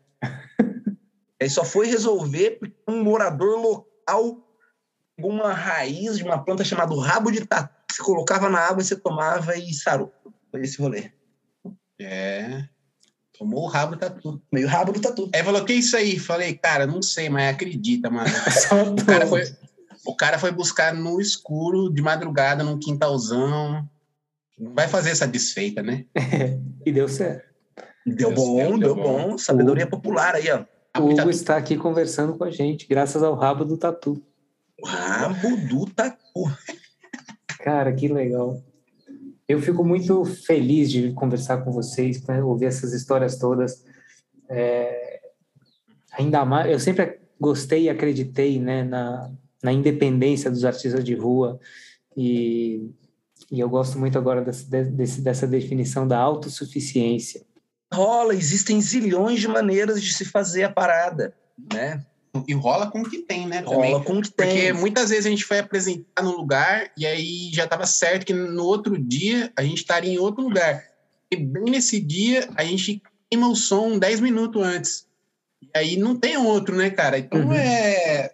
Aí 1.41 1.51
só 1.51 1.65
foi 1.65 1.87
resolver 1.87 2.59
porque 2.59 2.77
um 2.89 3.03
morador 3.03 3.61
local 3.61 4.43
pegou 5.17 5.31
uma 5.31 5.53
raiz 5.53 6.17
de 6.17 6.25
uma 6.25 6.43
planta 6.43 6.65
chamada 6.65 6.99
rabo 7.01 7.31
de 7.31 7.45
tatu, 7.45 7.75
que 7.89 7.95
você 7.95 8.03
colocava 8.03 8.49
na 8.49 8.61
água, 8.61 8.83
você 8.83 8.97
tomava 8.97 9.57
e 9.57 9.73
sarou. 9.75 10.13
Foi 10.57 10.65
esse 10.65 10.81
rolê. 10.81 11.11
É. 12.01 12.65
Tomou 13.39 13.65
o 13.65 13.67
rabo 13.67 13.95
do 13.95 13.99
tatu. 13.99 14.43
Meio 14.51 14.67
rabo 14.67 14.91
do 14.91 15.01
tatu. 15.01 15.29
Aí 15.35 15.45
falou: 15.45 15.63
que 15.67 15.75
isso 15.75 15.95
aí? 15.95 16.19
Falei, 16.19 16.55
cara, 16.55 16.87
não 16.87 17.03
sei, 17.03 17.29
mas 17.29 17.55
acredita, 17.55 18.09
mano. 18.09 18.27
o, 18.99 19.05
cara 19.05 19.27
foi, 19.27 19.43
o 20.07 20.17
cara 20.17 20.39
foi 20.39 20.51
buscar 20.51 20.95
no 20.95 21.21
escuro, 21.21 21.93
de 21.93 22.01
madrugada, 22.01 22.65
num 22.65 22.79
quintalzão. 22.79 23.87
Não 24.59 24.73
vai 24.73 24.89
fazer 24.89 25.11
essa 25.11 25.27
desfeita, 25.27 25.83
né? 25.83 26.07
e 26.87 26.91
deu 26.91 27.07
certo. 27.07 27.45
Deu, 28.07 28.17
deu 28.29 28.33
bom, 28.33 28.57
deu, 28.57 28.79
deu 28.79 28.95
bom. 28.95 29.03
bom. 29.03 29.39
Sabedoria 29.39 29.87
popular 29.87 30.37
aí, 30.37 30.51
ó. 30.51 30.65
O 30.99 31.11
Hugo 31.11 31.29
está 31.29 31.59
aqui 31.59 31.77
conversando 31.77 32.39
com 32.39 32.45
a 32.45 32.51
gente, 32.51 32.87
graças 32.87 33.23
ao 33.23 33.35
rabo 33.35 33.63
do 33.63 33.77
tatu. 33.77 34.23
O 34.81 34.87
rabo 34.87 35.55
do 35.69 35.85
tatu. 35.85 36.45
Cara, 37.59 37.93
que 37.93 38.09
legal. 38.09 38.63
Eu 39.49 39.61
fico 39.61 39.85
muito 39.85 40.25
feliz 40.25 40.91
de 40.91 41.13
conversar 41.13 41.59
com 41.59 41.71
vocês, 41.71 42.21
para 42.21 42.45
ouvir 42.45 42.67
essas 42.67 42.93
histórias 42.93 43.39
todas. 43.39 43.85
É, 44.49 45.21
ainda 46.13 46.45
mais, 46.45 46.71
eu 46.71 46.81
sempre 46.81 47.21
gostei 47.41 47.85
e 47.85 47.91
acreditei 47.91 48.59
né, 48.59 48.83
na, 48.83 49.31
na 49.63 49.73
independência 49.73 50.51
dos 50.51 50.65
artistas 50.65 51.05
de 51.05 51.15
rua 51.15 51.61
e, 52.17 52.91
e 53.51 53.61
eu 53.61 53.69
gosto 53.69 53.99
muito 53.99 54.19
agora 54.19 54.43
desse, 54.43 55.21
dessa 55.21 55.47
definição 55.47 56.09
da 56.09 56.19
autossuficiência. 56.19 57.45
Rola, 57.93 58.35
existem 58.35 58.81
zilhões 58.81 59.41
de 59.41 59.47
maneiras 59.47 60.03
de 60.03 60.13
se 60.13 60.25
fazer 60.25 60.65
a 60.65 60.73
parada, 60.73 61.35
né? 61.73 62.05
E 62.47 62.55
rola 62.55 62.91
com 62.91 63.01
o 63.01 63.09
que 63.09 63.19
tem, 63.19 63.47
né? 63.47 63.63
Também. 63.63 63.93
Rola 63.93 64.05
com 64.05 64.19
o 64.19 64.23
que 64.23 64.31
tem. 64.31 64.49
Porque 64.49 64.73
muitas 64.73 65.11
vezes 65.11 65.27
a 65.27 65.31
gente 65.31 65.45
foi 65.45 65.59
apresentar 65.59 66.23
no 66.23 66.37
lugar 66.37 66.91
e 66.97 67.07
aí 67.07 67.51
já 67.53 67.65
estava 67.65 67.87
certo 67.87 68.27
que 68.27 68.33
no 68.33 68.65
outro 68.65 68.99
dia 68.99 69.53
a 69.57 69.63
gente 69.63 69.79
estaria 69.79 70.13
em 70.13 70.19
outro 70.19 70.43
lugar. 70.43 70.85
E 71.31 71.37
bem 71.37 71.65
nesse 71.65 72.01
dia 72.01 72.49
a 72.57 72.65
gente 72.65 73.03
queima 73.31 73.49
o 73.49 73.57
som 73.57 73.99
10 73.99 74.21
minutos 74.21 74.63
antes. 74.63 75.07
E 75.63 75.69
aí 75.75 75.97
não 75.97 76.17
tem 76.17 76.37
outro, 76.37 76.77
né, 76.77 76.91
cara? 76.91 77.19
Então 77.19 77.41
uhum. 77.41 77.53
é. 77.53 78.33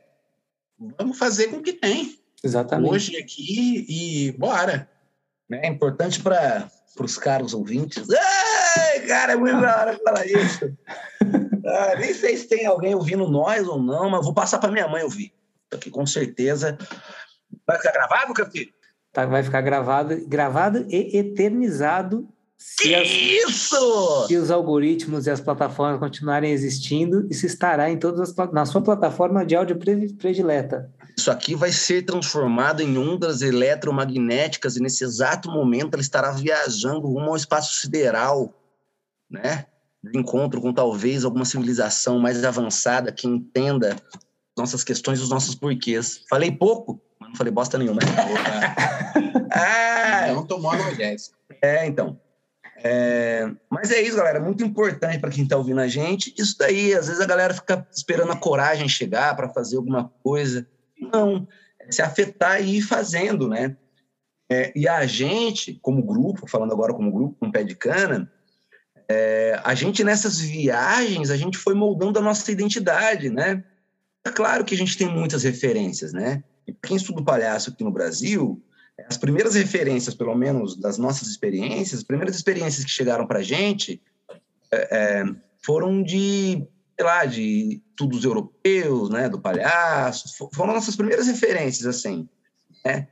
Vamos 0.99 1.19
fazer 1.19 1.49
com 1.49 1.59
o 1.59 1.62
que 1.62 1.73
tem. 1.73 2.19
Exatamente. 2.43 2.93
Hoje 2.93 3.17
aqui 3.17 3.87
e 3.88 4.33
bora. 4.33 4.88
É 5.51 5.69
importante 5.69 6.21
para 6.21 6.71
os 6.99 7.17
caros 7.19 7.55
ouvintes. 7.55 8.07
Cara, 9.07 9.33
é 9.33 9.37
muito 9.37 9.61
da 9.61 9.81
hora 9.81 10.01
falar 10.03 10.27
isso. 10.27 10.73
Ah, 11.64 11.94
nem 11.98 12.12
sei 12.12 12.37
se 12.37 12.48
tem 12.48 12.66
alguém 12.66 12.94
ouvindo 12.94 13.29
nós 13.29 13.66
ou 13.66 13.81
não, 13.81 14.11
mas 14.11 14.25
vou 14.25 14.35
passar 14.35 14.59
para 14.59 14.70
minha 14.70 14.88
mãe 14.88 15.03
ouvir. 15.03 15.33
Aqui 15.72 15.90
com 15.90 16.07
certeza. 16.07 16.77
Vai 17.66 17.77
ficar 17.79 17.92
gravado, 17.92 18.35
Cafi? 18.35 18.75
Tá, 19.12 19.27
vai 19.27 19.42
ficar 19.42 19.61
gravado, 19.61 20.27
gravado 20.27 20.87
e 20.88 21.16
eternizado 21.16 22.29
se, 22.64 22.94
as, 22.94 23.09
Isso! 23.09 24.27
se 24.29 24.37
os 24.37 24.48
algoritmos 24.48 25.27
e 25.27 25.31
as 25.31 25.40
plataformas 25.40 25.98
continuarem 25.98 26.53
existindo, 26.53 27.27
isso 27.29 27.44
estará 27.44 27.90
em 27.90 27.98
todas 27.98 28.20
as 28.20 28.53
na 28.53 28.64
sua 28.64 28.81
plataforma 28.81 29.44
de 29.44 29.57
áudio 29.57 29.77
predileta. 30.16 30.88
Isso 31.18 31.29
aqui 31.29 31.57
vai 31.57 31.72
ser 31.72 32.03
transformado 32.03 32.81
em 32.81 32.96
ondas 32.96 33.42
eletromagnéticas 33.42 34.77
e 34.77 34.81
nesse 34.81 35.03
exato 35.03 35.51
momento 35.51 35.94
ela 35.94 36.03
estará 36.03 36.31
viajando 36.31 37.09
rumo 37.09 37.31
ao 37.31 37.37
espaço 37.37 37.81
sideral, 37.81 38.55
né? 39.29 39.66
De 40.03 40.19
encontro 40.19 40.61
com 40.61 40.73
talvez 40.73 41.25
alguma 41.25 41.45
civilização 41.45 42.19
mais 42.19 42.43
avançada 42.45 43.12
que 43.12 43.27
entenda 43.27 43.97
nossas 44.57 44.83
questões 44.83 45.21
e 45.21 45.23
os 45.23 45.31
nossos 45.31 45.55
porquês. 45.55 46.25
Falei 46.29 46.51
pouco, 46.51 47.01
mas 47.19 47.31
não 47.31 47.37
falei 47.37 47.53
bosta 47.53 47.79
nenhuma. 47.79 48.01
ah, 49.53 50.33
não 50.33 50.45
tomou 50.45 50.73
analgésico. 50.73 51.37
É, 51.62 51.87
então. 51.87 52.21
É, 52.85 53.49
mas 53.71 53.93
é 53.93 54.03
isso, 54.03 54.17
galera. 54.17 54.41
Muito 54.41 54.65
importante 54.65 55.19
para 55.21 55.31
quem 55.31 55.45
está 55.45 55.57
ouvindo 55.57 55.81
a 55.81 55.87
gente. 55.87 56.35
Isso 56.37 56.57
daí, 56.59 56.93
às 56.95 57.07
vezes 57.07 57.21
a 57.21 57.27
galera 57.27 57.55
fica 57.55 57.87
esperando 57.93 58.33
a 58.33 58.37
coragem 58.37 58.88
chegar 58.88 59.37
para 59.37 59.49
fazer 59.49 59.77
alguma 59.77 60.12
coisa. 60.23 60.67
Não, 61.01 61.47
é 61.79 61.93
se 61.93 62.03
afetar 62.03 62.61
e 62.61 62.79
ir 62.79 62.83
fazendo, 62.83 63.49
né? 63.49 63.77
É, 64.51 64.73
e 64.77 64.87
a 64.88 65.07
gente, 65.07 65.79
como 65.81 66.05
grupo, 66.05 66.49
falando 66.49 66.73
agora 66.73 66.93
como 66.93 67.12
grupo, 67.12 67.37
com 67.38 67.51
pé 67.51 67.62
de 67.62 67.75
cana, 67.75 68.31
é, 69.12 69.61
a 69.62 69.75
gente 69.75 70.03
nessas 70.03 70.40
viagens, 70.40 71.31
a 71.31 71.37
gente 71.37 71.59
foi 71.59 71.75
moldando 71.75 72.18
a 72.18 72.22
nossa 72.22 72.51
identidade, 72.51 73.29
né? 73.29 73.62
É 74.25 74.31
claro 74.31 74.64
que 74.64 74.75
a 74.75 74.79
gente 74.79 74.96
tem 74.96 75.09
muitas 75.09 75.42
referências, 75.42 76.12
né? 76.12 76.42
Quem 76.83 76.96
estuda 76.96 77.22
palhaço 77.22 77.70
aqui 77.70 77.85
no 77.85 77.90
Brasil, 77.90 78.62
as 79.09 79.18
primeiras 79.18 79.55
referências, 79.55 80.14
pelo 80.14 80.35
menos 80.35 80.77
das 80.77 80.96
nossas 80.96 81.29
experiências, 81.29 82.01
as 82.01 82.05
primeiras 82.05 82.37
experiências 82.37 82.85
que 82.85 82.90
chegaram 82.90 83.27
para 83.27 83.40
a 83.40 83.42
gente 83.42 84.01
é, 84.70 84.98
é, 84.98 85.25
foram 85.62 86.03
de, 86.03 86.66
sei 86.96 87.05
lá, 87.05 87.25
de 87.27 87.83
estudos 87.90 88.25
europeus, 88.25 89.11
né? 89.11 89.29
Do 89.29 89.40
palhaço, 89.40 90.48
foram 90.55 90.72
nossas 90.72 90.96
primeiras 90.96 91.27
referências, 91.27 91.87
assim, 91.87 92.27
né? 92.85 93.09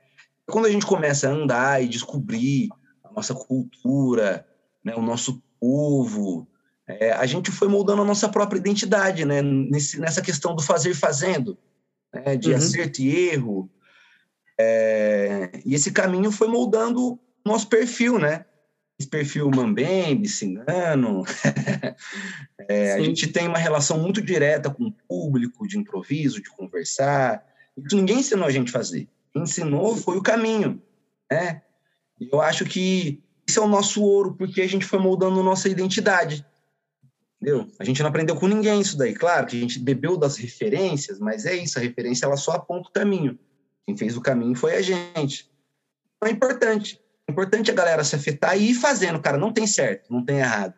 Quando 0.46 0.66
a 0.66 0.70
gente 0.70 0.86
começa 0.86 1.28
a 1.28 1.32
andar 1.32 1.82
e 1.82 1.88
descobrir 1.88 2.68
a 3.04 3.12
nossa 3.12 3.34
cultura, 3.34 4.46
né, 4.82 4.94
o 4.96 5.02
nosso 5.02 5.42
povo. 5.60 6.48
É, 6.88 7.12
a 7.12 7.26
gente 7.26 7.52
foi 7.52 7.68
moldando 7.68 8.02
a 8.02 8.04
nossa 8.04 8.28
própria 8.28 8.58
identidade, 8.58 9.24
né? 9.24 9.42
Nesse, 9.42 10.00
nessa 10.00 10.22
questão 10.22 10.56
do 10.56 10.62
fazer 10.62 10.94
fazendo, 10.94 11.56
né? 12.12 12.36
de 12.36 12.50
uhum. 12.50 12.56
acerto 12.56 13.02
e 13.02 13.28
erro. 13.28 13.70
É, 14.58 15.50
e 15.64 15.74
esse 15.74 15.92
caminho 15.92 16.32
foi 16.32 16.48
moldando 16.48 17.12
o 17.12 17.18
nosso 17.44 17.68
perfil, 17.68 18.18
né? 18.18 18.44
Esse 18.98 19.08
perfil 19.08 19.50
mambembe, 19.50 20.28
cigano. 20.28 21.24
é, 22.68 22.92
a 22.92 23.00
gente 23.00 23.28
tem 23.28 23.48
uma 23.48 23.56
relação 23.56 23.98
muito 23.98 24.20
direta 24.20 24.68
com 24.68 24.84
o 24.84 24.92
público, 24.92 25.66
de 25.66 25.78
improviso, 25.78 26.42
de 26.42 26.50
conversar. 26.50 27.42
Isso 27.76 27.96
ninguém 27.96 28.18
ensinou 28.18 28.46
a 28.46 28.50
gente 28.50 28.70
fazer. 28.70 29.08
Quem 29.32 29.42
ensinou 29.42 29.96
foi 29.96 30.18
o 30.18 30.22
caminho, 30.22 30.82
né? 31.30 31.62
E 32.20 32.28
eu 32.30 32.42
acho 32.42 32.66
que 32.66 33.22
esse 33.50 33.58
é 33.58 33.62
o 33.62 33.68
nosso 33.68 34.02
ouro, 34.02 34.34
porque 34.34 34.62
a 34.62 34.68
gente 34.68 34.84
foi 34.84 35.00
moldando 35.00 35.42
nossa 35.42 35.68
identidade. 35.68 36.46
Entendeu? 37.36 37.66
A 37.78 37.84
gente 37.84 38.00
não 38.00 38.08
aprendeu 38.08 38.36
com 38.36 38.46
ninguém 38.46 38.80
isso 38.80 38.96
daí. 38.96 39.12
Claro 39.12 39.46
que 39.46 39.56
a 39.56 39.60
gente 39.60 39.78
bebeu 39.78 40.16
das 40.16 40.36
referências, 40.36 41.18
mas 41.18 41.46
é 41.46 41.56
isso, 41.56 41.78
a 41.78 41.82
referência 41.82 42.26
ela 42.26 42.36
só 42.36 42.52
aponta 42.52 42.88
o 42.88 42.92
caminho. 42.92 43.38
Quem 43.84 43.96
fez 43.96 44.16
o 44.16 44.20
caminho 44.20 44.54
foi 44.54 44.76
a 44.76 44.82
gente. 44.82 45.50
Então 46.16 46.28
é 46.28 46.30
importante. 46.30 47.00
É 47.26 47.32
importante 47.32 47.70
a 47.70 47.74
galera 47.74 48.04
se 48.04 48.14
afetar 48.14 48.56
e 48.56 48.70
ir 48.70 48.74
fazendo, 48.74 49.20
cara. 49.20 49.36
Não 49.36 49.52
tem 49.52 49.66
certo, 49.66 50.12
não 50.12 50.24
tem 50.24 50.38
errado. 50.38 50.74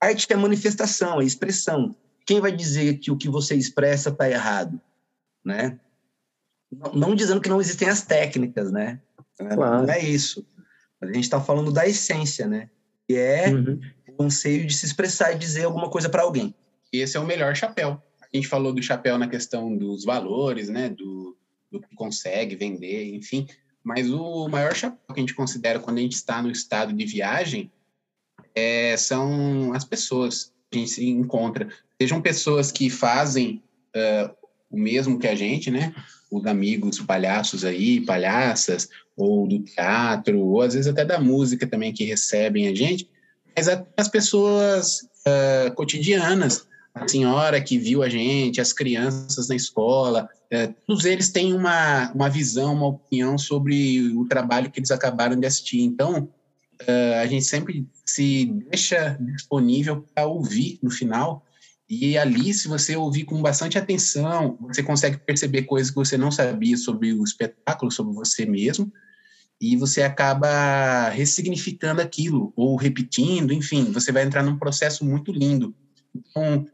Arte 0.00 0.26
é 0.30 0.36
manifestação, 0.36 1.20
é 1.20 1.24
expressão. 1.24 1.96
Quem 2.26 2.40
vai 2.40 2.52
dizer 2.52 2.98
que 2.98 3.10
o 3.10 3.16
que 3.16 3.28
você 3.28 3.54
expressa 3.54 4.10
está 4.10 4.30
errado? 4.30 4.80
Né? 5.44 5.80
Não, 6.70 6.92
não, 6.92 7.14
dizendo 7.14 7.40
que 7.40 7.48
não 7.48 7.60
existem 7.60 7.88
as 7.88 8.02
técnicas, 8.02 8.70
né? 8.70 9.00
Claro. 9.36 9.86
Não 9.86 9.92
é 9.92 10.00
isso. 10.00 10.46
A 11.00 11.06
gente 11.06 11.20
está 11.20 11.40
falando 11.40 11.72
da 11.72 11.86
essência, 11.86 12.46
né? 12.46 12.70
Que 13.06 13.14
é 13.16 13.48
uhum. 13.50 13.80
o 14.18 14.22
anseio 14.22 14.66
de 14.66 14.74
se 14.74 14.86
expressar 14.86 15.32
e 15.32 15.38
dizer 15.38 15.64
alguma 15.64 15.90
coisa 15.90 16.08
para 16.08 16.22
alguém. 16.22 16.54
Esse 16.92 17.16
é 17.16 17.20
o 17.20 17.26
melhor 17.26 17.54
chapéu. 17.56 18.00
A 18.20 18.36
gente 18.36 18.48
falou 18.48 18.72
do 18.72 18.82
chapéu 18.82 19.18
na 19.18 19.28
questão 19.28 19.76
dos 19.76 20.04
valores, 20.04 20.68
né, 20.68 20.88
do, 20.88 21.36
do 21.70 21.80
que 21.80 21.94
consegue 21.94 22.56
vender, 22.56 23.14
enfim. 23.14 23.46
Mas 23.82 24.10
o 24.10 24.48
maior 24.48 24.74
chapéu 24.74 24.98
que 25.14 25.20
a 25.20 25.20
gente 25.20 25.34
considera 25.34 25.78
quando 25.78 25.98
a 25.98 26.00
gente 26.00 26.14
está 26.14 26.42
no 26.42 26.50
estado 26.50 26.92
de 26.92 27.04
viagem 27.04 27.70
é, 28.54 28.96
são 28.96 29.72
as 29.74 29.84
pessoas 29.84 30.52
que 30.70 30.78
a 30.78 30.80
gente 30.80 30.90
se 30.90 31.06
encontra. 31.06 31.68
Sejam 32.00 32.20
pessoas 32.20 32.72
que 32.72 32.88
fazem 32.88 33.62
uh, 33.94 34.34
o 34.70 34.78
mesmo 34.78 35.18
que 35.18 35.28
a 35.28 35.34
gente, 35.34 35.70
né? 35.70 35.94
Os 36.34 36.46
amigos 36.46 36.98
palhaços 37.00 37.64
aí, 37.64 38.00
palhaças, 38.00 38.88
ou 39.16 39.46
do 39.46 39.60
teatro, 39.60 40.40
ou 40.40 40.62
às 40.62 40.74
vezes 40.74 40.88
até 40.88 41.04
da 41.04 41.20
música 41.20 41.66
também 41.66 41.92
que 41.92 42.04
recebem 42.04 42.68
a 42.68 42.74
gente, 42.74 43.08
mas 43.56 43.68
as 43.96 44.08
pessoas 44.08 45.02
uh, 45.26 45.72
cotidianas, 45.74 46.66
a 46.94 47.06
senhora 47.06 47.60
que 47.60 47.78
viu 47.78 48.02
a 48.02 48.08
gente, 48.08 48.60
as 48.60 48.72
crianças 48.72 49.48
na 49.48 49.54
escola, 49.54 50.28
uh, 50.52 50.74
todos 50.86 51.04
eles 51.04 51.30
têm 51.30 51.54
uma, 51.54 52.10
uma 52.12 52.28
visão, 52.28 52.74
uma 52.74 52.88
opinião 52.88 53.38
sobre 53.38 54.08
o 54.16 54.26
trabalho 54.26 54.70
que 54.70 54.80
eles 54.80 54.90
acabaram 54.90 55.38
de 55.38 55.46
assistir. 55.46 55.82
Então, 55.82 56.28
uh, 56.82 57.20
a 57.22 57.26
gente 57.26 57.44
sempre 57.44 57.86
se 58.04 58.46
deixa 58.70 59.16
disponível 59.20 60.04
para 60.14 60.26
ouvir 60.26 60.78
no 60.82 60.90
final. 60.90 61.44
E 61.88 62.16
ali, 62.16 62.54
se 62.54 62.66
você 62.66 62.96
ouvir 62.96 63.24
com 63.24 63.42
bastante 63.42 63.76
atenção, 63.76 64.56
você 64.60 64.82
consegue 64.82 65.18
perceber 65.18 65.62
coisas 65.62 65.90
que 65.90 65.96
você 65.96 66.16
não 66.16 66.30
sabia 66.30 66.76
sobre 66.76 67.12
o 67.12 67.22
espetáculo, 67.22 67.90
sobre 67.90 68.14
você 68.14 68.46
mesmo, 68.46 68.90
e 69.60 69.76
você 69.76 70.02
acaba 70.02 71.08
ressignificando 71.10 72.00
aquilo, 72.00 72.52
ou 72.56 72.76
repetindo, 72.76 73.52
enfim, 73.52 73.92
você 73.92 74.10
vai 74.10 74.24
entrar 74.24 74.42
num 74.42 74.58
processo 74.58 75.04
muito 75.04 75.30
lindo. 75.30 75.74
Então, 76.14 76.66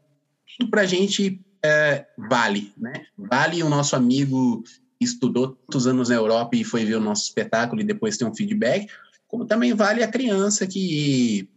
tudo 0.58 0.70
para 0.70 0.82
a 0.82 0.86
gente 0.86 1.40
é, 1.64 2.06
vale, 2.16 2.72
né? 2.76 3.04
Vale 3.16 3.62
o 3.62 3.68
nosso 3.68 3.96
amigo 3.96 4.62
estudou 5.00 5.56
tantos 5.66 5.86
anos 5.86 6.08
na 6.08 6.14
Europa 6.14 6.56
e 6.56 6.64
foi 6.64 6.84
ver 6.84 6.96
o 6.96 7.00
nosso 7.00 7.24
espetáculo 7.24 7.80
e 7.80 7.84
depois 7.84 8.16
tem 8.16 8.28
um 8.28 8.34
feedback, 8.34 8.86
como 9.26 9.46
também 9.46 9.74
vale 9.74 10.02
a 10.02 10.08
criança 10.08 10.66
que 10.66 11.48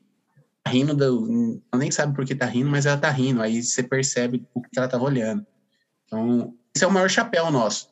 rindo, 0.67 0.95
do, 0.95 1.61
nem 1.75 1.91
sabe 1.91 2.15
por 2.15 2.25
que 2.25 2.33
tá 2.33 2.45
rindo, 2.45 2.69
mas 2.69 2.85
ela 2.85 2.97
tá 2.97 3.09
rindo, 3.09 3.41
aí 3.41 3.61
você 3.61 3.83
percebe 3.83 4.45
o 4.53 4.61
que 4.61 4.69
ela 4.77 4.87
tava 4.87 5.03
olhando. 5.03 5.45
Então, 6.05 6.53
esse 6.75 6.83
é 6.83 6.87
o 6.87 6.91
maior 6.91 7.09
chapéu 7.09 7.51
nosso. 7.51 7.89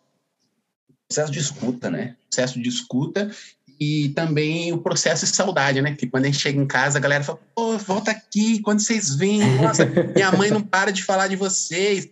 Processo 1.08 1.32
de 1.32 1.40
escuta, 1.40 1.90
né? 1.90 2.16
Processo 2.30 2.62
de 2.62 2.70
escuta 2.70 3.30
e 3.80 4.10
também 4.10 4.72
o 4.72 4.78
processo 4.78 5.26
de 5.26 5.36
saudade, 5.36 5.82
né? 5.82 5.96
Que 5.96 6.08
quando 6.08 6.26
a 6.26 6.28
gente 6.28 6.40
chega 6.40 6.62
em 6.62 6.68
casa, 6.68 7.00
a 7.00 7.02
galera 7.02 7.24
fala, 7.24 7.40
pô, 7.56 7.78
volta 7.80 8.12
aqui, 8.12 8.62
quando 8.62 8.80
vocês 8.80 9.16
vêm, 9.16 9.40
nossa, 9.60 9.86
minha 9.86 10.32
mãe 10.32 10.52
não 10.52 10.62
para 10.62 10.92
de 10.92 11.04
falar 11.04 11.28
de 11.28 11.36
vocês, 11.36 12.08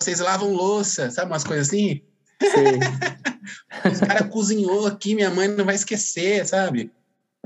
vocês 0.00 0.20
lavam 0.20 0.52
louça, 0.52 1.10
sabe 1.10 1.30
umas 1.30 1.44
coisas 1.44 1.68
assim? 1.68 2.00
Os 3.92 4.00
caras 4.00 4.28
cozinhou 4.30 4.86
aqui, 4.86 5.14
minha 5.14 5.30
mãe 5.30 5.48
não 5.48 5.64
vai 5.64 5.74
esquecer, 5.74 6.46
sabe? 6.46 6.90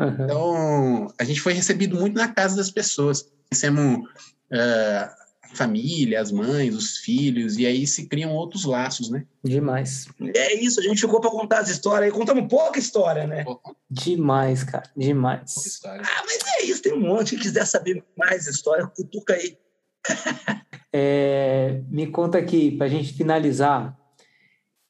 Uhum. 0.00 0.24
Então, 0.24 1.14
a 1.18 1.24
gente 1.24 1.40
foi 1.40 1.52
recebido 1.52 1.98
muito 1.98 2.16
na 2.16 2.28
casa 2.28 2.56
das 2.56 2.70
pessoas. 2.70 3.30
Conhecemos 3.50 4.08
uh, 4.50 5.20
a 5.42 5.54
família, 5.54 6.20
as 6.20 6.32
mães, 6.32 6.74
os 6.74 6.98
filhos, 6.98 7.58
e 7.58 7.66
aí 7.66 7.86
se 7.86 8.06
criam 8.06 8.32
outros 8.32 8.64
laços, 8.64 9.10
né? 9.10 9.26
Demais. 9.44 10.06
É 10.34 10.54
isso, 10.54 10.80
a 10.80 10.82
gente 10.82 11.00
ficou 11.00 11.20
para 11.20 11.30
contar 11.30 11.58
as 11.58 11.68
histórias 11.68 12.10
e 12.10 12.16
contamos 12.16 12.48
pouca 12.48 12.78
história, 12.78 13.26
né? 13.26 13.44
Demais, 13.90 14.64
cara, 14.64 14.88
demais. 14.96 15.80
Ah, 15.84 16.22
mas 16.24 16.38
é 16.58 16.64
isso, 16.64 16.82
tem 16.82 16.94
um 16.94 17.00
monte. 17.00 17.36
que 17.36 17.42
quiser 17.42 17.66
saber 17.66 18.02
mais 18.16 18.46
história, 18.46 18.86
cutuca 18.86 19.34
aí. 19.34 19.58
é, 20.92 21.82
me 21.88 22.06
conta 22.06 22.38
aqui, 22.38 22.70
para 22.70 22.86
a 22.86 22.90
gente 22.90 23.12
finalizar, 23.12 23.98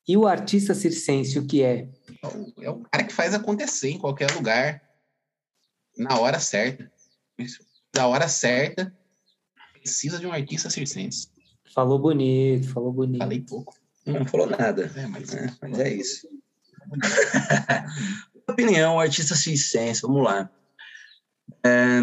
e 0.06 0.16
o 0.16 0.26
artista 0.26 0.74
circense, 0.74 1.38
o 1.38 1.46
que 1.46 1.62
é? 1.62 1.88
É 2.60 2.70
o 2.70 2.80
cara 2.80 3.04
que 3.04 3.12
faz 3.12 3.34
acontecer 3.34 3.90
em 3.90 3.98
qualquer 3.98 4.30
lugar, 4.32 4.82
na 6.00 6.18
hora 6.18 6.40
certa. 6.40 6.90
Na 7.94 8.06
hora 8.06 8.28
certa, 8.28 8.92
precisa 9.72 10.18
de 10.18 10.26
um 10.26 10.32
artista 10.32 10.70
circense. 10.70 11.28
Falou 11.74 11.98
bonito, 11.98 12.68
falou 12.68 12.92
bonito. 12.92 13.18
Falei 13.18 13.40
pouco. 13.40 13.74
Não 14.06 14.24
falou 14.24 14.48
nada. 14.48 14.90
É, 14.96 15.06
mas, 15.06 15.34
é, 15.34 15.46
mas 15.60 15.78
é 15.78 15.92
isso. 15.92 16.26
opinião, 18.48 18.98
artista 18.98 19.34
circense, 19.34 20.02
vamos 20.02 20.24
lá. 20.24 20.50
É, 21.64 22.00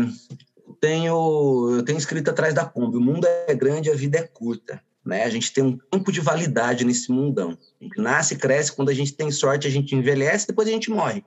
tenho, 0.79 1.75
eu 1.75 1.83
tenho 1.83 1.97
escrito 1.97 2.29
atrás 2.29 2.53
da 2.53 2.65
Kombi, 2.65 2.97
o 2.97 3.01
mundo 3.01 3.25
é 3.25 3.53
grande, 3.55 3.89
a 3.89 3.95
vida 3.95 4.19
é 4.19 4.27
curta. 4.27 4.81
Né? 5.03 5.23
A 5.23 5.29
gente 5.29 5.51
tem 5.51 5.63
um 5.63 5.77
tempo 5.77 6.11
de 6.11 6.21
validade 6.21 6.85
nesse 6.85 7.11
mundão. 7.11 7.57
A 7.81 7.83
gente 7.83 7.99
nasce, 7.99 8.35
cresce, 8.35 8.73
quando 8.73 8.89
a 8.89 8.93
gente 8.93 9.13
tem 9.13 9.31
sorte, 9.31 9.67
a 9.67 9.71
gente 9.71 9.95
envelhece, 9.95 10.47
depois 10.47 10.67
a 10.67 10.71
gente 10.71 10.89
morre. 10.89 11.25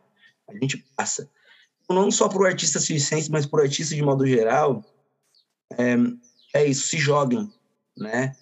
A 0.49 0.53
gente 0.53 0.85
passa. 0.97 1.29
Não 1.91 2.11
só 2.11 2.29
para 2.29 2.43
o 2.43 2.47
artista 2.47 2.79
circense, 2.79 3.31
mas 3.31 3.47
para 3.47 3.61
o 3.61 3.63
artista 3.63 3.95
de 3.95 4.03
modo 4.03 4.27
geral, 4.27 4.85
é, 5.77 5.97
é 6.55 6.67
isso, 6.67 6.87
se 6.87 6.99
joguem, 6.99 7.53
né? 7.97 8.33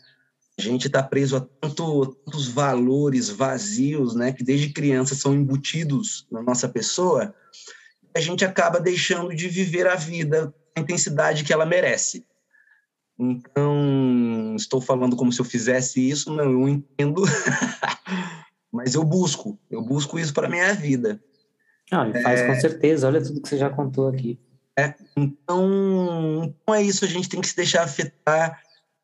A 0.59 0.63
gente 0.63 0.89
está 0.89 1.03
preso 1.03 1.37
a 1.37 1.41
tanto, 1.41 2.15
tantos 2.25 2.49
valores 2.49 3.29
vazios, 3.29 4.15
né, 4.15 4.33
que 4.33 4.43
desde 4.43 4.73
criança 4.73 5.15
são 5.15 5.33
embutidos 5.33 6.27
na 6.33 6.43
nossa 6.43 6.69
pessoa, 6.69 7.33
a 8.15 8.21
gente 8.21 8.45
acaba 8.45 8.81
deixando 8.81 9.35
de 9.35 9.49
viver 9.49 9.87
a 9.87 9.95
vida 9.95 10.53
a 10.77 10.81
intensidade 10.81 11.45
que 11.45 11.53
ela 11.53 11.67
merece. 11.67 12.25
Então, 13.19 14.55
estou 14.57 14.81
falando 14.81 15.17
como 15.17 15.33
se 15.33 15.41
eu 15.41 15.45
fizesse 15.45 16.09
isso, 16.09 16.33
não, 16.33 16.53
eu 16.53 16.69
entendo, 16.69 17.23
mas 18.73 18.95
eu 18.95 19.05
busco, 19.05 19.59
eu 19.71 19.83
busco 19.83 20.19
isso 20.19 20.33
para 20.33 20.49
minha 20.49 20.73
vida. 20.75 21.21
Ah, 21.91 22.07
faz 22.23 22.41
é... 22.41 22.47
com 22.47 22.61
certeza, 22.61 23.07
olha 23.07 23.23
tudo 23.23 23.41
que 23.41 23.49
você 23.49 23.57
já 23.57 23.71
contou 23.71 24.09
aqui. 24.09 24.39
É, 24.79 24.95
então, 25.17 26.45
então 26.45 26.75
é 26.75 26.83
isso, 26.83 27.05
a 27.05 27.09
gente 27.09 27.29
tem 27.29 27.41
que 27.41 27.49
se 27.49 27.57
deixar 27.57 27.83
afetar 27.83 28.63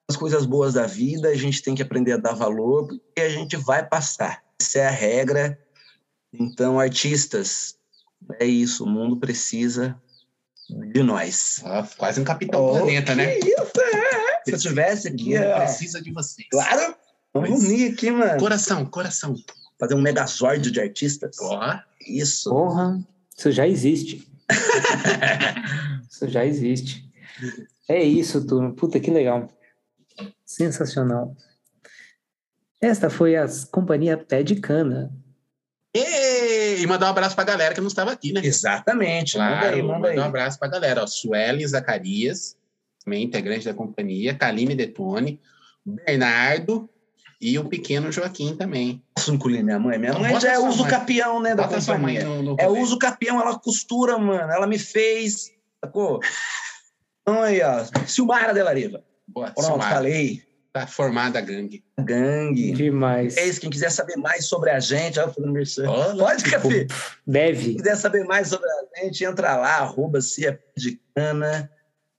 as 0.09 0.17
coisas 0.17 0.47
boas 0.47 0.75
da 0.75 0.87
vida, 0.87 1.29
a 1.29 1.35
gente 1.35 1.63
tem 1.63 1.75
que 1.75 1.83
aprender 1.83 2.13
a 2.13 2.17
dar 2.17 2.35
valor, 2.35 2.87
porque 2.87 3.21
a 3.21 3.29
gente 3.29 3.57
vai 3.57 3.85
passar. 3.85 4.43
Essa 4.61 4.79
é 4.81 4.87
a 4.87 4.91
regra. 4.91 5.59
Então, 6.33 6.79
artistas, 6.79 7.77
é 8.39 8.45
isso, 8.45 8.85
o 8.85 8.89
mundo 8.89 9.17
precisa 9.17 10.01
de 10.93 11.03
nós. 11.03 11.61
Ah, 11.65 11.87
quase 11.97 12.21
um 12.21 12.25
capitão 12.25 12.65
oh, 12.65 12.73
planeta, 12.73 13.15
né? 13.15 13.39
Isso, 13.39 13.81
é. 13.81 14.43
Se 14.45 14.53
eu 14.53 14.59
tivesse 14.59 15.09
aqui. 15.09 15.37
Ó, 15.37 15.61
precisa 15.61 16.01
de 16.01 16.13
vocês. 16.13 16.47
Claro! 16.51 16.95
Vamos 17.33 17.65
unir 17.65 17.93
aqui, 17.93 18.11
mano. 18.11 18.39
Coração, 18.39 18.87
coração. 18.87 19.35
Fazer 19.79 19.95
um 19.95 20.01
megazord 20.01 20.71
de 20.71 20.81
artistas. 20.81 21.37
Porra. 21.37 21.85
Isso. 22.07 22.51
Porra, 22.51 23.01
isso 23.37 23.51
já 23.51 23.67
existe. 23.67 24.29
isso 26.11 26.29
já 26.29 26.45
existe. 26.45 27.05
É 27.89 28.03
isso, 28.03 28.47
turma. 28.47 28.73
Puta, 28.73 29.01
que 29.01 29.11
legal. 29.11 29.49
Sensacional. 30.45 31.37
Esta 32.81 33.11
foi 33.11 33.37
a 33.37 33.47
companhia 33.71 34.17
Pé 34.17 34.43
de 34.43 34.57
Cana. 34.57 35.11
E 35.95 36.87
mandar 36.87 37.07
um 37.07 37.11
abraço 37.11 37.35
pra 37.35 37.45
galera 37.45 37.75
que 37.75 37.81
não 37.81 37.89
estava 37.89 38.13
aqui, 38.13 38.33
né? 38.33 38.41
Exatamente. 38.45 39.35
Claro, 39.35 39.55
manda 39.63 39.77
aí, 39.77 39.83
manda 39.83 40.09
aí. 40.09 40.19
um 40.19 40.23
abraço 40.23 40.59
pra 40.59 40.69
galera. 40.69 41.03
Ó, 41.03 41.07
Sueli 41.07 41.67
Zacarias, 41.67 42.57
também 43.05 43.25
integrante 43.25 43.65
da 43.65 43.75
companhia, 43.75 44.35
Kaline 44.35 44.75
Detone, 44.75 45.41
Bernardo 45.85 46.91
e 47.45 47.59
o 47.59 47.69
pequeno 47.69 48.11
Joaquim 48.11 48.57
também. 48.57 49.03
Incluir 49.29 49.63
minha 49.63 49.79
mãe? 49.79 49.99
Minha 49.99 50.19
mãe 50.19 50.41
já 50.41 50.53
é 50.55 50.59
uso 50.59 50.87
capião, 50.87 51.43
né, 51.43 51.55
da 51.55 51.67
Bota 51.67 51.79
companhia. 51.79 52.25
No, 52.25 52.43
no 52.43 52.57
é 52.59 52.67
uso 52.67 52.99
capião, 52.99 53.39
ela 53.39 53.59
costura, 53.59 54.17
mano. 54.17 54.51
Ela 54.51 54.67
me 54.67 54.79
fez, 54.79 55.53
sacou? 55.85 56.21
Então 57.21 57.43
aí, 57.43 57.61
ó. 57.61 57.85
Silmara 58.07 58.55
Delariva. 58.55 59.05
Boa, 59.29 59.51
Pronto, 59.51 59.67
Silmara. 59.67 59.95
falei. 59.95 60.43
Tá 60.73 60.87
formada 60.87 61.39
a 61.39 61.43
gangue. 61.43 61.85
Gangue. 62.01 62.73
Demais. 62.73 63.37
É 63.37 63.47
isso. 63.47 63.61
Quem 63.61 63.71
quiser 63.71 63.91
saber 63.91 64.17
mais 64.17 64.47
sobre 64.47 64.71
a 64.71 64.81
gente, 64.81 65.21
ó, 65.21 65.29
oh, 65.29 66.17
pode, 66.17 66.45
Café. 66.51 66.87
Deve. 67.27 67.65
Quem 67.67 67.77
quiser 67.77 67.97
saber 67.97 68.25
mais 68.25 68.49
sobre 68.49 68.67
a 68.69 69.05
gente, 69.05 69.23
entra 69.23 69.55
lá, 69.55 69.77
arroba 69.81 70.23
Cia 70.23 70.59
de 70.77 70.99
Cana, 71.15 71.71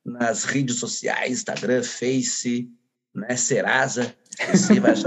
nas 0.05 0.43
redes 0.43 0.75
sociais, 0.75 1.31
Instagram, 1.31 1.83
Face, 1.83 2.69
né, 3.15 3.35
Serasa. 3.35 4.13
Você 4.51 4.79
vai 4.79 4.93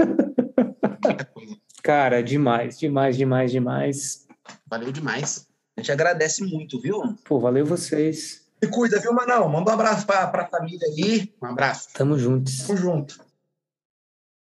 Cara, 1.83 2.21
demais, 2.21 2.77
demais, 2.77 3.15
demais, 3.15 3.51
demais. 3.51 4.27
Valeu 4.67 4.91
demais. 4.91 5.47
A 5.77 5.81
gente 5.81 5.91
agradece 5.91 6.43
muito, 6.43 6.81
viu? 6.81 7.01
Pô, 7.23 7.39
valeu 7.39 7.65
vocês. 7.65 8.41
E 8.61 8.67
cuida, 8.67 8.99
viu, 8.99 9.13
Manão? 9.13 9.47
Manda 9.47 9.71
um 9.71 9.73
abraço 9.73 10.05
pra, 10.05 10.27
pra 10.27 10.47
família 10.47 10.85
aí. 10.87 11.33
Um 11.41 11.45
abraço. 11.45 11.87
Tamo 11.93 12.19
juntos. 12.19 12.57
Tamo 12.67 12.77
junto. 12.77 13.19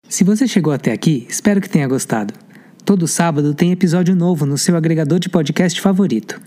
Se 0.09 0.25
você 0.25 0.49
chegou 0.49 0.73
até 0.73 0.91
aqui, 0.91 1.27
espero 1.29 1.61
que 1.61 1.69
tenha 1.69 1.87
gostado. 1.87 2.33
Todo 2.83 3.07
sábado 3.07 3.53
tem 3.53 3.71
episódio 3.71 4.17
novo 4.17 4.47
no 4.47 4.57
seu 4.57 4.75
agregador 4.75 5.19
de 5.19 5.29
podcast 5.29 5.79
favorito. 5.79 6.41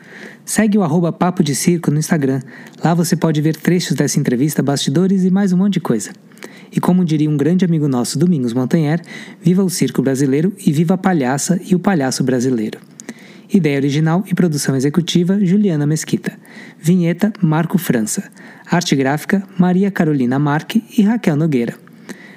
Segue 0.44 0.76
o 0.76 0.82
arroba 0.82 1.14
Papo 1.14 1.44
de 1.44 1.54
Circo 1.54 1.92
no 1.92 2.00
Instagram. 2.00 2.42
Lá 2.84 2.96
você 2.96 3.16
pode 3.16 3.40
ver 3.40 3.56
trechos 3.56 3.96
dessa 3.96 4.20
entrevista, 4.20 4.64
bastidores 4.64 5.24
e 5.24 5.30
mais 5.30 5.54
um 5.54 5.58
monte 5.58 5.74
de 5.74 5.82
coisa. 5.82 6.12
E 6.72 6.80
como 6.80 7.04
diria 7.04 7.30
um 7.30 7.36
grande 7.36 7.66
amigo 7.66 7.88
nosso, 7.88 8.18
Domingos 8.18 8.54
Montanher, 8.54 9.02
viva 9.42 9.64
o 9.64 9.70
circo 9.70 10.02
brasileiro 10.02 10.54
e 10.66 10.72
viva 10.72 10.94
a 10.94 10.98
palhaça 10.98 11.60
e 11.64 11.76
o 11.76 11.80
palhaço 11.80 12.24
brasileiro. 12.24 12.80
Ideia 13.54 13.78
original 13.78 14.24
e 14.26 14.34
produção 14.34 14.76
executiva 14.78 15.38
Juliana 15.44 15.86
Mesquita. 15.86 16.32
Vinheta 16.80 17.34
Marco 17.42 17.78
França. 17.78 18.32
Arte 18.66 18.96
gráfica 18.96 19.44
Maria 19.60 19.92
Carolina 19.92 20.40
Marque 20.40 20.82
e 20.98 21.02
Raquel 21.02 21.36
Nogueira. 21.36 21.76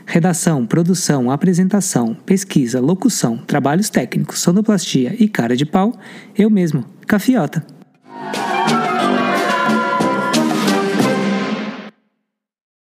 Redação, 0.05 0.67
produção, 0.67 1.31
apresentação, 1.31 2.15
pesquisa, 2.27 2.81
locução, 2.81 3.39
trabalhos 3.39 3.89
técnicos, 3.89 4.41
sonoplastia 4.41 5.15
e 5.19 5.29
cara 5.29 5.57
de 5.57 5.65
pau, 5.65 5.99
eu 6.37 6.51
mesmo, 6.51 6.85
Cafiota. 7.07 7.65